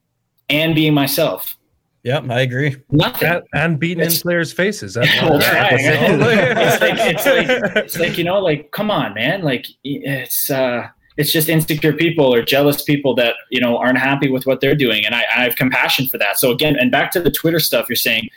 and 0.50 0.74
being 0.74 0.92
myself? 0.92 1.56
Yep, 2.04 2.30
I 2.30 2.40
agree. 2.40 2.76
Nothing. 2.90 3.28
That, 3.28 3.44
and 3.54 3.78
beating 3.78 4.04
it's, 4.04 4.16
in 4.16 4.22
players' 4.22 4.52
faces. 4.52 4.94
That's 4.94 5.08
well, 5.22 5.36
it's, 5.36 6.80
like, 6.80 6.98
it's, 6.98 7.26
like, 7.26 7.76
it's 7.76 7.98
like, 7.98 8.18
you 8.18 8.24
know, 8.24 8.40
like, 8.40 8.70
come 8.72 8.90
on, 8.90 9.14
man. 9.14 9.42
Like, 9.42 9.66
it's, 9.82 10.50
uh, 10.50 10.88
it's 11.16 11.32
just 11.32 11.48
insecure 11.48 11.92
people 11.92 12.32
or 12.34 12.42
jealous 12.42 12.82
people 12.82 13.14
that 13.16 13.34
you 13.50 13.60
know 13.60 13.76
aren't 13.76 13.98
happy 13.98 14.30
with 14.30 14.46
what 14.46 14.60
they're 14.60 14.74
doing. 14.74 15.04
And 15.04 15.14
I, 15.14 15.24
I, 15.36 15.44
have 15.44 15.56
compassion 15.56 16.08
for 16.08 16.18
that. 16.18 16.38
So 16.38 16.50
again 16.50 16.76
and 16.78 16.90
back 16.90 17.10
to 17.12 17.20
the 17.20 17.30
twitter 17.30 17.60
stuff 17.60 17.86
you're 17.88 17.96
saying 17.96 18.28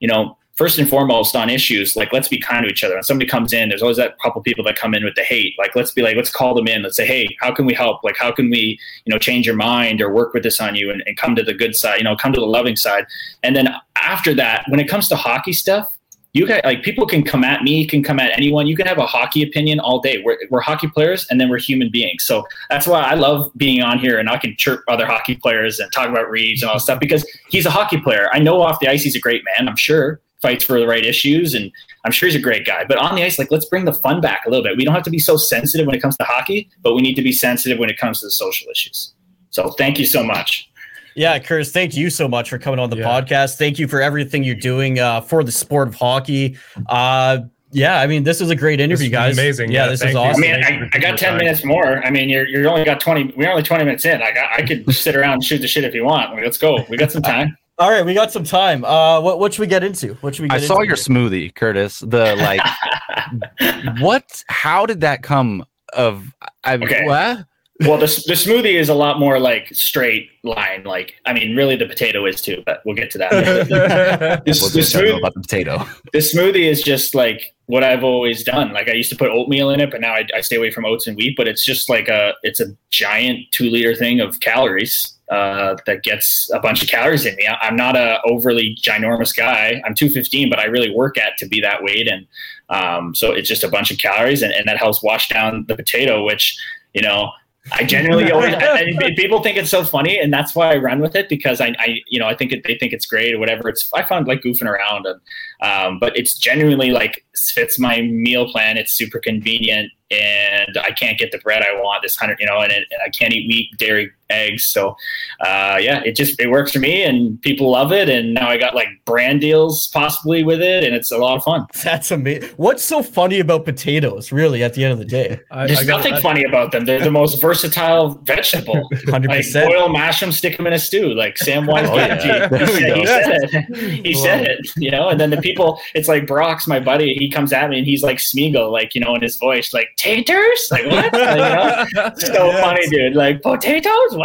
you 0.00 0.08
know 0.08 0.36
first 0.54 0.78
and 0.78 0.88
foremost 0.88 1.34
on 1.34 1.50
issues 1.50 1.96
like 1.96 2.12
let's 2.12 2.28
be 2.28 2.38
kind 2.38 2.64
to 2.64 2.70
each 2.70 2.84
other. 2.84 2.94
When 2.94 3.02
somebody 3.02 3.28
comes 3.28 3.52
in 3.52 3.68
there's 3.68 3.82
always 3.82 3.96
that 3.96 4.18
couple 4.20 4.42
people 4.42 4.64
that 4.64 4.76
come 4.76 4.94
in 4.94 5.04
with 5.04 5.14
the 5.14 5.24
hate. 5.24 5.54
Like 5.58 5.74
let's 5.74 5.92
be 5.92 6.02
like 6.02 6.16
let's 6.16 6.30
call 6.30 6.54
them 6.54 6.68
in 6.68 6.82
let's 6.82 6.96
say 6.96 7.06
hey 7.06 7.36
how 7.40 7.52
can 7.52 7.66
we 7.66 7.74
help? 7.74 8.02
Like 8.04 8.16
how 8.16 8.32
can 8.32 8.50
we 8.50 8.78
you 9.04 9.12
know 9.12 9.18
change 9.18 9.46
your 9.46 9.56
mind 9.56 10.00
or 10.00 10.12
work 10.12 10.32
with 10.34 10.42
this 10.42 10.60
on 10.60 10.74
you 10.74 10.90
and, 10.90 11.02
and 11.06 11.16
come 11.16 11.34
to 11.36 11.42
the 11.42 11.54
good 11.54 11.76
side 11.76 11.98
you 11.98 12.04
know 12.04 12.16
come 12.16 12.32
to 12.32 12.40
the 12.40 12.46
loving 12.46 12.76
side? 12.76 13.06
And 13.42 13.54
then 13.54 13.68
after 13.96 14.34
that 14.34 14.64
when 14.68 14.80
it 14.80 14.88
comes 14.88 15.08
to 15.08 15.16
hockey 15.16 15.52
stuff 15.52 15.96
you 16.34 16.46
can 16.46 16.60
like 16.64 16.82
people 16.82 17.06
can 17.06 17.22
come 17.22 17.44
at 17.44 17.62
me, 17.62 17.86
can 17.86 18.02
come 18.02 18.18
at 18.18 18.36
anyone. 18.36 18.66
You 18.66 18.76
can 18.76 18.86
have 18.86 18.98
a 18.98 19.06
hockey 19.06 19.42
opinion 19.42 19.78
all 19.78 20.00
day. 20.00 20.20
We're, 20.22 20.36
we're 20.50 20.60
hockey 20.60 20.88
players 20.88 21.26
and 21.30 21.40
then 21.40 21.48
we're 21.48 21.58
human 21.58 21.90
beings. 21.90 22.24
So 22.24 22.44
that's 22.68 22.88
why 22.88 23.02
I 23.02 23.14
love 23.14 23.52
being 23.56 23.82
on 23.82 24.00
here 24.00 24.18
and 24.18 24.28
I 24.28 24.36
can 24.36 24.56
chirp 24.56 24.82
other 24.88 25.06
hockey 25.06 25.36
players 25.36 25.78
and 25.78 25.90
talk 25.92 26.08
about 26.08 26.28
Reaves 26.28 26.62
and 26.62 26.70
all 26.70 26.80
stuff 26.80 26.98
because 26.98 27.24
he's 27.48 27.66
a 27.66 27.70
hockey 27.70 27.98
player. 27.98 28.28
I 28.32 28.40
know 28.40 28.60
off 28.60 28.80
the 28.80 28.88
ice 28.88 29.04
he's 29.04 29.14
a 29.14 29.20
great 29.20 29.44
man. 29.44 29.68
I'm 29.68 29.76
sure 29.76 30.20
fights 30.42 30.64
for 30.64 30.78
the 30.78 30.86
right 30.86 31.06
issues 31.06 31.54
and 31.54 31.70
I'm 32.04 32.10
sure 32.10 32.26
he's 32.26 32.36
a 32.36 32.42
great 32.42 32.66
guy. 32.66 32.84
But 32.84 32.98
on 32.98 33.14
the 33.14 33.22
ice, 33.22 33.38
like 33.38 33.52
let's 33.52 33.66
bring 33.66 33.84
the 33.84 33.92
fun 33.92 34.20
back 34.20 34.44
a 34.44 34.50
little 34.50 34.64
bit. 34.64 34.76
We 34.76 34.84
don't 34.84 34.92
have 34.92 35.04
to 35.04 35.10
be 35.10 35.20
so 35.20 35.36
sensitive 35.36 35.86
when 35.86 35.94
it 35.94 36.02
comes 36.02 36.16
to 36.16 36.24
hockey, 36.24 36.68
but 36.82 36.94
we 36.94 37.00
need 37.00 37.14
to 37.14 37.22
be 37.22 37.32
sensitive 37.32 37.78
when 37.78 37.88
it 37.88 37.96
comes 37.96 38.20
to 38.20 38.26
the 38.26 38.32
social 38.32 38.68
issues. 38.70 39.14
So 39.50 39.70
thank 39.70 40.00
you 40.00 40.04
so 40.04 40.24
much. 40.24 40.68
Yeah, 41.16 41.38
Kurtis, 41.38 41.72
thank 41.72 41.96
you 41.96 42.10
so 42.10 42.26
much 42.26 42.50
for 42.50 42.58
coming 42.58 42.80
on 42.80 42.90
the 42.90 42.96
yeah. 42.96 43.04
podcast. 43.04 43.56
Thank 43.56 43.78
you 43.78 43.86
for 43.86 44.00
everything 44.00 44.42
you're 44.42 44.54
doing 44.54 44.98
uh, 44.98 45.20
for 45.20 45.44
the 45.44 45.52
sport 45.52 45.88
of 45.88 45.94
hockey. 45.94 46.56
Uh, 46.88 47.40
yeah, 47.74 48.00
I 48.00 48.06
mean, 48.06 48.22
this 48.22 48.40
is 48.40 48.50
a 48.50 48.56
great 48.56 48.80
interview, 48.80 49.10
guys. 49.10 49.36
Amazing. 49.36 49.72
Yeah, 49.72 49.84
yeah 49.84 49.90
this 49.90 50.02
is 50.02 50.14
awesome. 50.14 50.44
I 50.44 50.46
mean, 50.46 50.64
I, 50.64 50.90
I 50.92 50.98
got 50.98 51.18
ten 51.18 51.30
time. 51.30 51.38
minutes 51.38 51.64
more. 51.64 52.04
I 52.04 52.10
mean, 52.10 52.28
you're 52.28 52.46
you're 52.46 52.68
only 52.68 52.84
got 52.84 53.00
twenty. 53.00 53.32
We're 53.36 53.50
only 53.50 53.64
twenty 53.64 53.84
minutes 53.84 54.04
in. 54.04 54.22
I 54.22 54.32
got 54.32 54.52
I 54.52 54.62
could 54.62 54.92
sit 54.94 55.16
around 55.16 55.34
and 55.34 55.44
shoot 55.44 55.58
the 55.58 55.66
shit 55.66 55.82
if 55.82 55.92
you 55.92 56.04
want. 56.04 56.40
let's 56.40 56.56
go. 56.56 56.84
We 56.88 56.96
got 56.96 57.10
some 57.10 57.22
time. 57.22 57.58
All 57.78 57.90
right, 57.90 58.06
we 58.06 58.14
got 58.14 58.30
some 58.30 58.44
time. 58.44 58.84
Uh, 58.84 59.20
what 59.20 59.40
what 59.40 59.52
should 59.52 59.62
we 59.62 59.66
get 59.66 59.82
into? 59.82 60.14
What 60.20 60.36
should 60.36 60.44
we? 60.44 60.50
I 60.50 60.58
saw 60.58 60.82
your 60.82 60.94
here? 60.94 60.94
smoothie, 60.94 61.52
Kurtis. 61.52 62.08
The 62.08 62.36
like, 62.36 63.98
what? 64.00 64.44
How 64.48 64.86
did 64.86 65.00
that 65.00 65.22
come? 65.24 65.64
Of 65.92 66.32
I 66.62 66.74
okay. 66.76 67.04
what? 67.06 67.44
Well, 67.80 67.98
the, 67.98 68.06
the 68.26 68.34
smoothie 68.34 68.78
is 68.78 68.88
a 68.88 68.94
lot 68.94 69.18
more 69.18 69.40
like 69.40 69.74
straight 69.74 70.30
line. 70.44 70.84
Like, 70.84 71.14
I 71.26 71.32
mean, 71.32 71.56
really, 71.56 71.74
the 71.74 71.86
potato 71.86 72.24
is 72.24 72.40
too, 72.40 72.62
but 72.64 72.80
we'll 72.84 72.94
get 72.94 73.10
to 73.12 73.18
that. 73.18 73.30
this, 74.44 74.72
the, 74.72 74.80
smoothie, 74.80 75.18
about 75.18 75.34
the 75.34 75.40
potato. 75.40 75.78
The 76.12 76.20
smoothie 76.20 76.70
is 76.70 76.82
just 76.82 77.16
like 77.16 77.52
what 77.66 77.82
I've 77.82 78.04
always 78.04 78.44
done. 78.44 78.72
Like, 78.72 78.88
I 78.88 78.92
used 78.92 79.10
to 79.10 79.16
put 79.16 79.30
oatmeal 79.30 79.70
in 79.70 79.80
it, 79.80 79.90
but 79.90 80.00
now 80.00 80.12
I, 80.12 80.24
I 80.36 80.40
stay 80.40 80.54
away 80.54 80.70
from 80.70 80.84
oats 80.84 81.08
and 81.08 81.16
wheat. 81.16 81.36
But 81.36 81.48
it's 81.48 81.64
just 81.64 81.90
like 81.90 82.06
a 82.06 82.34
it's 82.44 82.60
a 82.60 82.66
giant 82.90 83.40
two 83.50 83.68
liter 83.68 83.96
thing 83.96 84.20
of 84.20 84.38
calories 84.38 85.12
uh, 85.28 85.74
that 85.86 86.04
gets 86.04 86.48
a 86.52 86.60
bunch 86.60 86.80
of 86.80 86.88
calories 86.88 87.26
in 87.26 87.34
me. 87.34 87.48
I'm 87.60 87.74
not 87.74 87.96
a 87.96 88.20
overly 88.24 88.78
ginormous 88.80 89.36
guy. 89.36 89.82
I'm 89.84 89.96
215, 89.96 90.48
but 90.48 90.60
I 90.60 90.66
really 90.66 90.94
work 90.94 91.18
at 91.18 91.36
to 91.38 91.48
be 91.48 91.60
that 91.60 91.82
weight, 91.82 92.06
and 92.06 92.24
um, 92.68 93.16
so 93.16 93.32
it's 93.32 93.48
just 93.48 93.64
a 93.64 93.68
bunch 93.68 93.90
of 93.90 93.98
calories, 93.98 94.42
and, 94.42 94.52
and 94.52 94.68
that 94.68 94.78
helps 94.78 95.02
wash 95.02 95.28
down 95.28 95.64
the 95.66 95.74
potato, 95.74 96.24
which 96.24 96.56
you 96.92 97.02
know 97.02 97.32
I 97.72 97.84
genuinely 97.84 98.30
always 98.30 98.54
I, 98.54 98.92
people 99.16 99.42
think 99.42 99.56
it's 99.56 99.70
so 99.70 99.84
funny, 99.84 100.18
and 100.18 100.32
that's 100.32 100.54
why 100.54 100.72
I 100.72 100.76
run 100.76 101.00
with 101.00 101.16
it 101.16 101.30
because 101.30 101.60
I, 101.60 101.74
I 101.78 102.00
you 102.08 102.20
know 102.20 102.26
I 102.26 102.34
think 102.34 102.52
it, 102.52 102.62
they 102.62 102.76
think 102.76 102.92
it's 102.92 103.06
great 103.06 103.34
or 103.34 103.38
whatever. 103.38 103.68
It's 103.68 103.90
I 103.94 104.02
found 104.02 104.26
like 104.26 104.42
goofing 104.42 104.68
around, 104.68 105.06
and 105.06 105.20
um, 105.62 105.98
but 105.98 106.16
it's 106.16 106.36
genuinely 106.36 106.90
like 106.90 107.24
fits 107.54 107.78
my 107.78 108.02
meal 108.02 108.50
plan. 108.52 108.76
It's 108.76 108.92
super 108.92 109.18
convenient, 109.18 109.90
and 110.10 110.76
I 110.76 110.90
can't 110.90 111.18
get 111.18 111.32
the 111.32 111.38
bread 111.38 111.62
I 111.62 111.72
want. 111.80 112.02
This 112.02 112.16
hundred, 112.16 112.38
you 112.38 112.46
know, 112.46 112.60
and, 112.60 112.72
and 112.72 112.84
I 113.04 113.08
can't 113.08 113.32
eat 113.32 113.48
wheat, 113.48 113.70
dairy, 113.78 114.12
eggs. 114.30 114.66
So 114.66 114.96
uh, 115.40 115.78
yeah, 115.80 116.02
it 116.04 116.16
just 116.16 116.40
it 116.40 116.50
works 116.50 116.72
for 116.72 116.78
me, 116.78 117.02
and 117.02 117.40
people 117.42 117.70
love 117.70 117.92
it. 117.92 118.08
And 118.08 118.34
now 118.34 118.48
I 118.48 118.56
got 118.56 118.74
like 118.74 118.88
brand 119.04 119.40
deals 119.40 119.88
possibly 119.92 120.42
with 120.42 120.60
it, 120.60 120.84
and 120.84 120.94
it's 120.94 121.12
a 121.12 121.18
lot 121.18 121.36
of 121.36 121.44
fun. 121.44 121.66
That's 121.84 122.10
amazing. 122.10 122.50
What's 122.56 122.82
so 122.82 123.02
funny 123.02 123.40
about 123.40 123.64
potatoes? 123.64 124.32
Really, 124.32 124.62
at 124.62 124.74
the 124.74 124.84
end 124.84 124.92
of 124.92 124.98
the 124.98 125.04
day, 125.04 125.40
I, 125.50 125.66
there's 125.66 125.80
I 125.80 125.84
got, 125.84 125.98
nothing 125.98 126.14
I, 126.14 126.20
funny 126.20 126.44
about 126.44 126.72
them. 126.72 126.84
They're 126.84 127.02
the 127.02 127.10
most 127.24 127.40
versatile 127.40 128.14
vegetable. 128.24 128.88
Hundred 129.08 129.28
like, 129.28 129.38
percent. 129.38 129.70
Boil, 129.70 129.88
mash 129.88 130.20
them, 130.20 130.32
stick 130.32 130.56
them 130.56 130.66
in 130.66 130.72
a 130.72 130.78
stew, 130.78 131.14
like 131.14 131.38
Sam 131.38 131.66
Wise. 131.74 131.88
oh, 131.88 131.96
yeah. 131.96 132.48
he, 132.48 132.66
said, 132.66 132.96
he 132.96 133.06
said 133.06 133.38
it. 133.42 134.06
He 134.06 134.14
said 134.14 134.46
it. 134.46 134.70
You 134.76 134.90
know, 134.90 135.08
and 135.08 135.20
then 135.20 135.30
the 135.30 135.40
people. 135.40 135.80
It's 135.94 136.08
like 136.08 136.26
Brock's 136.26 136.66
my 136.66 136.80
buddy. 136.80 137.14
He 137.14 137.30
comes 137.30 137.52
at 137.52 137.70
me 137.70 137.78
and 137.78 137.86
he's 137.86 138.02
like 138.02 138.18
Smeagol, 138.18 138.70
like 138.70 138.94
you 138.94 139.00
know, 139.00 139.14
in 139.14 139.22
his 139.22 139.36
voice, 139.36 139.72
like 139.72 139.88
taters, 139.96 140.68
like 140.70 140.86
what? 140.86 141.12
like, 141.12 141.88
you 141.88 141.94
know? 141.96 142.10
So 142.16 142.46
yes. 142.46 142.60
funny, 142.60 142.88
dude. 142.88 143.14
Like 143.14 143.42
potatoes 143.42 144.14
what? 144.16 144.23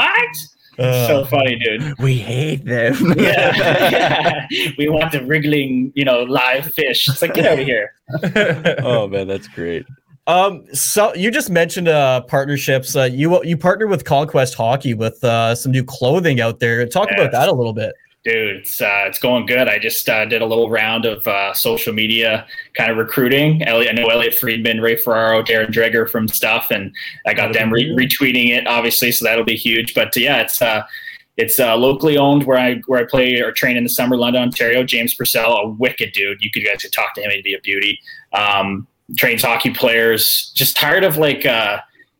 Uh, 0.77 1.07
so 1.07 1.25
funny, 1.25 1.57
dude. 1.57 1.97
We 1.99 2.17
hate 2.17 2.63
them. 2.65 2.95
yeah. 3.17 3.55
yeah. 3.91 4.47
We 4.77 4.87
want 4.89 5.11
the 5.11 5.23
wriggling, 5.25 5.91
you 5.95 6.05
know, 6.05 6.23
live 6.23 6.73
fish. 6.73 7.07
It's 7.09 7.21
like, 7.21 7.33
get 7.33 7.45
over 7.45 7.61
here. 7.61 7.93
oh, 8.83 9.07
man, 9.07 9.27
that's 9.27 9.47
great. 9.47 9.85
Um, 10.27 10.65
so 10.73 11.13
you 11.15 11.31
just 11.31 11.49
mentioned 11.49 11.87
uh 11.87 12.21
partnerships. 12.21 12.95
Uh, 12.95 13.05
you 13.05 13.43
you 13.43 13.57
partner 13.57 13.87
with 13.87 14.05
Conquest 14.05 14.53
Hockey 14.53 14.93
with 14.93 15.23
uh 15.23 15.55
some 15.55 15.71
new 15.71 15.83
clothing 15.83 16.39
out 16.39 16.59
there. 16.59 16.85
Talk 16.85 17.09
yes. 17.09 17.19
about 17.19 17.31
that 17.31 17.49
a 17.49 17.51
little 17.51 17.73
bit 17.73 17.95
dude, 18.23 18.57
it's 18.57 18.81
uh, 18.81 19.05
it's 19.07 19.19
going 19.19 19.45
good. 19.45 19.67
I 19.67 19.79
just 19.79 20.07
uh, 20.09 20.25
did 20.25 20.41
a 20.41 20.45
little 20.45 20.69
round 20.69 21.05
of 21.05 21.27
uh, 21.27 21.53
social 21.53 21.93
media 21.93 22.45
kind 22.75 22.91
of 22.91 22.97
recruiting. 22.97 23.63
Elliotte, 23.63 23.89
I 23.89 23.93
know 23.93 24.07
Elliotte 24.07 24.35
Friedman, 24.35 24.81
Ray 24.81 24.95
Ferraro, 24.95 25.41
Darren 25.43 25.71
Dreger 25.71 26.09
from 26.09 26.27
stuff, 26.27 26.67
and 26.71 26.93
I 27.25 27.33
got 27.33 27.53
them 27.53 27.71
re- 27.71 27.95
retweeting 27.95 28.49
it, 28.49 28.67
obviously. 28.67 29.11
So 29.11 29.25
that'll 29.25 29.45
be 29.45 29.55
huge. 29.55 29.93
But 29.93 30.09
uh, 30.17 30.19
yeah, 30.19 30.41
it's 30.41 30.61
uh, 30.61 30.83
it's 31.37 31.59
uh, 31.59 31.75
locally 31.77 32.17
owned 32.17 32.43
where 32.43 32.57
I 32.59 32.81
where 32.87 32.99
I 32.99 33.05
play 33.05 33.39
or 33.39 33.51
train 33.51 33.77
in 33.77 33.83
the 33.83 33.89
summer, 33.89 34.17
London, 34.17 34.41
Ontario. 34.43 34.83
James 34.83 35.13
Purcell, 35.13 35.53
a 35.53 35.67
wicked 35.69 36.11
dude. 36.13 36.39
You 36.41 36.51
could 36.51 36.65
guys 36.65 36.81
could 36.81 36.91
talk 36.91 37.13
to 37.15 37.21
him; 37.21 37.31
he'd 37.31 37.43
be 37.43 37.53
a 37.53 37.61
beauty. 37.61 37.99
Um, 38.33 38.87
trains 39.17 39.41
hockey 39.41 39.71
players. 39.71 40.51
Just 40.55 40.77
tired 40.77 41.03
of 41.03 41.17
like 41.17 41.45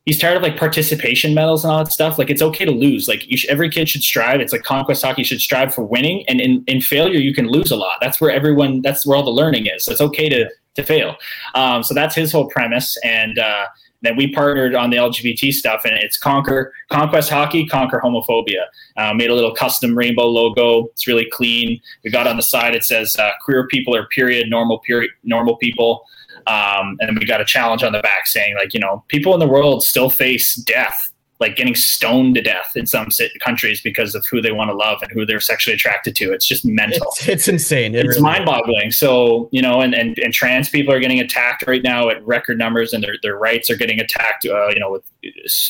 he's 0.06 0.20
tired 0.20 0.38
of 0.38 0.44
like 0.44 0.58
participation 0.58 1.34
medals 1.34 1.64
and 1.64 1.72
all 1.72 1.84
that 1.84 1.92
stuff. 1.92 2.18
Like 2.18 2.30
it's 2.30 2.42
okay 2.42 2.66
to 2.66 2.72
lose. 2.72 3.08
Like 3.08 3.26
should, 3.36 3.50
every 3.50 3.70
kid 3.70 3.90
should 3.90 4.04
strive. 4.04 4.42
It's 4.42 4.52
like 4.54 4.64
conquest 4.64 5.04
hockey 5.04 5.24
should 5.24 5.42
strive 5.42 5.74
for 5.74 5.84
winning, 5.84 6.24
and 6.28 6.42
in, 6.42 6.64
in 6.68 6.82
failure 6.82 7.20
you 7.20 7.34
can 7.34 7.48
lose 7.48 7.72
a 7.72 7.76
lot. 7.76 7.98
That's 8.02 8.20
where 8.20 8.32
everyone. 8.32 8.82
That's 8.82 9.06
where 9.06 9.18
all 9.18 9.24
the 9.24 9.32
learning 9.32 9.68
is. 9.68 9.86
So 9.86 9.92
it's 9.92 10.02
okay 10.02 10.30
to 10.30 10.50
to 10.76 10.84
fail. 10.84 11.16
Um, 11.56 11.84
so 11.84 11.94
that's 11.94 12.16
his 12.16 12.32
whole 12.32 12.48
premise, 12.50 12.98
and 13.04 13.38
uh, 13.40 13.66
then 14.02 14.16
we 14.16 14.32
partnered 14.32 14.76
on 14.76 14.90
the 14.90 14.98
LGBT 14.98 15.54
stuff, 15.54 15.82
and 15.84 15.94
it's 15.96 16.18
Conquer 16.18 16.74
Conquest 16.90 17.30
Hockey, 17.30 17.66
Conquer 17.66 18.02
Homophobia. 18.04 18.66
Uh, 18.96 19.14
made 19.14 19.30
a 19.30 19.36
little 19.36 19.54
custom 19.54 19.98
rainbow 19.98 20.26
logo. 20.26 20.86
It's 20.94 21.08
really 21.08 21.28
clean. 21.32 21.82
We 22.04 22.12
got 22.12 22.28
on 22.28 22.38
the 22.38 22.44
side 22.44 22.76
it 22.76 22.84
says 22.84 23.16
uh, 23.18 23.32
queer 23.44 23.68
people 23.68 23.96
are 23.96 24.08
period 24.08 24.50
normal 24.50 24.80
period 24.80 25.12
normal 25.24 25.58
people. 25.58 26.06
Um, 26.48 26.98
and 27.00 27.10
then 27.10 27.18
we 27.20 27.26
got 27.26 27.42
a 27.42 27.46
challenge 27.46 27.84
on 27.84 27.92
the 27.92 28.00
back 28.02 28.28
saying 28.28 28.56
like 28.56 28.74
you 28.74 28.80
know 28.80 29.04
people 29.08 29.34
in 29.34 29.40
the 29.40 29.48
world 29.48 29.84
still 29.84 30.10
face 30.10 30.56
death 30.56 31.12
like 31.40 31.56
getting 31.56 31.76
stoned 31.76 32.36
to 32.36 32.42
death 32.42 32.74
in 32.76 32.86
some 32.86 33.08
countries 33.40 33.80
because 33.82 34.14
of 34.14 34.26
who 34.26 34.42
they 34.42 34.52
want 34.52 34.70
to 34.70 34.76
love 34.76 35.02
and 35.02 35.10
who 35.12 35.26
they're 35.26 35.40
sexually 35.40 35.74
attracted 35.74 36.16
to. 36.18 36.34
It's 36.34 36.46
just 36.46 36.66
mental. 36.66 37.08
It's, 37.08 37.28
it's 37.28 37.48
insane. 37.48 37.96
It 37.96 38.06
it's 38.06 38.16
really 38.16 38.22
mind-boggling. 38.22 38.92
So 38.92 39.48
you 39.52 39.62
know, 39.62 39.80
and, 39.82 39.94
and 39.94 40.18
and 40.20 40.34
trans 40.34 40.70
people 40.70 40.94
are 40.94 41.00
getting 41.00 41.20
attacked 41.20 41.64
right 41.66 41.82
now 41.82 42.10
at 42.10 42.26
record 42.26 42.58
numbers, 42.58 42.94
and 42.94 43.04
their 43.04 43.16
their 43.24 43.38
rights 43.38 43.70
are 43.70 43.78
getting 43.78 44.00
attacked. 44.00 44.46
Uh, 44.46 44.68
you 44.70 44.80
know, 44.80 44.92
with 44.92 45.04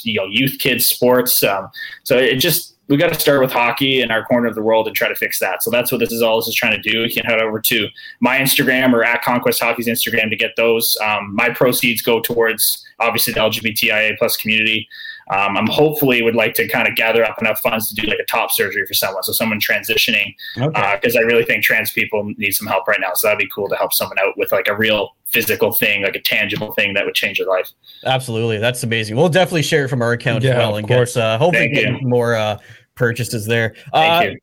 you 0.03 0.19
know 0.19 0.25
youth 0.25 0.57
kids 0.59 0.87
sports. 0.87 1.43
Um, 1.43 1.69
so 2.03 2.17
it 2.17 2.37
just 2.37 2.75
we 2.89 2.97
got 2.97 3.13
to 3.13 3.19
start 3.19 3.39
with 3.39 3.51
hockey 3.51 4.01
in 4.01 4.09
our 4.09 4.25
corner 4.25 4.47
of 4.47 4.55
the 4.55 4.63
world 4.63 4.87
and 4.87 4.95
try 4.95 5.07
to 5.07 5.15
fix 5.15 5.39
that. 5.39 5.61
So 5.61 5.69
that's 5.69 5.91
what 5.91 5.99
this 5.99 6.11
is 6.11 6.21
all 6.21 6.37
this 6.37 6.47
is 6.47 6.55
trying 6.55 6.81
to 6.81 6.89
do. 6.89 7.03
You 7.03 7.13
can 7.13 7.23
head 7.23 7.41
over 7.41 7.59
to 7.61 7.87
my 8.19 8.39
Instagram 8.39 8.93
or 8.93 9.03
at 9.03 9.21
Conquest 9.21 9.61
Hockey's 9.61 9.87
Instagram 9.87 10.29
to 10.31 10.35
get 10.35 10.55
those. 10.57 10.97
Um, 11.03 11.33
my 11.35 11.49
proceeds 11.49 12.01
go 12.01 12.19
towards 12.19 12.83
obviously 12.99 13.33
the 13.33 13.39
LGBTIA 13.39 14.17
plus 14.17 14.35
community 14.35 14.87
um, 15.29 15.57
I'm 15.57 15.67
hopefully 15.67 16.23
would 16.23 16.35
like 16.35 16.55
to 16.55 16.67
kind 16.67 16.87
of 16.87 16.95
gather 16.95 17.23
up 17.23 17.39
enough 17.39 17.59
funds 17.59 17.87
to 17.89 17.95
do 17.95 18.07
like 18.07 18.17
a 18.19 18.25
top 18.25 18.51
surgery 18.51 18.85
for 18.87 18.95
someone, 18.95 19.21
so 19.21 19.31
someone 19.31 19.59
transitioning, 19.59 20.35
because 20.55 20.73
okay. 20.75 21.17
uh, 21.17 21.21
I 21.21 21.23
really 21.23 21.45
think 21.45 21.63
trans 21.63 21.91
people 21.91 22.33
need 22.37 22.51
some 22.51 22.67
help 22.67 22.87
right 22.87 22.99
now. 22.99 23.13
So 23.13 23.27
that'd 23.27 23.37
be 23.37 23.47
cool 23.53 23.69
to 23.69 23.75
help 23.75 23.93
someone 23.93 24.17
out 24.19 24.35
with 24.37 24.51
like 24.51 24.67
a 24.67 24.75
real 24.75 25.15
physical 25.25 25.71
thing, 25.71 26.01
like 26.01 26.15
a 26.15 26.21
tangible 26.21 26.73
thing 26.73 26.95
that 26.95 27.05
would 27.05 27.13
change 27.13 27.37
their 27.37 27.47
life. 27.47 27.69
Absolutely, 28.05 28.57
that's 28.57 28.81
amazing. 28.81 29.17
We'll 29.17 29.29
definitely 29.29 29.61
share 29.61 29.85
it 29.85 29.89
from 29.89 30.01
our 30.01 30.13
account 30.13 30.43
yeah, 30.43 30.51
as 30.51 30.57
well, 30.57 30.77
and 30.77 30.87
get 30.87 31.15
uh, 31.15 31.37
hopefully 31.37 31.69
get 31.69 32.01
more 32.01 32.33
uh, 32.33 32.57
purchases 32.99 33.47
there. 33.47 33.73
Thank 33.91 34.27
uh, 34.27 34.31
you 34.31 34.39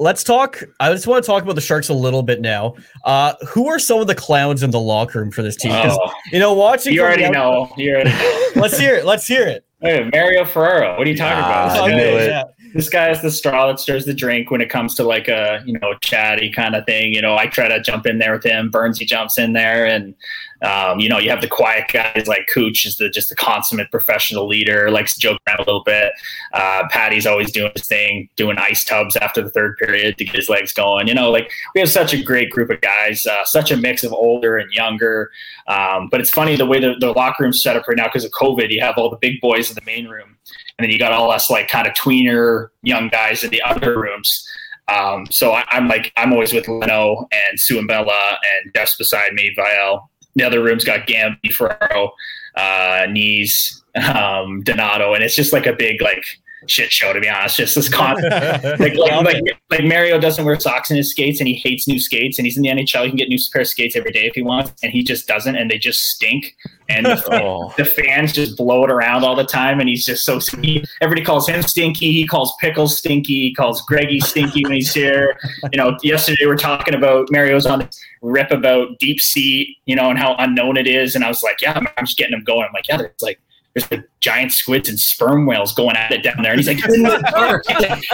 let's 0.00 0.22
talk. 0.22 0.62
I 0.80 0.92
just 0.92 1.06
want 1.06 1.24
to 1.24 1.26
talk 1.26 1.42
about 1.42 1.54
the 1.54 1.60
Sharks 1.60 1.88
a 1.88 1.94
little 1.94 2.22
bit 2.22 2.40
now. 2.40 2.74
Uh, 3.04 3.34
who 3.48 3.68
are 3.68 3.78
some 3.78 4.00
of 4.00 4.06
the 4.06 4.14
clowns 4.14 4.62
in 4.62 4.70
the 4.70 4.80
locker 4.80 5.20
room 5.20 5.30
for 5.30 5.42
this 5.42 5.56
team? 5.56 5.72
Oh, 5.74 6.12
you 6.32 6.38
know, 6.38 6.54
watching. 6.54 6.94
You 6.94 7.02
already 7.02 7.28
know. 7.28 7.72
You 7.76 7.94
already 7.94 8.10
know. 8.10 8.48
let's 8.56 8.78
hear 8.78 8.94
it. 8.94 9.04
Let's 9.04 9.26
hear 9.26 9.46
it. 9.46 9.64
Hey, 9.80 10.08
Mario 10.12 10.44
Ferraro. 10.44 10.98
What 10.98 11.06
are 11.06 11.10
you 11.10 11.16
talking 11.16 11.38
about? 11.38 11.88
Yeah. 11.90 12.44
This 12.74 12.88
guy 12.88 13.10
is 13.10 13.22
the 13.22 13.30
straw 13.30 13.66
that 13.68 13.80
stirs 13.80 14.04
the 14.04 14.14
drink 14.14 14.50
when 14.50 14.60
it 14.60 14.68
comes 14.68 14.94
to 14.96 15.04
like 15.04 15.28
a 15.28 15.62
you 15.64 15.78
know 15.78 15.94
chatty 16.00 16.50
kind 16.50 16.74
of 16.74 16.84
thing. 16.86 17.12
You 17.12 17.22
know, 17.22 17.36
I 17.36 17.46
try 17.46 17.68
to 17.68 17.80
jump 17.80 18.06
in 18.06 18.18
there 18.18 18.32
with 18.32 18.44
him. 18.44 18.70
Burnsy 18.70 19.06
jumps 19.06 19.38
in 19.38 19.52
there, 19.52 19.86
and 19.86 20.14
um, 20.62 20.98
you 20.98 21.08
know, 21.08 21.18
you 21.18 21.30
have 21.30 21.40
the 21.40 21.48
quiet 21.48 21.84
guys 21.92 22.26
like 22.26 22.48
Cooch 22.48 22.84
is 22.84 22.96
the 22.96 23.08
just 23.08 23.28
the 23.28 23.36
consummate 23.36 23.90
professional 23.90 24.46
leader, 24.48 24.90
likes 24.90 25.14
to 25.14 25.20
joke 25.20 25.38
around 25.46 25.60
a 25.60 25.62
little 25.62 25.84
bit. 25.84 26.12
Uh, 26.52 26.84
Patty's 26.90 27.26
always 27.26 27.52
doing 27.52 27.70
his 27.74 27.86
thing, 27.86 28.28
doing 28.36 28.58
ice 28.58 28.84
tubs 28.84 29.16
after 29.16 29.40
the 29.40 29.50
third 29.50 29.76
period 29.78 30.18
to 30.18 30.24
get 30.24 30.34
his 30.34 30.48
legs 30.48 30.72
going. 30.72 31.06
You 31.06 31.14
know, 31.14 31.30
like 31.30 31.50
we 31.74 31.80
have 31.80 31.90
such 31.90 32.12
a 32.12 32.22
great 32.22 32.50
group 32.50 32.70
of 32.70 32.80
guys, 32.80 33.24
uh, 33.26 33.44
such 33.44 33.70
a 33.70 33.76
mix 33.76 34.02
of 34.02 34.12
older 34.12 34.58
and 34.58 34.72
younger. 34.72 35.30
Um, 35.68 36.08
but 36.08 36.20
it's 36.20 36.30
funny 36.30 36.56
the 36.56 36.66
way 36.66 36.80
the, 36.80 36.96
the 36.98 37.12
locker 37.12 37.44
room's 37.44 37.62
set 37.62 37.76
up 37.76 37.86
right 37.86 37.96
now 37.96 38.04
because 38.04 38.24
of 38.24 38.32
COVID. 38.32 38.70
You 38.70 38.80
have 38.80 38.96
all 38.96 39.10
the 39.10 39.16
big 39.16 39.40
boys 39.40 39.68
in 39.68 39.76
the 39.76 39.84
main 39.86 40.08
room, 40.08 40.37
and 40.78 40.84
then 40.84 40.90
you 40.90 40.98
got 40.98 41.12
all 41.12 41.30
us 41.30 41.50
like 41.50 41.68
kind 41.68 41.86
of 41.86 41.94
tweener 41.94 42.68
young 42.82 43.08
guys 43.08 43.42
in 43.42 43.50
the 43.50 43.62
other 43.62 43.98
rooms. 43.98 44.46
Um, 44.88 45.26
so 45.30 45.52
I, 45.52 45.64
am 45.72 45.88
like 45.88 46.12
I'm 46.16 46.32
always 46.32 46.52
with 46.52 46.66
Leno 46.68 47.28
and 47.30 47.60
Sue 47.60 47.78
and 47.78 47.88
Bella 47.88 48.38
and 48.62 48.72
just 48.74 48.96
beside 48.96 49.32
me, 49.34 49.54
Viel 49.56 50.08
the 50.36 50.44
other 50.44 50.62
room's 50.62 50.84
got 50.84 51.06
Gamby, 51.06 51.52
Ferraro, 51.52 52.12
uh, 52.56 53.06
Knees, 53.10 53.82
um, 54.14 54.62
Donato, 54.62 55.14
and 55.14 55.24
it's 55.24 55.34
just 55.34 55.52
like 55.52 55.66
a 55.66 55.72
big 55.72 56.00
like 56.00 56.24
shit 56.66 56.90
show 56.90 57.12
to 57.12 57.20
be 57.20 57.28
honest. 57.28 57.56
Just 57.56 57.74
this 57.74 57.88
constant 57.92 58.32
like, 58.80 58.94
like, 58.96 59.24
like, 59.24 59.42
like 59.70 59.84
Mario 59.84 60.18
doesn't 60.18 60.44
wear 60.44 60.58
socks 60.58 60.90
in 60.90 60.96
his 60.96 61.10
skates 61.10 61.40
and 61.40 61.48
he 61.48 61.54
hates 61.54 61.86
new 61.86 61.98
skates 61.98 62.38
and 62.38 62.46
he's 62.46 62.56
in 62.56 62.62
the 62.62 62.68
NHL. 62.68 63.04
He 63.04 63.10
can 63.10 63.16
get 63.16 63.28
new 63.28 63.38
pair 63.52 63.62
of 63.62 63.68
skates 63.68 63.96
every 63.96 64.12
day 64.12 64.26
if 64.26 64.34
he 64.34 64.42
wants, 64.42 64.72
and 64.82 64.92
he 64.92 65.02
just 65.02 65.26
doesn't, 65.26 65.56
and 65.56 65.70
they 65.70 65.78
just 65.78 66.00
stink. 66.00 66.56
And 66.88 67.06
the, 67.06 67.42
oh. 67.42 67.72
the 67.76 67.84
fans 67.84 68.32
just 68.32 68.56
blow 68.56 68.84
it 68.84 68.90
around 68.90 69.24
all 69.24 69.36
the 69.36 69.44
time, 69.44 69.80
and 69.80 69.88
he's 69.88 70.04
just 70.04 70.24
so 70.24 70.40
he, 70.62 70.84
everybody 71.00 71.24
calls 71.24 71.48
him 71.48 71.62
stinky. 71.62 72.12
He 72.12 72.26
calls 72.26 72.54
Pickles 72.60 72.98
stinky. 72.98 73.48
He 73.48 73.54
calls 73.54 73.82
Greggy 73.82 74.20
stinky 74.20 74.62
when 74.64 74.72
he's 74.72 74.92
here. 74.92 75.38
You 75.72 75.78
know, 75.78 75.96
yesterday 76.02 76.44
we 76.44 76.52
are 76.52 76.56
talking 76.56 76.94
about 76.94 77.28
Mario's 77.30 77.66
on 77.66 77.80
this 77.80 78.00
rip 78.22 78.50
about 78.50 78.98
deep 78.98 79.20
sea, 79.20 79.76
you 79.86 79.94
know, 79.94 80.10
and 80.10 80.18
how 80.18 80.34
unknown 80.38 80.76
it 80.76 80.86
is, 80.86 81.14
and 81.14 81.24
I 81.24 81.28
was 81.28 81.42
like, 81.42 81.60
yeah, 81.60 81.78
I'm 81.78 82.06
just 82.06 82.18
getting 82.18 82.34
him 82.34 82.44
going. 82.44 82.66
I'm 82.66 82.72
like, 82.72 82.88
yeah, 82.88 83.00
it's 83.00 83.22
like 83.22 83.40
there's 83.78 83.90
like 83.90 84.08
giant 84.20 84.52
squids 84.52 84.88
and 84.88 84.98
sperm 84.98 85.46
whales 85.46 85.72
going 85.72 85.96
at 85.96 86.12
it 86.12 86.22
down 86.22 86.42
there. 86.42 86.52
And 86.52 86.60
he's 86.60 86.68
like, 86.68 86.84
in 86.88 87.02
the 87.02 87.18
dark. 87.30 87.64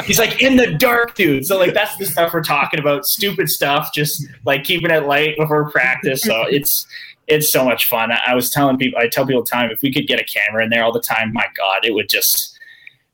He's 0.04 0.18
like, 0.18 0.42
in 0.42 0.56
the 0.56 0.74
dark, 0.74 1.14
dude. 1.14 1.46
So 1.46 1.58
like 1.58 1.74
that's 1.74 1.96
the 1.96 2.06
stuff 2.06 2.32
we're 2.32 2.42
talking 2.42 2.80
about. 2.80 3.06
Stupid 3.06 3.48
stuff, 3.48 3.92
just 3.94 4.26
like 4.44 4.64
keeping 4.64 4.90
it 4.90 5.04
light 5.04 5.36
before 5.36 5.70
practice. 5.70 6.22
So 6.22 6.42
it's 6.42 6.86
it's 7.26 7.50
so 7.50 7.64
much 7.64 7.86
fun. 7.86 8.12
I, 8.12 8.20
I 8.28 8.34
was 8.34 8.50
telling 8.50 8.76
people 8.76 9.00
I 9.00 9.08
tell 9.08 9.24
people 9.24 9.40
all 9.40 9.44
the 9.44 9.50
time, 9.50 9.70
if 9.70 9.82
we 9.82 9.92
could 9.92 10.06
get 10.06 10.20
a 10.20 10.24
camera 10.24 10.64
in 10.64 10.70
there 10.70 10.84
all 10.84 10.92
the 10.92 11.00
time, 11.00 11.32
my 11.32 11.46
God, 11.56 11.84
it 11.84 11.94
would 11.94 12.08
just 12.08 12.58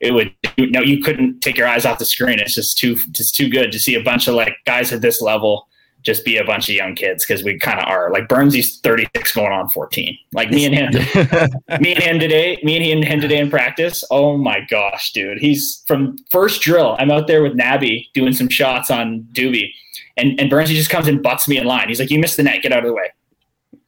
it 0.00 0.12
would 0.12 0.34
no 0.58 0.80
you 0.80 1.02
couldn't 1.02 1.40
take 1.40 1.56
your 1.56 1.66
eyes 1.66 1.84
off 1.84 1.98
the 1.98 2.04
screen. 2.04 2.38
It's 2.38 2.54
just 2.54 2.78
too 2.78 2.96
just 3.12 3.34
too 3.34 3.48
good 3.48 3.72
to 3.72 3.78
see 3.78 3.94
a 3.94 4.02
bunch 4.02 4.28
of 4.28 4.34
like 4.34 4.54
guys 4.66 4.92
at 4.92 5.00
this 5.00 5.22
level 5.22 5.68
just 6.02 6.24
be 6.24 6.36
a 6.36 6.44
bunch 6.44 6.68
of 6.68 6.74
young 6.74 6.94
kids 6.94 7.24
because 7.24 7.42
we 7.42 7.58
kind 7.58 7.78
of 7.78 7.86
are. 7.86 8.10
Like 8.10 8.28
Burnsy's 8.28 8.78
36 8.80 9.32
going 9.32 9.52
on 9.52 9.68
14. 9.68 10.16
Like 10.32 10.50
me 10.50 10.64
and 10.64 10.74
him, 10.74 10.92
me 11.80 11.94
and 11.94 12.02
him 12.02 12.18
today, 12.18 12.58
me 12.62 12.76
and 12.76 12.84
him 12.84 13.02
him 13.02 13.20
today 13.20 13.38
in 13.38 13.50
practice. 13.50 14.04
Oh 14.10 14.36
my 14.36 14.60
gosh, 14.70 15.12
dude. 15.12 15.38
He's 15.38 15.82
from 15.86 16.16
first 16.30 16.62
drill. 16.62 16.96
I'm 16.98 17.10
out 17.10 17.26
there 17.26 17.42
with 17.42 17.54
Nabby 17.54 18.08
doing 18.14 18.32
some 18.32 18.48
shots 18.48 18.90
on 18.90 19.26
Doobie. 19.32 19.70
And, 20.16 20.38
and 20.40 20.50
Burnsy 20.50 20.74
just 20.74 20.90
comes 20.90 21.08
and 21.08 21.22
butts 21.22 21.48
me 21.48 21.56
in 21.56 21.66
line. 21.66 21.88
He's 21.88 22.00
like, 22.00 22.10
You 22.10 22.18
missed 22.18 22.36
the 22.36 22.42
net, 22.42 22.62
get 22.62 22.72
out 22.72 22.80
of 22.80 22.86
the 22.86 22.92
way. 22.92 23.10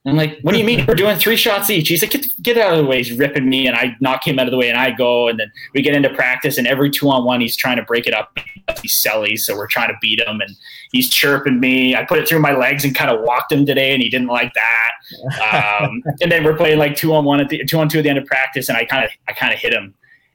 I'm 0.05 0.17
like, 0.17 0.39
what 0.41 0.51
do 0.51 0.57
you 0.57 0.65
mean? 0.65 0.85
We're 0.85 0.95
doing 0.95 1.17
three 1.17 1.37
shots 1.37 1.69
each. 1.69 1.87
He's 1.87 2.01
like, 2.01 2.11
get, 2.11 2.43
get 2.43 2.57
out 2.57 2.73
of 2.73 2.79
the 2.79 2.85
way. 2.85 2.97
He's 2.97 3.13
ripping 3.13 3.47
me, 3.47 3.67
and 3.67 3.75
I 3.75 3.95
knock 4.01 4.27
him 4.27 4.37
out 4.37 4.47
of 4.47 4.51
the 4.51 4.57
way, 4.57 4.67
and 4.67 4.77
I 4.77 4.91
go. 4.91 5.29
And 5.29 5.39
then 5.39 5.49
we 5.73 5.81
get 5.81 5.95
into 5.95 6.09
practice, 6.09 6.57
and 6.57 6.67
every 6.67 6.89
two 6.91 7.09
on 7.09 7.23
one, 7.23 7.39
he's 7.39 7.55
trying 7.55 7.77
to 7.77 7.83
break 7.83 8.05
it 8.05 8.13
up. 8.13 8.37
He's 8.81 9.01
selly, 9.01 9.37
so 9.37 9.55
we're 9.55 9.67
trying 9.67 9.87
to 9.89 9.97
beat 10.01 10.19
him, 10.19 10.41
and 10.41 10.55
he's 10.91 11.09
chirping 11.09 11.61
me. 11.61 11.95
I 11.95 12.03
put 12.03 12.19
it 12.19 12.27
through 12.27 12.39
my 12.39 12.51
legs 12.53 12.83
and 12.83 12.93
kind 12.93 13.11
of 13.11 13.21
walked 13.21 13.53
him 13.53 13.65
today, 13.65 13.93
and 13.93 14.03
he 14.03 14.09
didn't 14.09 14.27
like 14.27 14.53
that. 14.53 14.89
Um, 15.53 16.01
and 16.21 16.31
then 16.31 16.43
we're 16.43 16.55
playing 16.55 16.79
like 16.79 16.95
two 16.95 17.13
on 17.13 17.25
one 17.25 17.39
at 17.39 17.49
the 17.49 17.63
two 17.65 17.77
on 17.77 17.87
two 17.87 17.99
at 17.99 18.03
the 18.03 18.09
end 18.09 18.17
of 18.17 18.25
practice, 18.25 18.69
and 18.69 18.77
I 18.77 18.85
kind 18.85 19.03
of 19.03 19.11
I 19.27 19.33
kind 19.33 19.53
of 19.53 19.59
hit 19.59 19.73
him 19.73 19.93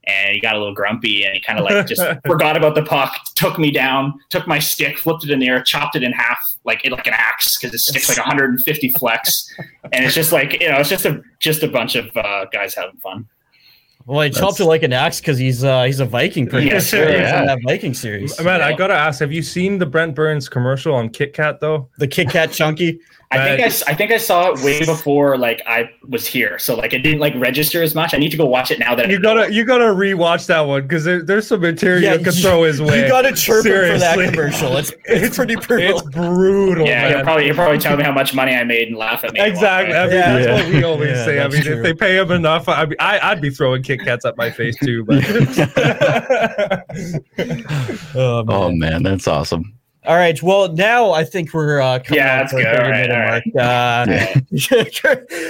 and 0.08 0.34
he 0.34 0.40
got 0.40 0.56
a 0.56 0.58
little 0.58 0.74
grumpy 0.74 1.24
and 1.24 1.34
he 1.34 1.40
kind 1.40 1.58
of 1.58 1.64
like 1.64 1.86
just 1.86 2.02
forgot 2.26 2.56
about 2.56 2.74
the 2.74 2.82
puck, 2.82 3.14
took 3.34 3.58
me 3.58 3.70
down, 3.70 4.14
took 4.30 4.46
my 4.46 4.58
stick, 4.58 4.98
flipped 4.98 5.24
it 5.24 5.30
in 5.30 5.38
the 5.38 5.48
air, 5.48 5.62
chopped 5.62 5.94
it 5.94 6.02
in 6.02 6.12
half 6.12 6.56
like 6.64 6.82
like 6.90 7.06
an 7.06 7.14
axe 7.14 7.58
because 7.58 7.74
it 7.74 7.78
sticks 7.78 8.08
like 8.08 8.18
150 8.18 8.90
flex, 8.92 9.54
and 9.92 10.04
it's 10.04 10.14
just 10.14 10.32
like 10.32 10.60
you 10.60 10.68
know 10.68 10.78
it's 10.78 10.88
just 10.88 11.04
a 11.04 11.22
just 11.38 11.62
a 11.62 11.68
bunch 11.68 11.94
of 11.94 12.16
uh, 12.16 12.46
guys 12.52 12.74
having 12.74 12.96
fun. 12.96 13.28
Well, 14.06 14.22
he 14.22 14.30
chopped 14.30 14.58
it 14.58 14.64
like 14.64 14.82
an 14.82 14.94
axe 14.94 15.20
because 15.20 15.36
he's 15.36 15.62
uh, 15.62 15.84
he's 15.84 16.00
a 16.00 16.06
Viking 16.06 16.46
pretty 16.46 16.68
yeah, 16.68 16.80
sure, 16.80 17.10
yeah. 17.10 17.44
that 17.44 17.58
Viking 17.66 17.92
series. 17.92 18.40
Man, 18.42 18.62
I 18.62 18.72
gotta 18.72 18.94
ask, 18.94 19.20
have 19.20 19.32
you 19.32 19.42
seen 19.42 19.76
the 19.76 19.84
Brent 19.84 20.14
Burns 20.14 20.48
commercial 20.48 20.94
on 20.94 21.10
Kit 21.10 21.34
Kat 21.34 21.60
though? 21.60 21.90
The 21.98 22.08
Kit 22.08 22.30
Kat 22.30 22.50
Chunky. 22.50 23.00
I 23.30 23.44
think 23.44 23.60
I, 23.60 23.90
I 23.90 23.94
think 23.94 24.10
I 24.10 24.16
saw 24.16 24.50
it 24.50 24.62
way 24.62 24.80
before 24.86 25.36
like 25.36 25.60
I 25.66 25.90
was 26.08 26.26
here, 26.26 26.58
so 26.58 26.74
like 26.74 26.94
it 26.94 27.00
didn't 27.00 27.20
like 27.20 27.34
register 27.36 27.82
as 27.82 27.94
much. 27.94 28.14
I 28.14 28.18
need 28.18 28.30
to 28.30 28.38
go 28.38 28.46
watch 28.46 28.70
it 28.70 28.78
now 28.78 28.94
that 28.94 29.10
you 29.10 29.20
gotta 29.20 29.52
you 29.52 29.64
gotta 29.64 29.84
rewatch 29.84 30.46
that 30.46 30.60
one 30.60 30.82
because 30.82 31.04
there, 31.04 31.22
there's 31.22 31.46
some 31.46 31.60
material 31.60 32.02
yeah, 32.02 32.14
you 32.14 32.24
can 32.24 32.32
throw 32.32 32.62
his 32.62 32.80
way. 32.80 33.02
You 33.02 33.08
gotta 33.08 33.34
chirp 33.34 33.64
for 33.64 33.98
that 33.98 34.30
commercial. 34.30 34.68
It's 34.78 34.92
it's 35.06 35.36
pretty 35.36 35.56
brutal. 35.56 35.98
It's 35.98 36.08
brutal. 36.10 36.86
Yeah, 36.86 37.02
man. 37.02 37.10
you're 37.10 37.24
probably 37.24 37.46
you're 37.46 37.54
probably 37.54 37.78
telling 37.78 37.98
me 37.98 38.04
how 38.04 38.12
much 38.12 38.32
money 38.32 38.54
I 38.54 38.62
made 38.64 38.88
and 38.88 38.96
laugh 38.96 39.24
at 39.24 39.32
me. 39.32 39.40
Exactly. 39.40 39.94
I 39.94 40.04
mean, 40.04 40.14
yeah. 40.14 40.38
that's 40.38 40.64
what 40.64 40.72
we 40.72 40.84
always 40.84 41.10
yeah, 41.10 41.24
say. 41.24 41.40
I 41.40 41.48
mean, 41.48 41.62
true. 41.62 41.78
if 41.78 41.82
they 41.82 41.94
pay 41.94 42.16
him 42.16 42.30
enough, 42.30 42.68
I 42.68 42.84
would 42.84 42.96
I, 43.00 43.34
would 43.34 43.42
be 43.42 43.50
throwing 43.50 43.82
Kit 43.82 44.00
Kats 44.00 44.24
at 44.24 44.36
my 44.36 44.50
face 44.50 44.78
too. 44.78 45.04
But 45.04 45.24
oh, 48.14 48.44
man. 48.44 48.46
oh 48.48 48.70
man, 48.70 49.02
that's 49.02 49.26
awesome. 49.26 49.77
All 50.08 50.16
right. 50.16 50.42
Well, 50.42 50.72
now 50.72 51.12
I 51.12 51.22
think 51.22 51.52
we're 51.52 51.82
uh, 51.82 51.98
coming 51.98 52.16
yeah, 52.16 52.38
that's 52.38 52.54
good. 52.54 52.64
Right, 52.64 53.10
right. 53.10 53.42
Uh, 53.54 54.06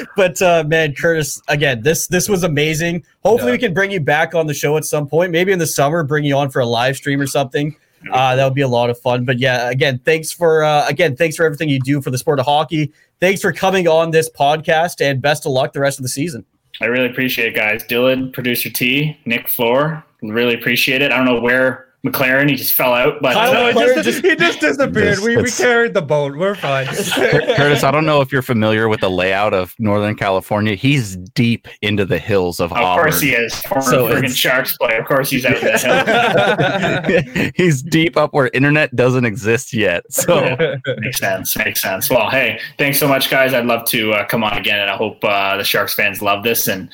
but 0.16 0.42
uh, 0.42 0.64
man, 0.66 0.94
Kurtis, 0.94 1.40
again, 1.46 1.82
this 1.82 2.08
this 2.08 2.28
was 2.28 2.42
amazing. 2.42 3.04
Hopefully, 3.22 3.52
yeah. 3.52 3.54
we 3.54 3.58
can 3.58 3.72
bring 3.72 3.92
you 3.92 4.00
back 4.00 4.34
on 4.34 4.48
the 4.48 4.54
show 4.54 4.76
at 4.76 4.84
some 4.84 5.06
point. 5.06 5.30
Maybe 5.30 5.52
in 5.52 5.60
the 5.60 5.66
summer, 5.66 6.02
bring 6.02 6.24
you 6.24 6.36
on 6.36 6.50
for 6.50 6.58
a 6.58 6.66
live 6.66 6.96
stream 6.96 7.20
or 7.20 7.28
something. 7.28 7.76
Uh, 8.12 8.34
that 8.34 8.44
would 8.44 8.54
be 8.54 8.62
a 8.62 8.68
lot 8.68 8.90
of 8.90 8.98
fun. 8.98 9.24
But 9.24 9.38
yeah, 9.38 9.70
again, 9.70 10.00
thanks 10.04 10.32
for 10.32 10.64
uh, 10.64 10.88
again, 10.88 11.14
thanks 11.14 11.36
for 11.36 11.46
everything 11.46 11.68
you 11.68 11.78
do 11.78 12.02
for 12.02 12.10
the 12.10 12.18
sport 12.18 12.40
of 12.40 12.46
hockey. 12.46 12.92
Thanks 13.20 13.40
for 13.40 13.52
coming 13.52 13.86
on 13.86 14.10
this 14.10 14.28
podcast, 14.28 15.00
and 15.00 15.22
best 15.22 15.46
of 15.46 15.52
luck 15.52 15.72
the 15.72 15.80
rest 15.80 16.00
of 16.00 16.02
the 16.02 16.08
season. 16.08 16.44
I 16.80 16.86
really 16.86 17.08
appreciate 17.08 17.46
it, 17.46 17.54
guys. 17.54 17.84
Dylan, 17.84 18.32
producer 18.32 18.70
T, 18.70 19.20
Nick 19.24 19.46
Flohr, 19.46 20.02
really 20.20 20.54
appreciate 20.54 21.00
it. 21.00 21.12
I 21.12 21.16
don't 21.16 21.26
know 21.26 21.40
where 21.40 21.87
McLaren. 22.06 22.48
He 22.48 22.54
just 22.56 22.74
fell 22.74 22.94
out. 22.94 23.20
But 23.20 23.34
Kyle 23.34 23.52
No, 23.52 23.60
uh, 23.60 23.72
he 23.72 23.78
McLaren 23.78 24.02
just, 24.04 24.24
he 24.24 24.36
just 24.36 24.60
disappeared. 24.60 24.92
This- 24.94 25.20
we, 25.20 25.36
we 25.36 25.50
carried 25.50 25.94
the 25.94 26.02
boat. 26.02 26.36
We're 26.36 26.54
fine. 26.54 26.86
Kurtis, 26.86 27.82
I 27.82 27.90
don't 27.90 28.06
know 28.06 28.20
if 28.20 28.30
you're 28.32 28.40
familiar 28.42 28.88
with 28.88 29.00
the 29.00 29.10
layout 29.10 29.52
of 29.52 29.74
Northern 29.78 30.14
California. 30.14 30.74
He's 30.76 31.16
deep 31.16 31.66
into 31.82 32.04
the 32.04 32.18
hills 32.18 32.60
of, 32.60 32.70
of 32.72 32.78
Auburn. 32.78 33.04
course 33.04 33.20
he 33.20 33.32
is. 33.32 33.54
Former 33.62 33.82
So 33.82 34.06
friggin' 34.08 34.18
it's- 34.18 34.34
Sharks 34.36 34.76
player. 34.76 35.00
Of 35.00 35.06
course 35.06 35.30
he's 35.30 35.44
out 35.44 35.56
in 35.56 35.64
the 35.64 37.22
hill. 37.34 37.50
He's 37.56 37.82
deep 37.82 38.16
up 38.16 38.32
where 38.32 38.48
internet 38.54 38.94
doesn't 38.94 39.24
exist 39.24 39.72
yet. 39.72 40.04
So 40.12 40.56
makes 40.98 41.18
sense. 41.18 41.56
Makes 41.56 41.82
sense. 41.82 42.08
Well, 42.10 42.30
hey, 42.30 42.60
thanks 42.78 42.98
so 42.98 43.08
much, 43.08 43.28
guys. 43.30 43.52
I'd 43.54 43.66
love 43.66 43.84
to 43.86 44.12
uh, 44.12 44.24
come 44.26 44.44
on 44.44 44.56
again, 44.56 44.78
and 44.78 44.90
I 44.90 44.96
hope 44.96 45.22
uh, 45.24 45.56
the 45.56 45.64
Sharks 45.64 45.94
fans 45.94 46.22
love 46.22 46.44
this, 46.44 46.68
and 46.68 46.88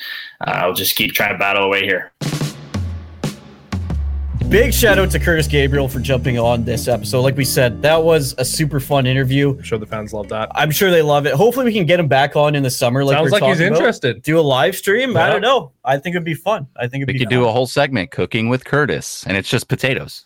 uh, 0.47 0.51
I'll 0.53 0.73
just 0.75 0.97
keep 0.97 1.13
trying 1.13 1.33
to 1.33 1.39
battle 1.39 1.65
away 1.65 1.83
here. 1.83 2.13
Big 4.55 4.73
shout 4.73 5.01
out 5.01 5.11
to 5.11 5.19
Kurtis 5.19 5.51
Gabriel 5.51 5.89
for 5.89 5.99
jumping 5.99 6.39
on 6.39 6.63
this 6.65 6.87
episode. 6.87 7.23
Like 7.23 7.37
we 7.37 7.45
said, 7.45 7.83
that 7.83 8.01
was 8.05 8.37
a 8.39 8.45
super 8.45 8.79
fun 8.79 9.05
interview. 9.05 9.51
I'm 9.57 9.63
sure 9.65 9.79
the 9.79 9.87
fans 9.87 10.13
love 10.13 10.29
that. 10.29 10.49
I'm 10.55 10.71
sure 10.71 10.93
they 10.93 11.03
love 11.03 11.27
it. 11.27 11.35
Hopefully, 11.35 11.65
we 11.67 11.73
can 11.73 11.87
get 11.87 11.99
him 11.99 12.07
back 12.07 12.37
on 12.37 12.55
in 12.55 12.63
the 12.63 12.71
summer. 12.71 13.05
Like 13.05 13.17
Sounds 13.17 13.33
we're 13.33 13.41
like 13.41 13.49
he's 13.49 13.59
about. 13.59 13.77
interested. 13.79 14.23
Do 14.23 14.39
a 14.39 14.41
live 14.41 14.77
stream? 14.77 15.17
I 15.17 15.29
don't 15.29 15.41
know. 15.41 15.73
I 15.85 15.99
think 15.99 16.15
it'd 16.15 16.25
be 16.25 16.35
fun. 16.35 16.69
I 16.77 16.83
think 16.87 17.03
it'd 17.03 17.09
we 17.09 17.15
be 17.15 17.19
could 17.19 17.31
fun. 17.31 17.41
do 17.41 17.49
a 17.49 17.51
whole 17.51 17.67
segment 17.67 18.13
cooking 18.13 18.49
with 18.49 18.63
Kurtis, 18.63 19.27
and 19.27 19.37
it's 19.37 19.49
just 19.49 19.67
potatoes. 19.67 20.25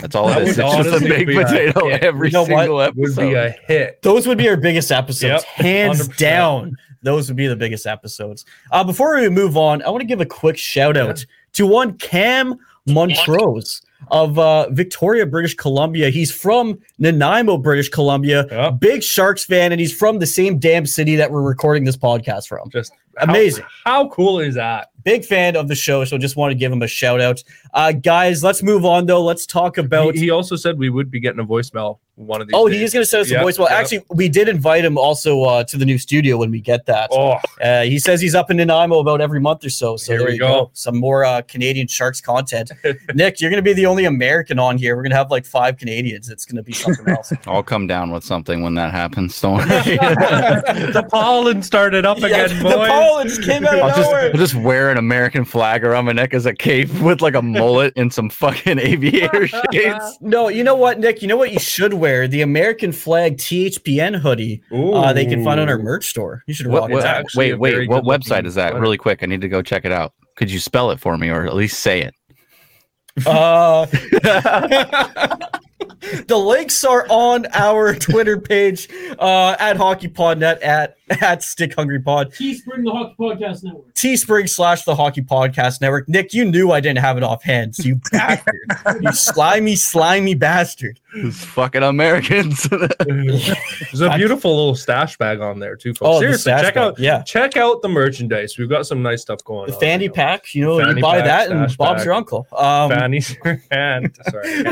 That's 0.00 0.16
all 0.16 0.28
it 0.30 0.34
That 0.34 0.42
is. 0.48 0.48
It's 0.58 0.58
just 0.58 0.88
a 0.88 0.90
honestly 0.90 1.08
big 1.08 1.26
be 1.28 1.36
a 1.36 1.44
potato 1.44 1.88
every 1.90 2.26
You 2.28 2.32
know 2.32 2.40
what? 2.42 2.48
single 2.48 2.74
Would 2.74 2.88
episode. 2.88 3.20
be 3.28 3.34
a 3.34 3.50
hit. 3.68 4.02
Those 4.02 4.26
would 4.26 4.36
be 4.38 4.48
our 4.48 4.56
biggest 4.56 4.90
episodes, 4.90 5.44
Yep, 5.44 5.64
hands 5.64 6.08
100%. 6.08 6.16
down. 6.16 6.76
Those 7.02 7.28
would 7.28 7.36
be 7.36 7.46
the 7.46 7.54
biggest 7.56 7.86
episodes. 7.86 8.44
Uh, 8.72 8.82
before 8.82 9.14
we 9.14 9.28
move 9.28 9.56
on, 9.56 9.80
I 9.82 9.90
want 9.90 10.00
to 10.00 10.06
give 10.06 10.20
a 10.20 10.26
quick 10.26 10.58
shout 10.58 10.96
out 10.96 11.24
to 11.52 11.66
one 11.68 11.96
Cam 11.98 12.58
Montrose 12.86 13.82
of 14.10 14.38
uh, 14.38 14.68
Victoria, 14.70 15.26
British 15.26 15.54
Columbia. 15.54 16.10
He's 16.10 16.32
from 16.32 16.78
Nanaimo, 16.98 17.58
British 17.58 17.88
Columbia. 17.88 18.46
Big 18.80 19.02
Sharks 19.02 19.44
fan, 19.44 19.72
and 19.72 19.80
he's 19.80 19.96
from 19.96 20.18
the 20.18 20.26
same 20.26 20.58
damn 20.58 20.86
city 20.86 21.16
that 21.16 21.30
we're 21.30 21.42
recording 21.42 21.84
this 21.84 21.96
podcast 21.96 22.48
from. 22.48 22.70
Just 22.70 22.92
Amazing. 23.18 23.64
How, 23.84 24.04
how 24.04 24.08
cool 24.10 24.40
is 24.40 24.54
that? 24.54 24.88
Big 25.02 25.24
fan 25.24 25.56
of 25.56 25.66
the 25.68 25.74
show, 25.74 26.04
so 26.04 26.18
just 26.18 26.36
want 26.36 26.50
to 26.50 26.54
give 26.54 26.70
him 26.70 26.82
a 26.82 26.86
shout 26.86 27.20
out. 27.22 27.42
Uh, 27.72 27.90
guys, 27.92 28.44
let's 28.44 28.62
move 28.62 28.84
on 28.84 29.06
though. 29.06 29.22
Let's 29.24 29.46
talk 29.46 29.78
about. 29.78 30.14
He, 30.14 30.22
he 30.22 30.30
also 30.30 30.56
said 30.56 30.78
we 30.78 30.90
would 30.90 31.10
be 31.10 31.20
getting 31.20 31.40
a 31.40 31.44
voicemail 31.44 31.98
one 32.16 32.42
of 32.42 32.48
these. 32.48 32.52
Oh, 32.54 32.68
days. 32.68 32.76
he 32.78 32.84
is 32.84 32.92
going 32.92 33.02
to 33.02 33.06
send 33.08 33.22
us 33.22 33.30
a 33.30 33.36
voicemail. 33.36 33.70
yep. 33.70 33.78
Actually, 33.78 34.04
we 34.10 34.28
did 34.28 34.46
invite 34.46 34.84
him 34.84 34.98
also 34.98 35.42
uh, 35.44 35.64
to 35.64 35.78
the 35.78 35.86
new 35.86 35.96
studio 35.96 36.36
when 36.36 36.50
we 36.50 36.60
get 36.60 36.84
that. 36.84 37.08
Oh, 37.12 37.38
Uh, 37.62 37.84
he 37.84 37.98
says 37.98 38.20
he's 38.20 38.34
up 38.34 38.50
in 38.50 38.58
Nanaimo 38.58 38.98
about 38.98 39.22
every 39.22 39.40
month 39.40 39.64
or 39.64 39.70
so. 39.70 39.96
So 39.96 40.12
Here 40.12 40.18
there 40.18 40.26
we 40.28 40.32
you 40.34 40.38
go. 40.40 40.48
go. 40.48 40.70
Some 40.74 40.98
more 40.98 41.24
uh, 41.24 41.40
Canadian 41.48 41.86
Sharks 41.86 42.20
content. 42.20 42.70
Nick, 43.14 43.40
you're 43.40 43.48
going 43.50 43.62
to 43.62 43.66
be 43.66 43.72
the 43.72 43.86
only 43.86 44.04
American 44.04 44.58
on 44.58 44.76
here. 44.76 44.96
We're 44.96 45.02
going 45.02 45.12
to 45.12 45.16
have 45.16 45.30
like 45.30 45.46
five 45.46 45.78
Canadians. 45.78 46.28
It's 46.28 46.44
going 46.44 46.56
to 46.58 46.62
be 46.62 46.72
something 46.74 47.08
else. 47.14 47.32
I'll 47.46 47.62
come 47.62 47.86
down 47.86 48.10
with 48.10 48.22
something 48.24 48.62
when 48.62 48.74
that 48.74 48.92
happens. 48.92 49.40
Don't 49.40 49.54
worry. 49.56 49.66
the 49.96 51.06
pollen 51.10 51.62
started 51.62 52.04
up 52.04 52.18
Yeah, 52.18 52.26
again, 52.26 52.62
the 52.62 52.76
boys. 53.00 53.08
pollen 53.10 53.28
just 53.28 53.42
came 53.42 53.66
out 53.66 53.74
of 53.74 53.80
I'll 53.82 53.88
just, 53.88 54.00
nowhere. 54.10 54.26
I'll 54.32 54.38
just 54.38 54.54
wear 54.54 54.90
an 54.90 54.98
American 54.98 55.44
flag 55.44 55.84
around 55.84 56.04
my 56.04 56.12
neck 56.12 56.34
as 56.34 56.46
a 56.46 56.54
cape 56.54 56.88
with 57.00 57.20
like 57.20 57.34
a 57.34 57.42
mullet 57.42 57.92
and 57.96 58.12
some 58.12 58.30
fucking 58.30 58.78
aviator 58.80 59.46
shades. 59.48 60.18
No, 60.20 60.48
you 60.48 60.62
know 60.64 60.74
what, 60.74 60.98
Nick? 61.00 61.22
You 61.22 61.28
know 61.28 61.36
what 61.36 61.52
you 61.52 61.58
should 61.58 61.94
wear? 61.94 62.28
The 62.28 62.42
American 62.42 62.92
flag 62.92 63.36
THPN 63.38 64.18
hoodie. 64.20 64.62
Uh, 64.72 65.12
they 65.12 65.26
can 65.26 65.42
find 65.44 65.58
on 65.60 65.68
our 65.68 65.78
merch 65.78 66.08
store. 66.08 66.42
You 66.46 66.54
should 66.54 66.66
What, 66.68 66.82
rock 66.82 66.90
what- 66.90 67.02
that. 67.02 67.16
actually 67.16 67.50
a 67.50 67.56
wait, 67.56 67.74
wait. 67.78 67.88
What 67.88 68.04
website 68.04 68.46
is 68.46 68.54
that? 68.54 68.70
sweater. 68.70 68.80
Really 68.80 68.98
quick. 68.98 69.22
I 69.22 69.26
need 69.26 69.40
to 69.40 69.48
go 69.48 69.62
check 69.62 69.84
it 69.84 69.92
out. 69.92 70.12
Could 70.36 70.50
you 70.50 70.58
spell 70.60 70.90
it 70.90 71.00
for 71.00 71.16
me 71.18 71.28
or 71.30 71.46
at 71.46 71.54
least 71.54 71.80
say 71.80 72.02
it? 72.02 72.14
Uh, 73.26 73.86
the 76.26 76.38
links 76.38 76.84
are 76.84 77.06
on 77.08 77.46
our 77.52 77.94
Twitter 77.98 78.40
page 78.40 78.88
uh, 79.18 79.56
at 79.58 79.76
HockeyPodNet 79.76 80.64
at 80.64 80.96
at 81.20 81.42
Stick 81.42 81.74
Hungry 81.74 82.00
Pod. 82.00 82.32
Teespring, 82.32 82.84
the 82.84 82.90
Hockey 82.90 83.14
Podcast 83.18 83.64
Network. 83.64 83.89
Teespring 84.00 84.48
slash 84.48 84.84
the 84.84 84.94
Hockey 84.94 85.20
Podcast 85.20 85.82
Network. 85.82 86.08
Nick, 86.08 86.32
you 86.32 86.46
knew 86.46 86.70
I 86.70 86.80
didn't 86.80 87.00
have 87.00 87.18
it 87.18 87.22
offhand, 87.22 87.76
so 87.76 87.82
you 87.82 88.00
bastard. 88.12 88.54
you 89.02 89.12
slimy, 89.12 89.76
slimy 89.76 90.32
bastard. 90.34 90.98
Those 91.14 91.44
fucking 91.44 91.82
Americans. 91.82 92.62
There's 92.70 94.00
a 94.00 94.16
beautiful 94.16 94.56
little 94.56 94.74
stash 94.74 95.18
bag 95.18 95.40
on 95.40 95.58
there 95.58 95.76
too, 95.76 95.92
folks. 95.92 96.08
Oh, 96.08 96.14
the 96.14 96.20
Seriously, 96.20 96.40
stash 96.52 96.62
check 96.62 96.74
bag, 96.76 96.82
out 96.82 96.98
yeah. 96.98 97.22
check 97.24 97.56
out 97.58 97.82
the 97.82 97.88
merchandise. 97.90 98.56
We've 98.56 98.70
got 98.70 98.86
some 98.86 99.02
nice 99.02 99.20
stuff 99.20 99.44
going 99.44 99.66
The 99.66 99.74
on. 99.74 99.80
fanny 99.80 100.04
you 100.04 100.12
pack, 100.12 100.54
you 100.54 100.62
know, 100.64 100.78
Fanny 100.78 100.94
you 100.96 101.02
buy 101.02 101.20
pack, 101.20 101.48
that 101.48 101.50
and 101.50 101.76
Bob's 101.76 101.98
bag. 101.98 102.04
your 102.06 102.14
uncle. 102.14 102.46
Um, 102.56 102.90
Fanny's 102.90 103.36
your 103.44 103.62
hand. 103.70 104.16
Sorry. 104.30 104.64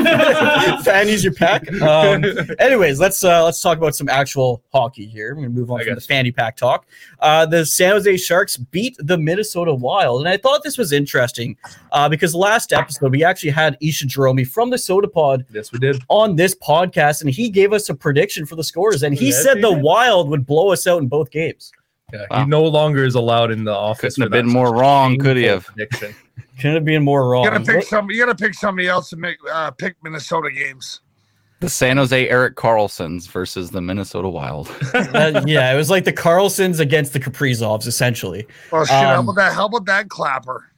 Fanny's 0.83 1.23
your 1.23 1.33
pack. 1.33 1.71
Um, 1.81 2.23
anyways, 2.57 2.99
let's 2.99 3.23
uh, 3.23 3.43
let's 3.43 3.61
talk 3.61 3.77
about 3.77 3.93
some 3.95 4.09
actual 4.09 4.63
hockey 4.73 5.05
here. 5.05 5.35
We're 5.35 5.41
gonna 5.43 5.49
move 5.53 5.69
on 5.69 5.81
I 5.81 5.83
from 5.83 5.95
the 5.95 6.01
fanny 6.01 6.31
pack 6.31 6.55
talk. 6.57 6.87
Uh, 7.19 7.45
the 7.45 7.63
San 7.65 7.91
Jose 7.91 8.17
Sharks 8.17 8.57
beat 8.57 8.95
the 8.97 9.18
Minnesota 9.23 9.73
Wild, 9.73 10.19
and 10.21 10.29
I 10.29 10.37
thought 10.37 10.63
this 10.63 10.77
was 10.77 10.91
interesting 10.91 11.57
uh, 11.91 12.07
because 12.09 12.33
last 12.35 12.73
episode 12.73 13.11
we 13.11 13.23
actually 13.23 13.49
had 13.51 13.77
Isha 13.81 14.05
Jerome 14.07 14.43
from 14.45 14.69
the 14.69 14.77
Soda 14.77 15.07
Pod 15.07 15.45
yes, 15.51 15.71
we 15.71 15.79
did. 15.79 16.01
on 16.09 16.35
this 16.35 16.55
podcast, 16.55 17.21
and 17.21 17.29
he 17.29 17.49
gave 17.49 17.73
us 17.73 17.89
a 17.89 17.95
prediction 17.95 18.45
for 18.45 18.55
the 18.55 18.63
scores, 18.63 19.03
and 19.03 19.13
he 19.15 19.27
Yes, 19.29 19.43
said 19.43 19.61
the. 19.61 19.71
Wild 19.71 20.29
would 20.29 20.45
blow 20.45 20.71
us 20.71 20.85
out 20.87 21.01
in 21.01 21.07
both 21.07 21.31
games. 21.31 21.71
Yeah, 22.11 22.25
Wow. 22.31 22.43
he 22.43 22.49
no 22.49 22.63
longer 22.63 23.05
is 23.05 23.15
allowed 23.15 23.51
in 23.51 23.63
the 23.63 23.71
office. 23.73 24.15
Couldn't 24.15 24.33
have 24.33 24.43
been 24.45 24.51
more 24.51 24.73
wrong, 24.75 25.17
could 25.17 25.37
he 25.37 25.43
have? 25.43 25.65
prediction. 25.65 26.15
Couldn't 26.57 26.73
have 26.75 26.85
been 26.85 27.03
more 27.03 27.29
wrong. 27.29 27.45
You 27.45 27.51
gotta 27.51 27.63
pick 27.63 27.83
some. 27.83 28.09
You 28.09 28.17
gotta 28.25 28.35
pick 28.35 28.53
somebody 28.53 28.87
else 28.87 29.09
to 29.11 29.15
make 29.15 29.37
uh, 29.51 29.71
pick 29.71 29.95
Minnesota 30.03 30.49
games. 30.51 31.01
The 31.59 31.69
San 31.69 31.97
Jose 31.97 32.29
Erik 32.29 32.55
Karlssons 32.55 33.27
versus 33.27 33.69
the 33.71 33.81
Minnesota 33.81 34.29
Wild. 34.29 34.69
Uh, 34.93 35.43
yeah, 35.45 35.73
it 35.73 35.75
was 35.75 35.89
like 35.89 36.03
the 36.05 36.13
Karlssons 36.13 36.79
against 36.79 37.13
the 37.13 37.19
Kaprizovs, 37.19 37.85
essentially. 37.87 38.47
Well, 38.71 38.85
shit. 38.85 38.93
how 38.95 39.19
Um, 39.19 39.27
about 39.27 39.35
that? 39.35 39.53
How 39.53 39.65
about 39.65 39.85
that 39.85 40.09
clapper? 40.09 40.71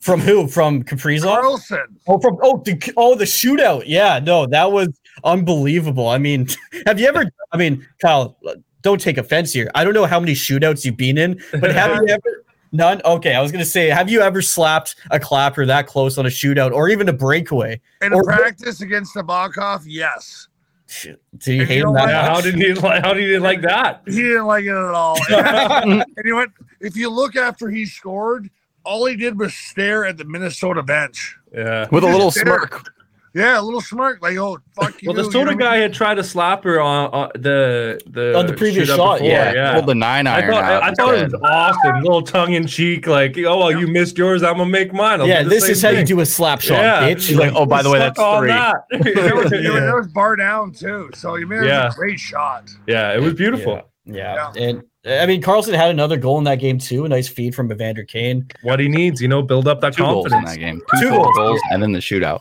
From 0.00 0.20
who? 0.20 0.46
From 0.46 0.82
Kaprizov? 0.84 1.42
Karlsson. 1.42 1.86
Oh, 2.06 2.18
from 2.20 2.38
oh 2.42 2.58
the 2.64 2.92
oh 2.96 3.14
the 3.16 3.24
shootout. 3.24 3.84
Yeah, 3.86 4.18
no, 4.22 4.46
that 4.46 4.70
was 4.70 4.88
unbelievable. 5.24 6.08
I 6.08 6.18
mean, 6.18 6.48
have 6.86 7.00
you 7.00 7.08
ever? 7.08 7.24
I 7.52 7.56
mean, 7.56 7.86
Kyle, 8.00 8.36
don't 8.82 9.00
take 9.00 9.18
offense 9.18 9.52
here. 9.52 9.70
I 9.74 9.84
don't 9.84 9.94
know 9.94 10.06
how 10.06 10.20
many 10.20 10.32
shootouts 10.34 10.84
you've 10.84 10.96
been 10.96 11.18
in, 11.18 11.40
but 11.52 11.72
have 11.72 11.90
you 12.06 12.08
ever? 12.08 12.44
None. 12.72 13.00
Okay, 13.04 13.34
I 13.34 13.42
was 13.42 13.50
gonna 13.50 13.64
say, 13.64 13.88
have 13.88 14.08
you 14.08 14.20
ever 14.20 14.40
slapped 14.42 14.94
a 15.10 15.18
clapper 15.18 15.66
that 15.66 15.86
close 15.86 16.18
on 16.18 16.26
a 16.26 16.28
shootout 16.28 16.72
or 16.72 16.88
even 16.88 17.08
a 17.08 17.12
breakaway? 17.12 17.80
In 18.02 18.12
Or- 18.12 18.20
a 18.20 18.24
practice 18.24 18.80
against 18.80 19.14
Nabokov, 19.16 19.82
yes. 19.86 20.46
Shit, 20.86 21.20
Did 21.38 21.52
you 21.54 21.60
And 21.60 21.68
hate 21.68 21.76
you 21.78 21.82
him 21.88 21.92
know 21.94 22.06
that 22.06 22.06
much? 22.06 22.36
how 22.36 22.40
did 22.40 22.54
he 22.56 22.74
like? 22.74 23.02
How 23.04 23.12
did 23.14 23.28
he 23.28 23.38
like 23.38 23.62
that? 23.62 24.02
He 24.06 24.22
didn't 24.22 24.46
like 24.46 24.64
it 24.64 24.70
at 24.70 24.76
all. 24.94 25.16
and 25.30 26.04
you 26.24 26.30
know 26.30 26.36
what? 26.36 26.50
If 26.80 26.96
you 26.96 27.08
look 27.10 27.36
after 27.36 27.68
he 27.70 27.86
scored, 27.86 28.50
all 28.84 29.06
he 29.06 29.14
did 29.14 29.38
was 29.38 29.54
stare 29.54 30.04
at 30.04 30.16
the 30.16 30.24
Minnesota 30.24 30.82
bench. 30.82 31.36
Yeah. 31.54 31.86
With 31.92 32.02
a 32.02 32.06
little 32.08 32.30
There. 32.32 32.42
smirk. 32.44 32.92
Yeah, 33.32 33.60
a 33.60 33.62
little 33.62 33.80
smirk, 33.80 34.20
like, 34.22 34.36
oh, 34.38 34.58
fuck 34.74 35.00
you. 35.00 35.08
Well, 35.08 35.16
the 35.16 35.22
you 35.22 35.30
soda 35.30 35.52
know? 35.52 35.56
guy 35.56 35.76
had 35.76 35.92
tried 35.94 36.14
to 36.16 36.24
slap 36.24 36.64
her 36.64 36.80
on, 36.80 37.10
on 37.12 37.30
the 37.34 38.00
the 38.06 38.36
On 38.36 38.44
the 38.46 38.52
previous 38.52 38.88
shot, 38.88 39.18
before, 39.18 39.28
yeah. 39.30 39.52
yeah. 39.52 39.74
Pulled 39.74 39.86
the 39.86 39.94
nine 39.94 40.26
I 40.26 40.40
iron 40.40 40.50
thought, 40.50 40.64
out. 40.64 40.82
I 40.82 40.92
thought 40.94 41.14
it 41.14 41.22
instead. 41.24 41.40
was 41.40 41.50
awesome, 41.50 41.94
a 41.96 42.00
little 42.02 42.22
tongue 42.22 42.54
in 42.54 42.66
cheek, 42.66 43.06
like, 43.06 43.38
oh 43.38 43.58
well, 43.58 43.70
you 43.70 43.86
missed 43.86 44.18
yours, 44.18 44.42
I'm 44.42 44.56
gonna 44.56 44.66
make 44.68 44.92
mine. 44.92 45.20
I'll 45.20 45.28
yeah, 45.28 45.44
this 45.44 45.62
same 45.64 45.72
is 45.72 45.82
how 45.82 45.90
you 45.90 46.04
do 46.04 46.18
a 46.20 46.26
slap 46.26 46.60
shot, 46.60 46.78
Yeah. 46.80 47.02
bitch. 47.08 47.28
He's 47.28 47.36
like, 47.38 47.52
oh, 47.54 47.66
by 47.66 47.82
the 47.82 47.90
way, 47.90 48.00
that's 48.00 48.18
three. 48.18 48.48
that. 48.48 48.74
There 49.20 49.36
was, 49.36 49.52
yeah. 49.52 49.60
there 49.80 49.96
was 49.96 50.08
bar 50.08 50.34
down, 50.34 50.72
too. 50.72 51.10
So, 51.14 51.36
you 51.36 51.46
made 51.46 51.64
Yeah. 51.64 51.88
a 51.88 51.92
great 51.92 52.18
shot. 52.18 52.68
Yeah, 52.88 53.12
it 53.14 53.20
was 53.20 53.34
beautiful. 53.34 53.80
Yeah. 54.06 54.52
And 54.58 54.82
I 55.06 55.24
mean, 55.26 55.40
Karlsson 55.40 55.74
had 55.74 55.90
another 55.90 56.16
goal 56.16 56.36
in 56.38 56.44
that 56.44 56.56
game 56.56 56.78
too. 56.78 57.04
A 57.04 57.08
nice 57.08 57.28
feed 57.28 57.54
from 57.54 57.70
Evander 57.72 58.04
Kane. 58.04 58.46
What 58.62 58.80
he 58.80 58.88
needs, 58.88 59.20
you 59.22 59.28
know, 59.28 59.40
build 59.40 59.66
up 59.68 59.80
that 59.80 59.94
Two 59.94 60.02
goals 60.02 60.32
in 60.32 60.44
that 60.44 60.58
game. 60.58 60.82
Two, 60.96 61.00
Two 61.02 61.10
goals. 61.10 61.36
goals 61.36 61.60
and 61.70 61.82
then 61.82 61.92
the 61.92 62.00
shootout. 62.00 62.40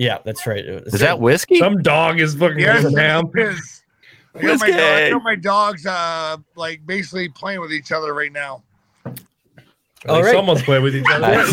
Yeah, 0.00 0.18
that's 0.24 0.46
right. 0.46 0.64
Is 0.64 1.00
that 1.00 1.20
whiskey? 1.20 1.58
Some 1.58 1.82
dog 1.82 2.20
is 2.20 2.34
fucking 2.34 2.58
Yes, 2.58 2.82
ham. 2.96 3.30
it 3.34 3.48
is. 3.50 3.82
I 4.34 4.40
got, 4.40 4.60
my 4.60 4.70
dog, 4.70 4.80
I 4.80 5.10
got 5.10 5.22
my 5.22 5.34
dogs, 5.36 5.84
uh, 5.84 6.38
like, 6.56 6.86
basically 6.86 7.28
playing 7.28 7.60
with 7.60 7.70
each 7.70 7.92
other 7.92 8.14
right 8.14 8.32
now. 8.32 8.62
All 9.04 9.12
All 10.08 10.22
right. 10.22 10.32
Someone's 10.32 10.62
playing 10.62 10.84
with 10.84 10.96
each 10.96 11.04
other. 11.12 11.44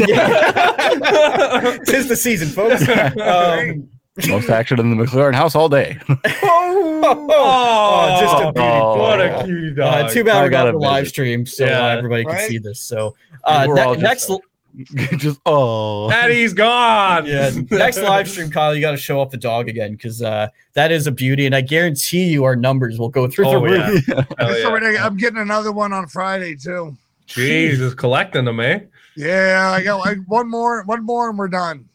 Tis 1.86 2.08
the 2.08 2.16
season, 2.16 2.48
folks. 2.48 2.88
Um, 3.22 3.89
Most 4.30 4.50
action 4.50 4.80
in 4.80 4.95
the 4.95 5.04
McLaren 5.06 5.36
house 5.36 5.54
all 5.54 5.68
day. 5.68 6.00
oh, 6.10 8.18
just 8.22 8.43
a 8.43 8.52
beauty. 8.54 8.68
Oh. 8.68 8.98
What 8.98 9.20
a 9.22 9.43
cutie 9.43 9.76
dog. 9.76 10.06
Uh, 10.06 10.10
too 10.10 10.24
bad 10.24 10.38
I 10.38 10.43
we 10.45 10.50
got 10.50 10.60
gotta 10.64 10.72
the 10.72 10.78
live 10.78 11.02
visit. 11.02 11.14
stream 11.14 11.45
so 11.45 11.66
uh, 11.66 11.68
Yeah. 11.68 11.98
everybody 11.98 12.24
can 12.26 12.39
see 12.48 12.58
this. 12.58 12.80
So 12.80 13.16
uh, 13.43 13.66
ne- 13.68 13.98
next, 13.98 14.32
Just 15.17 15.39
oh. 15.45 16.09
and 16.11 16.32
he's 16.32 16.53
gone. 16.53 17.25
yeah, 17.25 17.49
next 17.71 17.99
live 18.01 18.30
stream, 18.30 18.51
Kyle, 18.51 18.75
you 18.75 18.82
got 18.82 18.91
to 18.91 18.97
show 18.97 19.19
off 19.19 19.32
the 19.32 19.38
dog 19.38 19.67
again 19.69 19.93
because 19.93 20.21
uh, 20.21 20.47
that 20.73 20.91
is 20.91 21.07
a 21.07 21.11
beauty, 21.11 21.45
and 21.45 21.55
I 21.55 21.61
guarantee 21.61 22.25
you 22.25 22.43
our 22.43 22.55
numbers 22.55 22.99
will 22.99 23.09
go 23.09 23.28
through 23.28 23.45
the 23.45 23.51
Oh, 23.51 23.63
roof. 23.63 24.07
yeah. 24.07 24.23
Hell 24.38 24.53
So 24.53 24.78
yeah. 24.78 25.05
I'm 25.05 25.17
getting 25.17 25.39
another 25.39 25.71
one 25.71 25.93
on 25.93 26.07
Friday, 26.07 26.55
too. 26.55 26.95
Jesus, 27.25 27.93
collecting 27.93 28.45
them, 28.45 28.59
eh? 28.59 28.82
Yeah, 29.15 29.71
I 29.73 29.84
got 29.84 29.97
like 29.97 30.19
one 30.28 30.49
more, 30.49 30.84
one 30.84 31.03
more, 31.03 31.30
and 31.30 31.38
we're 31.39 31.47
done. 31.47 31.89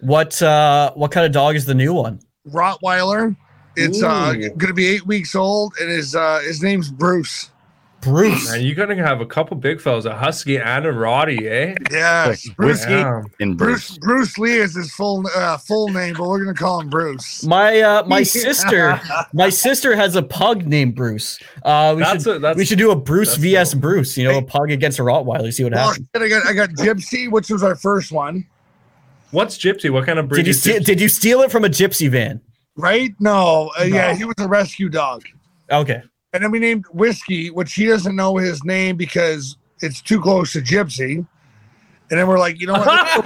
What 0.00 0.40
uh 0.42 0.92
what 0.94 1.10
kind 1.10 1.26
of 1.26 1.32
dog 1.32 1.54
is 1.56 1.64
the 1.66 1.74
new 1.74 1.92
one? 1.92 2.20
Rottweiler. 2.50 3.36
It's 3.76 4.02
uh, 4.02 4.32
going 4.32 4.58
to 4.58 4.72
be 4.72 4.86
eight 4.86 5.06
weeks 5.06 5.34
old, 5.34 5.74
and 5.80 5.90
his 5.90 6.14
uh, 6.16 6.40
his 6.40 6.62
name's 6.62 6.90
Bruce. 6.90 7.50
Bruce. 8.02 8.50
Man, 8.52 8.62
you're 8.62 8.74
gonna 8.76 8.94
have 8.96 9.20
a 9.20 9.26
couple 9.26 9.56
big 9.56 9.80
fellas, 9.80 10.04
a 10.04 10.14
husky 10.14 10.58
and 10.58 10.86
a 10.86 10.92
Roddy, 10.92 11.48
eh? 11.48 11.74
Yes, 11.90 12.48
Bruce. 12.50 12.78
Whiskey 12.78 12.92
Yeah. 12.92 13.22
and 13.40 13.56
Bruce 13.58 13.96
Bruce. 13.96 13.98
Bruce 13.98 14.38
Lee 14.38 14.54
is 14.58 14.74
his 14.76 14.92
full 14.92 15.24
uh, 15.34 15.56
full 15.56 15.88
name, 15.88 16.14
but 16.16 16.28
we're 16.28 16.42
going 16.44 16.54
to 16.54 16.60
call 16.60 16.80
him 16.80 16.88
Bruce. 16.88 17.42
My 17.44 17.80
uh 17.80 18.04
my 18.06 18.22
sister 18.42 19.00
my 19.32 19.48
sister 19.48 19.96
has 19.96 20.14
a 20.14 20.22
pug 20.22 20.66
named 20.66 20.94
Bruce. 20.94 21.40
Uh 21.64 21.94
we 21.96 22.02
That's 22.02 22.22
should 22.24 22.36
a- 22.36 22.38
that's- 22.38 22.56
we 22.56 22.64
should 22.64 22.78
do 22.78 22.92
a 22.92 22.96
Bruce 22.96 23.34
vs 23.36 23.72
dope. 23.72 23.80
Bruce, 23.80 24.16
you 24.16 24.24
know, 24.24 24.38
a 24.38 24.42
pug 24.42 24.70
against 24.70 24.98
a 25.00 25.02
Rottweiler, 25.02 25.52
see 25.52 25.64
what 25.64 25.72
Well, 25.72 25.88
happens. 25.88 26.06
shit, 26.14 26.22
I 26.22 26.28
got 26.28 26.46
I 26.46 26.52
got 26.52 26.70
Gypsy, 26.70 27.28
which 27.30 27.50
was 27.50 27.62
our 27.64 27.74
first 27.74 28.12
one, 28.12 28.46
What's 29.32 29.58
Gypsy? 29.58 29.90
What 29.90 30.06
kind 30.06 30.20
of 30.20 30.28
breed 30.28 30.38
Did 30.44 30.46
you 30.46 30.50
is 30.50 30.60
steal, 30.60 30.76
Gypsy? 30.80 30.84
did 30.84 31.00
you 31.00 31.08
steal 31.08 31.40
it 31.40 31.50
from 31.50 31.64
a 31.64 31.68
gypsy 31.68 32.08
van? 32.08 32.40
right? 32.76 33.12
No, 33.18 33.72
uh, 33.80 33.82
yeah, 33.84 34.14
he 34.14 34.24
was 34.24 34.34
a 34.38 34.46
rescue 34.46 34.88
dog, 34.88 35.24
Okay. 35.72 36.02
And 36.36 36.44
then 36.44 36.50
we 36.50 36.58
named 36.58 36.86
Whiskey, 36.92 37.50
which 37.50 37.74
he 37.74 37.86
doesn't 37.86 38.14
know 38.14 38.36
his 38.36 38.62
name 38.64 38.96
because 38.96 39.56
it's 39.80 40.00
too 40.00 40.20
close 40.20 40.52
to 40.52 40.60
Gypsy. 40.60 41.26
And 42.08 42.20
then 42.20 42.28
we're 42.28 42.38
like, 42.38 42.60
you 42.60 42.68
know 42.68 42.74
what? 42.74 43.24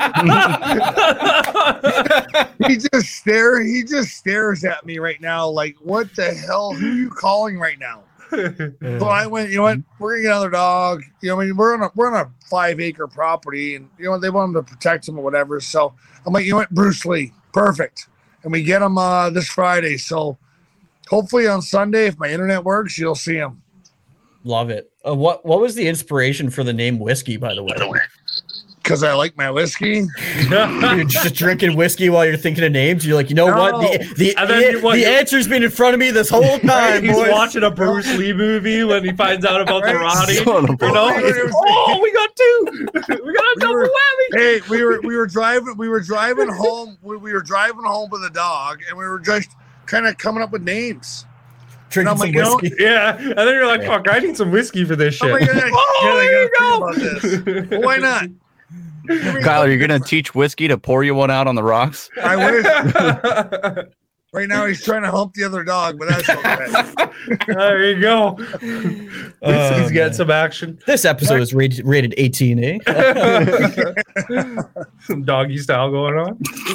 he 2.67 2.77
just 2.77 3.09
stare. 3.09 3.61
He 3.63 3.83
just 3.83 4.13
stares 4.13 4.65
at 4.65 4.87
me 4.87 4.99
right 4.99 5.21
now, 5.21 5.49
like, 5.49 5.77
what 5.81 6.15
the 6.17 6.33
hell? 6.33 6.73
Who 6.73 6.87
are 6.87 6.95
you 6.95 7.11
calling 7.11 7.59
right 7.59 7.79
now? 7.79 8.05
So 8.31 9.07
I 9.07 9.27
went, 9.27 9.51
you 9.51 9.57
know 9.57 9.65
what? 9.65 9.79
We're 9.99 10.13
gonna 10.13 10.23
get 10.23 10.31
another 10.31 10.51
dog. 10.51 11.03
You 11.21 11.31
know, 11.31 11.41
I 11.41 11.47
mean, 11.47 11.57
we're 11.57 11.75
on 11.75 11.83
a 11.83 11.91
we're 11.97 12.15
on 12.15 12.27
a 12.27 12.31
five 12.49 12.81
acre 12.81 13.09
property, 13.09 13.75
and 13.75 13.91
you 13.99 14.05
know 14.05 14.19
they 14.19 14.31
want 14.31 14.51
him 14.51 14.55
to 14.55 14.63
protect 14.63 15.09
him 15.09 15.19
or 15.19 15.25
whatever. 15.25 15.61
So 15.61 15.93
I'm 16.25 16.33
like, 16.33 16.45
you 16.45 16.53
know 16.53 16.59
what, 16.59 16.71
Bruce 16.71 17.05
Lee, 17.05 17.33
perfect. 17.53 18.09
And 18.45 18.53
we 18.53 18.63
get 18.63 18.83
him 18.83 18.97
uh 18.99 19.31
this 19.31 19.49
Friday. 19.49 19.97
So 19.97 20.39
hopefully 21.11 21.47
on 21.47 21.61
Sunday, 21.61 22.07
if 22.07 22.19
my 22.19 22.29
internet 22.29 22.65
works, 22.65 22.97
you'll 22.97 23.15
see 23.15 23.35
him. 23.37 23.61
Love 24.45 24.71
it. 24.71 24.91
Uh, 25.07 25.15
what 25.15 25.45
what 25.45 25.61
was 25.61 25.75
the 25.75 25.87
inspiration 25.87 26.49
for 26.49 26.65
the 26.65 26.73
name 26.73 26.99
whiskey, 26.99 27.37
by 27.37 27.55
the 27.55 27.63
way? 27.63 27.77
Because 28.83 29.03
I 29.05 29.13
like 29.13 29.37
my 29.37 29.51
whiskey. 29.51 30.07
you're 30.51 31.05
just 31.05 31.35
drinking 31.35 31.77
whiskey 31.77 32.09
while 32.09 32.25
you're 32.25 32.39
thinking 32.39 32.65
of 32.65 32.73
names. 32.73 33.07
You're 33.07 33.15
like, 33.17 33.29
you 33.29 33.37
know 33.37 33.47
what? 33.47 33.73
The 33.83 34.15
the, 34.17 34.37
And 34.37 34.49
the, 34.49 34.81
what, 34.81 34.95
the 34.95 35.05
answer's 35.05 35.47
been 35.47 35.63
in 35.63 35.71
front 35.71 35.93
of 35.93 36.01
me 36.01 36.11
this 36.11 36.31
whole 36.31 36.59
time, 36.61 37.05
He's 37.05 37.13
boys. 37.13 37.31
watching 37.31 37.63
a 37.63 37.71
Bruce 37.71 38.09
Lee 38.17 38.33
movie 38.33 38.83
when 38.83 39.05
he 39.05 39.13
finds 39.13 39.45
out 39.45 39.61
about 39.61 39.83
the 39.85 39.95
Right? 39.95 40.01
Roddy. 40.01 40.35
Son 40.37 40.65
of 40.71 40.83
a- 40.83 40.87
You 40.87 40.93
know, 40.93 41.07
We 41.15 41.51
oh, 41.55 42.01
we 42.03 42.13
got 42.13 42.35
two. 42.35 42.67
We 42.73 42.89
got 42.95 43.11
a 43.11 43.23
We 43.23 43.61
double 43.61 43.75
were- 43.75 43.85
whammy. 43.85 44.39
Hey, 44.39 44.61
we 44.71 44.83
were 44.83 45.01
we 45.03 45.15
were 45.17 45.27
driving 45.27 45.77
we 45.77 45.89
were 45.91 46.01
driving 46.01 46.49
home. 46.49 46.97
We, 47.03 47.19
we 47.19 47.33
were 47.35 47.43
driving 47.43 47.85
home 47.85 48.09
with 48.11 48.25
a 48.25 48.31
dog, 48.31 48.81
and 48.89 48.97
we 48.99 49.07
were 49.07 49.21
just 49.21 49.51
kind 49.91 50.07
of 50.07 50.16
coming 50.18 50.43
up 50.43 50.53
with 50.53 50.62
names. 50.62 51.26
drinking 51.91 52.11
I'm 52.12 52.16
some 52.18 52.26
like, 52.28 52.34
you 52.34 52.43
know- 52.43 52.57
whiskey. 52.57 52.76
Yeah, 52.82 53.16
and 53.18 53.36
then 53.36 53.49
you're 53.49 53.66
like, 53.66 53.82
"Fuck, 53.84 54.07
I 54.09 54.20
need 54.20 54.36
some 54.36 54.51
whiskey 54.51 54.84
for 54.84 54.95
this 54.97 55.20
I'm 55.22 55.28
shit." 55.28 55.41
like, 55.49 55.55
yeah, 55.55 55.64
yeah, 55.66 55.70
oh, 55.72 56.01
I 56.03 56.14
there 56.14 56.43
you 56.43 56.51
go. 56.59 56.76
about 56.76 56.95
this. 56.97 57.70
Well, 57.70 57.82
why 57.82 57.97
not? 57.99 58.24
Kyler, 59.09 59.66
you're 59.68 59.78
gonna 59.78 59.99
teach 59.99 60.34
whiskey 60.34 60.68
to 60.68 60.78
pour 60.78 61.03
you 61.03 61.14
one 61.14 61.30
out 61.30 61.47
on 61.49 61.55
the 61.57 61.62
rocks. 61.64 62.09
I 62.22 62.36
wish. 62.36 63.84
Right 64.33 64.49
now, 64.49 64.64
he's 64.66 64.85
trying 64.85 65.03
to 65.03 65.11
hump 65.11 65.35
the 65.35 65.43
other 65.43 65.64
dog, 65.64 65.99
but 65.99 66.09
that's 66.09 66.31
okay. 66.31 67.45
there 67.49 67.91
you 67.91 68.01
go. 68.01 68.37
Oh, 68.39 69.70
Whiskey's 69.70 69.91
getting 69.91 69.95
man. 69.95 70.14
some 70.14 70.31
action. 70.31 70.78
This 70.87 71.05
episode 71.05 71.41
is 71.41 71.53
rated, 71.53 71.85
rated 71.85 72.14
18, 72.16 72.62
eh? 72.62 72.78
some 75.01 75.24
doggy 75.24 75.59
style 75.59 75.91
going 75.91 76.14
on. 76.14 76.28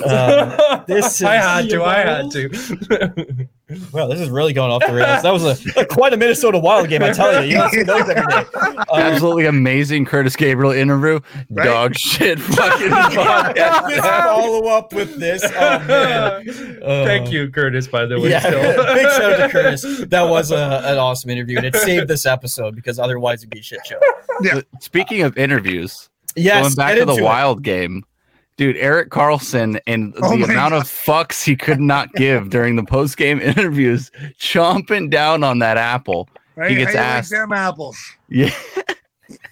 Um, 0.03 0.84
this 0.86 1.22
I 1.24 1.36
had 1.36 1.70
to. 1.70 1.82
I 1.82 1.99
had 1.99 2.30
to. 2.32 3.47
Wow, 3.91 4.07
this 4.07 4.19
is 4.19 4.30
really 4.30 4.53
going 4.53 4.71
off 4.71 4.82
the 4.86 4.93
rails. 4.93 5.23
That 5.23 5.34
was 5.34 5.43
a 5.76 5.86
quite 5.86 6.13
a 6.13 6.17
Minnesota 6.17 6.57
Wild 6.59 6.89
game, 6.89 7.03
I 7.03 7.11
tell 7.11 7.43
you. 7.43 7.49
You 7.51 7.57
don't 7.57 7.71
see 7.71 7.84
those 7.84 8.09
every 8.09 8.26
day. 8.28 8.45
Um, 8.55 8.86
Absolutely 8.93 9.45
amazing 9.45 10.05
Kurtis 10.05 10.36
Gabriel 10.38 10.71
interview. 10.71 11.19
Right? 11.49 11.65
Dog 11.65 11.95
shit 11.97 12.39
fucking 12.39 12.89
just 12.89 13.15
podcast. 13.15 14.01
follow 14.01 14.67
up 14.67 14.93
with 14.93 15.19
this. 15.19 15.43
Oh, 15.43 15.80
man. 15.88 16.45
Thank 17.05 17.28
Uh, 17.28 17.32
you, 17.32 17.47
Kurtis. 17.49 17.89
By 17.89 18.05
the 18.05 18.19
way, 18.19 18.30
Yeah, 18.32 18.41
big 18.93 19.07
shout 19.11 19.34
out 19.39 19.51
to 19.51 19.57
Kurtis. 19.57 20.09
That 20.09 20.23
was 20.23 20.51
a, 20.51 20.82
an 20.86 20.97
awesome 20.97 21.30
interview, 21.30 21.57
and 21.57 21.65
it 21.65 21.76
saved 21.76 22.07
this 22.07 22.26
episode 22.26 22.76
because 22.76 22.99
otherwise 22.99 23.39
it'd 23.41 23.49
be 23.51 23.59
a 23.59 23.63
shit 23.63 23.80
show. 23.86 23.99
Yeah. 24.41 24.61
Speaking 24.80 25.21
of 25.23 25.38
interviews, 25.38 26.09
Yes, 26.36 26.63
going 26.63 26.76
back 26.76 26.97
to 26.99 27.05
the 27.05 27.11
into 27.13 27.23
it. 27.23 27.26
Wild 27.26 27.63
game, 27.63 28.03
dude, 28.58 28.78
Erik 28.78 29.10
Karlsson 29.10 29.80
and 29.88 30.14
Oh 30.22 30.38
the 30.38 30.43
amount 30.43 30.74
of 30.74 30.84
fucks 30.84 31.43
he 31.43 31.56
could 31.56 31.80
not 31.80 32.14
give 32.14 32.49
during 32.51 32.76
the 32.76 32.84
post 32.84 33.18
game 33.18 33.39
interviews, 33.39 34.12
chomping 34.39 35.10
down 35.10 35.43
on 35.43 35.60
that 35.60 35.78
apple. 35.78 36.30
Right? 36.56 36.72
He 36.72 36.78
gets 36.78 36.95
asked- 36.95 37.32
Like 37.32 37.41
them 37.41 37.53
apples. 37.53 37.97
Yeah. 38.30 38.53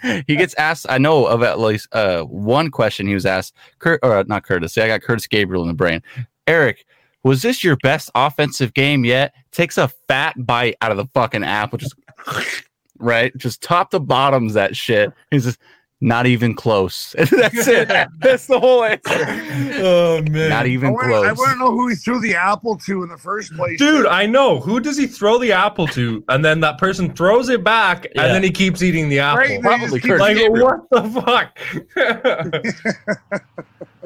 he 0.28 0.36
gets 0.36 0.54
asked. 0.56 0.86
I 0.90 0.98
know 0.98 1.26
of 1.26 1.44
at 1.44 1.60
least 1.60 1.88
uh, 1.92 2.24
one 2.24 2.72
question 2.72 3.08
he 3.08 3.14
was 3.14 3.26
asked. 3.26 3.56
Kurt, 3.80 4.00
or 4.04 4.24
not 4.26 4.44
Kurtis. 4.44 4.82
I 4.82 4.88
got 4.88 5.02
Kurtis 5.02 5.28
Gabriel 5.30 5.64
in 5.64 5.68
the 5.68 5.74
brain. 5.74 6.02
Erik, 6.48 6.86
was 7.24 7.42
this 7.42 7.64
your 7.64 7.78
best 7.78 8.10
offensive 8.16 8.74
game 8.74 9.06
yet? 9.06 9.34
Takes 9.52 9.78
a 9.78 9.88
fat 10.08 10.36
bite 10.46 10.76
out 10.82 10.92
of 10.92 10.98
the 10.98 11.06
fucking 11.08 11.44
apple, 11.44 11.78
just 11.78 11.96
right, 13.00 13.36
just 13.38 13.62
top 13.62 13.92
to 13.92 14.00
bottoms 14.00 14.54
that 14.54 14.76
shit. 14.76 15.12
He's 15.32 15.46
just 15.46 15.60
not 16.04 16.26
even 16.28 16.54
close. 16.54 17.14
That's 17.18 17.68
it. 17.68 17.88
That's 18.20 18.46
the 18.48 18.60
whole 18.60 18.84
answer. 18.84 19.00
Oh 19.86 20.22
man, 20.22 20.50
Not 20.50 20.66
I 20.66 20.70
even 20.70 20.94
want, 20.94 21.08
close. 21.08 21.26
I 21.26 21.32
want 21.34 21.52
to 21.54 21.58
know 21.60 21.72
who 21.72 21.88
he 21.88 21.96
threw 21.96 22.20
the 22.22 22.36
apple 22.36 22.78
to 22.78 23.04
in 23.04 23.10
the 23.10 23.18
first 23.18 23.54
place. 23.54 23.78
Dude, 23.80 24.06
I 24.06 24.26
know. 24.26 24.60
Who 24.60 24.80
does 24.80 24.98
he 24.98 25.08
throw 25.08 25.38
the 25.40 25.52
apple 25.52 25.88
to? 25.88 26.24
And 26.30 26.46
then 26.46 26.60
that 26.62 26.78
person 26.78 27.12
throws 27.14 27.50
it 27.50 27.64
back, 27.64 28.06
Yeah. 28.16 28.24
and 28.26 28.34
then 28.36 28.44
he 28.44 28.52
keeps 28.52 28.82
eating 28.84 29.10
the 29.10 29.20
apple. 29.20 29.40
Right, 29.40 29.62
Probably 29.62 30.00
Kurtis 30.00 30.20
Like, 30.20 30.38
Gabriel. 30.38 30.88
what 30.90 30.90
the 31.04 31.22
fuck? 31.22 31.58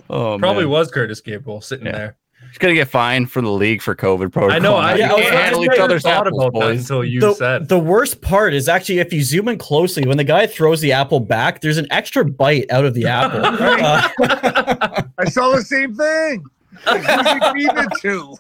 Oh, 0.10 0.38
Probably 0.40 0.64
man. 0.64 0.72
was 0.72 0.90
Kurtis 0.92 1.22
Gabriel 1.24 1.60
sitting 1.62 1.88
Yeah. 1.88 1.92
there. 1.92 2.18
He's 2.50 2.58
gonna 2.60 2.74
get 2.74 2.88
fined 2.88 3.32
for 3.32 3.42
the 3.42 3.50
league 3.52 3.82
for 3.82 3.96
COVID 3.96 4.32
protocol. 4.32 4.52
I 4.52 4.60
know. 4.60 4.76
I, 4.76 4.96
Yeah, 4.96 5.08
yeah, 5.08 5.12
I 5.12 5.16
was- 5.16 5.26
I 5.26 5.30
I 5.30 5.42
handle 5.42 5.64
each 5.66 5.80
other's 5.80 6.02
thought 6.04 6.28
apples, 6.28 6.44
about 6.48 6.60
that 6.60 6.72
until 6.72 7.04
you 7.04 7.20
the, 7.20 7.34
said. 7.34 7.68
the 7.68 7.80
worst 7.80 8.22
part 8.22 8.54
is 8.54 8.68
actually 8.68 9.00
if 9.00 9.12
you 9.14 9.22
zoom 9.24 9.48
in 9.48 9.58
closely, 9.58 10.06
when 10.06 10.18
the 10.18 10.24
guy 10.24 10.48
throws 10.48 10.82
the 10.82 10.92
apple 10.92 11.20
back, 11.20 11.62
there's 11.62 11.78
an 11.78 11.88
extra 11.92 12.26
bite 12.26 12.66
out 12.72 12.86
of 12.86 12.94
the 12.94 13.06
apple. 13.08 13.42
Uh, 14.20 15.02
I 15.20 15.26
saw 15.30 15.56
the 15.56 15.62
same 15.64 15.96
thing. 15.96 16.44
Like, 16.86 17.02
Who's 17.06 17.32
he 17.32 17.40
feeding 17.54 17.78
it 17.78 17.90
to? 18.02 18.38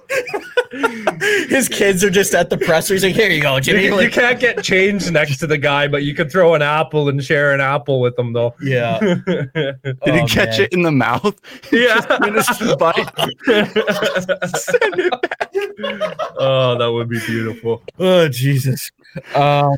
his 1.50 1.68
kids 1.70 2.04
are 2.04 2.10
just 2.10 2.34
at 2.36 2.50
the 2.50 2.58
presser. 2.58 2.94
He's 2.94 3.04
like, 3.04 3.16
"Here 3.16 3.30
you 3.30 3.42
go, 3.42 3.60
Jimmy." 3.60 3.86
you 3.86 3.96
Like, 3.96 4.12
can't 4.12 4.40
get 4.40 4.64
change 4.64 5.10
next 5.12 5.38
to 5.38 5.48
the 5.48 5.58
guy, 5.58 5.88
but 5.88 6.04
you 6.04 6.14
can 6.14 6.30
throw 6.30 6.54
an 6.56 6.62
apple 6.62 7.10
and 7.10 7.24
share 7.24 7.54
an 7.54 7.62
apple 7.62 8.00
with 8.02 8.18
him, 8.18 8.34
though. 8.34 8.54
yeah. 8.62 9.00
Did 9.28 9.50
Oh, 10.02 10.12
he 10.12 10.26
catch 10.28 10.58
man. 10.58 10.62
it 10.62 10.74
in 10.74 10.82
the 10.84 10.92
mouth? 10.92 11.40
Yeah. 11.72 12.02
Finished 12.02 12.60
the 12.60 12.76
bite. 12.78 13.08
oh, 16.40 16.78
that 16.78 16.88
would 16.92 17.10
be 17.10 17.20
beautiful. 17.26 17.82
Oh 18.00 18.28
Jesus. 18.28 18.92
Um 19.36 19.76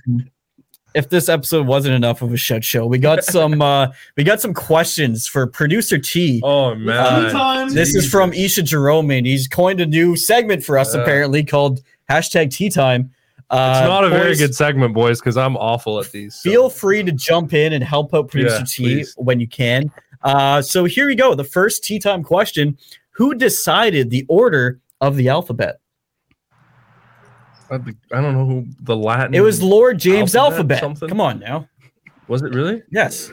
if 0.99 1.09
this 1.09 1.29
episode 1.29 1.65
wasn't 1.65 1.95
enough 1.95 2.21
of 2.21 2.31
a 2.31 2.37
shit 2.37 2.63
show, 2.63 2.85
we 2.85 2.97
got 2.99 3.23
some 3.35 3.61
uh 3.61 3.87
we 4.17 4.23
got 4.23 4.39
some 4.41 4.53
questions 4.53 5.25
for 5.27 5.47
producer 5.47 5.97
T. 5.97 6.41
Oh 6.43 6.75
man. 6.75 7.31
time. 7.31 7.69
this 7.73 7.95
is 7.95 8.09
from 8.09 8.31
Isha 8.33 8.63
Jerome, 8.63 9.09
and 9.11 9.25
he's 9.25 9.47
coined 9.47 9.79
a 9.79 9.85
new 9.85 10.15
segment 10.15 10.63
for 10.63 10.77
us 10.77 10.93
Yeah. 10.93 11.01
apparently 11.01 11.43
called 11.43 11.81
hashtag 12.09 12.51
tea 12.51 12.69
time. 12.69 13.11
Uh, 13.49 13.79
It's 13.81 13.87
not 13.87 14.03
a 14.03 14.09
very 14.09 14.35
good 14.35 14.53
segment, 14.53 14.93
boys, 14.93 15.19
because 15.19 15.35
I'm 15.35 15.57
awful 15.57 15.99
at 15.99 16.11
these. 16.11 16.35
so- 16.35 16.47
Feel 16.49 16.69
free 16.69 17.01
to 17.01 17.11
jump 17.11 17.51
in 17.53 17.73
and 17.73 17.83
help 17.83 18.13
out 18.13 18.27
producer 18.29 18.57
Yeah, 18.59 18.63
T 18.67 18.83
please. 18.83 19.13
when 19.17 19.39
you 19.39 19.47
can. 19.47 19.89
Uh, 20.21 20.61
so 20.61 20.83
here 20.85 21.07
we 21.07 21.15
go. 21.15 21.33
The 21.33 21.43
first 21.45 21.83
tea 21.83 21.97
time 21.97 22.21
question: 22.23 22.77
Who 23.11 23.33
decided 23.33 24.11
the 24.11 24.25
order 24.29 24.79
of 25.01 25.15
the 25.15 25.29
alphabet? 25.29 25.79
I 27.72 27.76
I 27.76 28.22
don't 28.22 28.34
know 28.34 28.45
who 28.45 28.65
the 28.82 28.95
Latin. 28.95 29.34
It 29.34 29.41
was 29.41 29.61
Lord 29.61 29.99
James 29.99 30.36
Alphabet, 30.36 30.53
alphabet. 30.55 30.80
something? 30.80 31.09
Come 31.09 31.22
on 31.22 31.39
now. 31.39 31.67
Was 32.28 32.41
it 32.43 32.53
really? 32.53 32.82
Yes. 32.91 33.32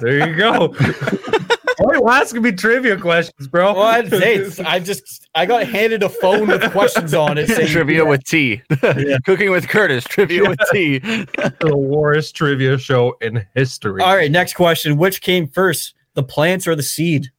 There 0.00 0.28
you 0.28 0.36
go. 0.36 0.68
Why 1.78 1.92
are 1.92 1.96
you 1.96 2.08
asking 2.08 2.40
me 2.42 2.52
trivia 2.52 2.96
questions, 2.98 3.48
bro? 3.48 3.74
Well, 3.74 3.82
I'd 3.82 4.08
say 4.10 4.36
it's- 4.36 4.58
I 4.66 4.78
just 4.80 5.28
I 5.34 5.44
got 5.46 5.66
handed 5.68 6.02
a 6.02 6.08
phone 6.08 6.48
with 6.48 6.62
questions 6.72 7.12
on 7.14 7.36
it. 7.38 7.48
Saying, 7.48 7.68
trivia 7.68 8.04
with 8.04 8.24
tea. 8.24 8.62
Cooking 9.26 9.50
with 9.50 9.68
Kurtis. 9.68 10.04
Trivia 10.08 10.48
with 10.48 10.58
tea. 10.72 10.98
the 10.98 11.76
worst 11.76 12.34
trivia 12.34 12.78
show 12.78 13.16
in 13.20 13.46
history. 13.54 14.02
All 14.02 14.16
right, 14.16 14.30
next 14.30 14.54
question. 14.54 14.96
Which 14.96 15.20
came 15.20 15.46
first, 15.46 15.94
the 16.14 16.22
plants 16.22 16.66
or 16.66 16.74
the 16.74 16.82
seed? 16.82 17.30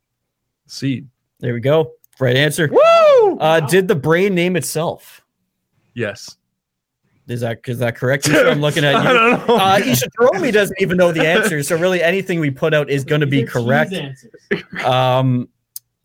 Seed. 0.68 1.08
There 1.40 1.54
we 1.54 1.60
go. 1.60 1.92
Right 2.20 2.36
answer. 2.36 2.70
Woo! 2.72 3.38
Uh, 3.40 3.60
did 3.62 3.88
the 3.88 3.96
brain 3.96 4.34
name 4.36 4.56
itself? 4.56 5.22
Yes. 5.98 6.38
Is 7.28 7.41
that 7.41 7.60
is 7.68 7.80
that 7.80 7.98
correct? 7.98 8.30
I'm 8.32 8.62
looking 8.62 8.86
at 8.86 8.95
I 8.95 9.12
you. 9.12 9.18
don't 9.18 9.48
know. 9.48 9.56
Uh, 9.58 9.80
Isha 9.84 10.08
Hiromi 10.18 10.54
doesn't 10.54 10.78
even 10.80 10.95
know 10.95 11.12
the 11.12 11.28
answer, 11.28 11.62
so 11.62 11.76
really 11.76 12.02
anything 12.02 12.39
we 12.39 12.50
put 12.52 12.74
out 12.74 12.89
is 12.89 13.04
going 13.04 13.20
to 13.22 13.28
be 13.28 13.43
correct. 13.43 13.93
Um, 14.86 15.50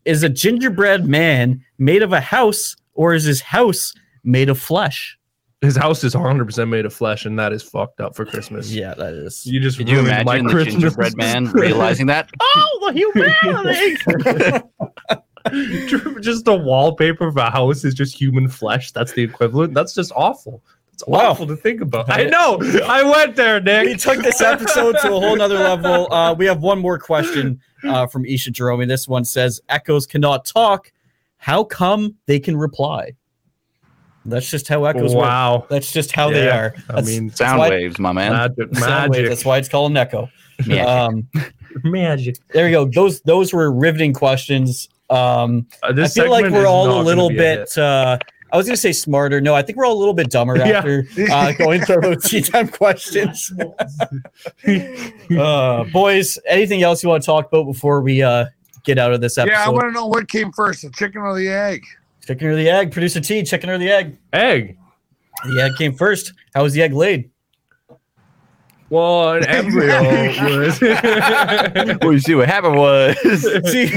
is 0.03 0.21
a 0.23 0.27
gingerbread 0.29 1.05
man 1.07 1.63
made 1.77 2.03
of 2.03 2.11
a 2.11 2.19
house 2.19 2.75
or 2.93 3.13
is 3.13 3.23
his 3.23 3.39
house 3.39 3.93
made 4.25 4.49
of 4.49 4.59
flesh? 4.59 5.17
His 5.61 5.77
house 5.77 6.03
is 6.03 6.13
100 6.13 6.43
percent 6.43 6.69
made 6.69 6.85
of 6.85 6.93
flesh, 6.93 7.25
and 7.25 7.39
that 7.39 7.53
is 7.53 7.63
fucked 7.63 8.01
up 8.01 8.17
for 8.17 8.25
Christmas. 8.25 8.69
Yeah, 8.69 8.93
that 8.95 9.13
is. 9.13 9.45
You 9.45 9.61
just 9.61 9.77
Could 9.77 9.87
you 9.87 10.01
ruined 10.01 10.25
my 10.25 10.35
imagine 10.35 10.47
the 10.47 10.51
Christmas. 10.53 10.73
gingerbread 10.73 11.15
man 11.15 11.45
realizing 11.53 12.07
that? 12.07 12.29
Oh, 12.41 12.91
the 12.91 12.99
humanity! 12.99 14.67
just 16.21 16.47
a 16.47 16.53
wallpaper 16.55 17.27
of 17.27 17.37
a 17.37 17.49
house 17.49 17.83
is 17.85 17.93
just 17.93 18.15
human 18.19 18.47
flesh. 18.47 18.91
That's 18.91 19.13
the 19.13 19.23
equivalent. 19.23 19.73
That's 19.73 19.93
just 19.93 20.11
awful. 20.15 20.63
It's 20.93 21.03
Wow. 21.07 21.31
awful 21.31 21.47
to 21.47 21.55
think 21.55 21.81
about. 21.81 22.09
I 22.11 22.25
know. 22.25 22.59
I 22.85 23.01
went 23.03 23.35
there, 23.35 23.55
we 23.59 23.63
Nick. 23.65 23.97
took 23.99 24.19
this 24.21 24.41
episode 24.41 24.93
to 25.01 25.07
a 25.07 25.19
whole 25.19 25.35
nother 25.35 25.57
level. 25.57 26.11
Uh, 26.13 26.33
we 26.35 26.45
have 26.45 26.61
one 26.61 26.77
more 26.79 26.99
question 26.99 27.59
uh, 27.83 28.05
from 28.05 28.25
Isha 28.25 28.51
Jerome. 28.51 28.87
This 28.87 29.07
one 29.07 29.25
says, 29.25 29.59
Echoes 29.69 30.05
cannot 30.05 30.45
talk. 30.45 30.91
How 31.37 31.63
come 31.63 32.15
they 32.27 32.39
can 32.39 32.55
reply?" 32.55 33.13
That's 34.25 34.49
just 34.49 34.67
how 34.69 34.85
echoes 34.85 35.13
work. 35.13 35.23
Wow. 35.25 35.65
That's 35.69 35.91
just 35.91 36.13
how 36.13 36.29
they 36.29 36.45
Yeah, 36.45 36.57
are. 36.57 36.75
I 36.89 37.01
mean, 37.01 37.29
Sound 37.31 37.59
why- 37.59 37.69
waves, 37.71 37.99
my 37.99 38.13
man. 38.13 38.31
magic. 38.31 38.73
sound 38.75 39.11
wave. 39.11 39.21
Magic. 39.23 39.29
That's 39.29 39.43
why 39.45 39.57
it's 39.57 39.67
called 39.67 39.91
an 39.91 39.97
echo. 39.97 40.29
Yeah. 40.65 40.85
Um, 40.85 41.27
magic. 41.83 42.37
there 42.53 42.65
we 42.65 42.71
go. 42.71 42.85
Those 42.85 43.19
those 43.21 43.51
were 43.51 43.71
riveting 43.71 44.13
questions. 44.13 44.87
Um, 45.13 45.67
Uh, 45.83 45.93
I 45.97 46.07
feel 46.07 46.29
like 46.31 46.51
we're 46.51 46.65
all 46.67 46.99
a 46.99 47.03
little 47.03 47.29
be 47.29 47.35
bit. 47.37 47.77
Uh, 47.77 48.17
I 48.51 48.57
was 48.57 48.67
going 48.67 48.75
to 48.75 48.81
say 48.81 48.91
smarter. 48.93 49.41
No, 49.41 49.55
I 49.55 49.63
think 49.63 49.77
we're 49.79 49.85
all 49.85 49.97
a 49.97 49.99
little 49.99 50.13
bit 50.13 50.29
dumber 50.29 50.57
Yeah. 50.57 50.77
after 50.77 51.07
uh, 51.31 51.53
going 51.53 51.81
through 51.81 52.01
those 52.01 52.23
tea 52.23 52.41
time 52.41 52.67
questions. 52.67 53.51
uh, 55.37 55.83
boys, 55.85 56.37
anything 56.47 56.83
else 56.83 57.01
you 57.03 57.09
want 57.09 57.23
to 57.23 57.25
talk 57.25 57.47
about 57.47 57.63
before 57.65 58.01
we 58.01 58.21
uh, 58.21 58.45
get 58.83 58.97
out 58.99 59.11
of 59.13 59.21
this 59.21 59.37
episode? 59.37 59.53
Yeah, 59.53 59.65
I 59.65 59.69
want 59.69 59.85
to 59.85 59.91
know 59.91 60.05
what 60.05 60.27
came 60.27 60.51
first, 60.51 60.83
the 60.83 60.91
chicken 60.91 61.21
or 61.21 61.35
the 61.35 61.49
egg? 61.49 61.83
chicken 62.25 62.47
or 62.47 62.55
the 62.55 62.69
egg? 62.69 62.91
Producer 62.91 63.19
T, 63.19 63.43
chicken 63.43 63.69
or 63.69 63.77
the 63.77 63.89
egg? 63.89 64.17
egg. 64.33 64.77
The 65.43 65.63
egg 65.63 65.71
came 65.77 65.93
first. 65.93 66.33
How 66.53 66.63
was 66.63 66.73
the 66.73 66.81
egg 66.83 66.93
laid? 66.93 67.29
Well, 68.93 69.33
an 69.33 69.45
embryo 69.47 70.03
was. 70.03 70.79
well, 70.79 72.13
you 72.13 72.19
see 72.19 72.35
what 72.35 72.47
happened 72.47 72.75
was. 72.77 73.17
See, 73.71 73.87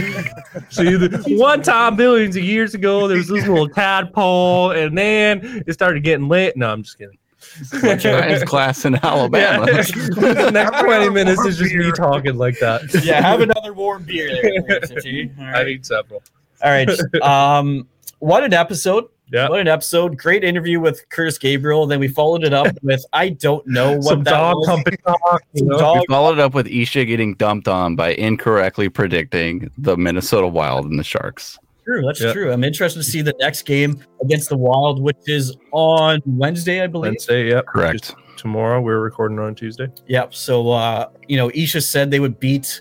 See, 0.70 0.96
the, 0.96 1.36
one 1.38 1.60
time 1.62 1.96
billions 1.96 2.34
of 2.34 2.42
years 2.42 2.74
ago, 2.74 3.06
there 3.06 3.18
was 3.18 3.28
this 3.28 3.46
little 3.46 3.68
tadpole, 3.68 4.70
and 4.70 4.96
then 4.96 5.62
it 5.66 5.72
started 5.74 6.02
getting 6.02 6.28
lit. 6.28 6.56
No, 6.56 6.70
I'm 6.72 6.82
just 6.82 6.96
kidding. 6.96 7.18
Science 7.38 8.42
class 8.44 8.86
in 8.86 8.94
Yeah. 8.94 9.00
Alabama. 9.02 9.66
the 9.66 10.50
next 10.52 10.80
20 10.80 11.10
minutes 11.10 11.44
is 11.44 11.58
just 11.58 11.74
me 11.74 11.92
talking 11.92 12.36
like 12.38 12.58
that. 12.60 12.82
yeah, 13.04 13.20
have 13.20 13.42
another 13.42 13.74
warm 13.74 14.02
beer 14.04 14.30
there, 14.42 14.62
Producer 14.62 15.00
T. 15.02 15.30
All 15.38 15.44
I 15.44 15.52
right. 15.52 15.66
need 15.66 15.84
several. 15.84 16.22
All 16.64 16.70
right. 16.70 16.88
Um, 17.22 17.86
what 18.20 18.44
an 18.44 18.54
episode. 18.54 19.08
Yeah. 19.32 19.48
What 19.48 19.60
an 19.60 19.66
episode. 19.68 20.16
Great 20.16 20.44
interview 20.44 20.78
with 20.78 21.08
Kurtis 21.08 21.38
Gabriel. 21.40 21.86
Then 21.86 21.98
we 21.98 22.06
followed 22.08 22.44
it 22.44 22.52
up 22.52 22.68
with 22.82 23.04
I 23.12 23.30
don't 23.30 23.66
know 23.66 23.94
what 23.96 24.04
Some 24.04 24.22
that 24.24 24.30
dog 24.30 24.56
was. 24.58 24.66
company 24.68 24.96
talk. 25.06 25.42
Some 25.56 25.68
dog- 25.68 25.98
We 25.98 26.04
followed 26.14 26.34
it 26.34 26.40
up 26.40 26.54
with 26.54 26.68
Isha 26.68 27.04
getting 27.06 27.34
dumped 27.34 27.66
on 27.66 27.96
by 27.96 28.10
incorrectly 28.14 28.88
predicting 28.88 29.70
the 29.78 29.96
Minnesota 29.96 30.46
Wild 30.46 30.86
and 30.86 30.98
the 30.98 31.04
Sharks. 31.04 31.58
True, 31.84 32.02
that's 32.06 32.20
Yeah. 32.20 32.32
true. 32.32 32.52
I'm 32.52 32.64
interested 32.64 32.98
to 33.00 33.04
see 33.04 33.22
the 33.22 33.34
next 33.40 33.62
game 33.62 34.00
against 34.22 34.48
the 34.48 34.56
Wild, 34.56 35.00
which 35.00 35.16
is 35.26 35.56
on 35.72 36.20
Wednesday, 36.26 36.82
I 36.82 36.86
believe. 36.86 37.10
Wednesday, 37.12 37.48
yep. 37.48 37.66
Correct. 37.66 37.98
Just 38.08 38.14
tomorrow. 38.36 38.80
We're 38.80 39.00
recording 39.00 39.38
on 39.38 39.54
Tuesday. 39.54 39.88
Yep. 40.08 40.34
So, 40.34 40.70
uh, 40.70 41.08
you 41.28 41.36
know, 41.36 41.50
Isha 41.54 41.80
said 41.80 42.10
they 42.10 42.20
would 42.20 42.38
beat 42.40 42.80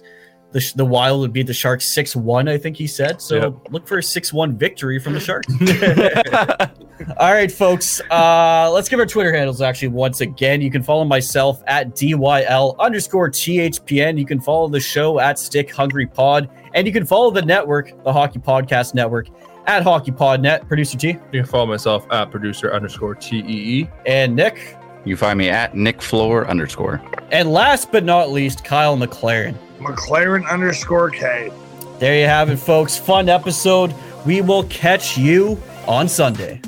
the 0.55 0.71
the 0.77 0.85
Wild 0.85 1.19
would 1.19 1.33
beat 1.33 1.47
the 1.47 1.53
Sharks 1.53 1.85
six 1.93 2.15
one. 2.15 2.47
I 2.47 2.57
think 2.57 2.77
he 2.77 2.87
said. 2.87 3.21
So 3.21 3.35
Yep. 3.35 3.53
look 3.71 3.87
for 3.87 3.97
a 3.97 4.03
six 4.03 4.31
one 4.31 4.55
victory 4.57 4.99
from 4.99 5.11
the 5.13 5.19
Sharks. 5.19 5.53
All 7.17 7.31
right, 7.33 7.51
folks. 7.51 7.99
Uh, 8.09 8.71
let's 8.73 8.87
give 8.87 8.99
our 8.99 9.05
Twitter 9.05 9.33
handles 9.33 9.61
actually 9.61 9.89
once 9.89 10.21
again. 10.21 10.61
You 10.61 10.71
can 10.71 10.81
follow 10.81 11.03
myself 11.03 11.61
at 11.67 11.89
DYL 11.95 12.77
underscore 12.79 13.29
THPN. 13.29 14.17
You 14.17 14.25
can 14.25 14.39
follow 14.39 14.69
the 14.69 14.79
show 14.79 15.19
at 15.19 15.37
Stick 15.37 15.71
Hungry 15.73 16.07
Pod. 16.07 16.49
And 16.73 16.87
you 16.87 16.93
can 16.93 17.05
follow 17.05 17.31
the 17.31 17.41
network, 17.41 17.91
the 18.05 18.13
Hockey 18.13 18.39
Podcast 18.39 18.93
Network, 18.93 19.27
at 19.67 19.83
Hockey 19.83 20.11
Pod 20.11 20.41
Net. 20.41 20.67
Producer 20.69 20.97
T 20.97 21.07
You 21.09 21.41
can 21.41 21.45
follow 21.45 21.65
myself 21.65 22.07
at 22.11 22.31
producer 22.31 22.73
underscore 22.73 23.15
E 23.15 23.19
TEE. 23.19 23.89
and 24.05 24.33
Nick. 24.35 24.77
You 25.05 25.15
find 25.15 25.37
me 25.37 25.49
at 25.49 25.75
Nick 25.75 25.99
Flohr 25.99 26.47
underscore. 26.47 27.01
And 27.31 27.51
last 27.51 27.91
but 27.91 28.03
not 28.03 28.31
least, 28.31 28.65
Kyle 28.65 28.97
McLaren. 28.97 29.55
McLaren 29.79 30.49
underscore 30.49 31.11
K. 31.11 31.51
There 31.99 32.19
you 32.19 32.25
have 32.25 32.49
it, 32.49 32.57
folks. 32.57 32.97
Fun 32.97 33.29
episode. 33.29 33.93
We 34.25 34.41
will 34.41 34.63
catch 34.63 35.17
you 35.17 35.61
on 35.87 36.09
Sunday. 36.09 36.59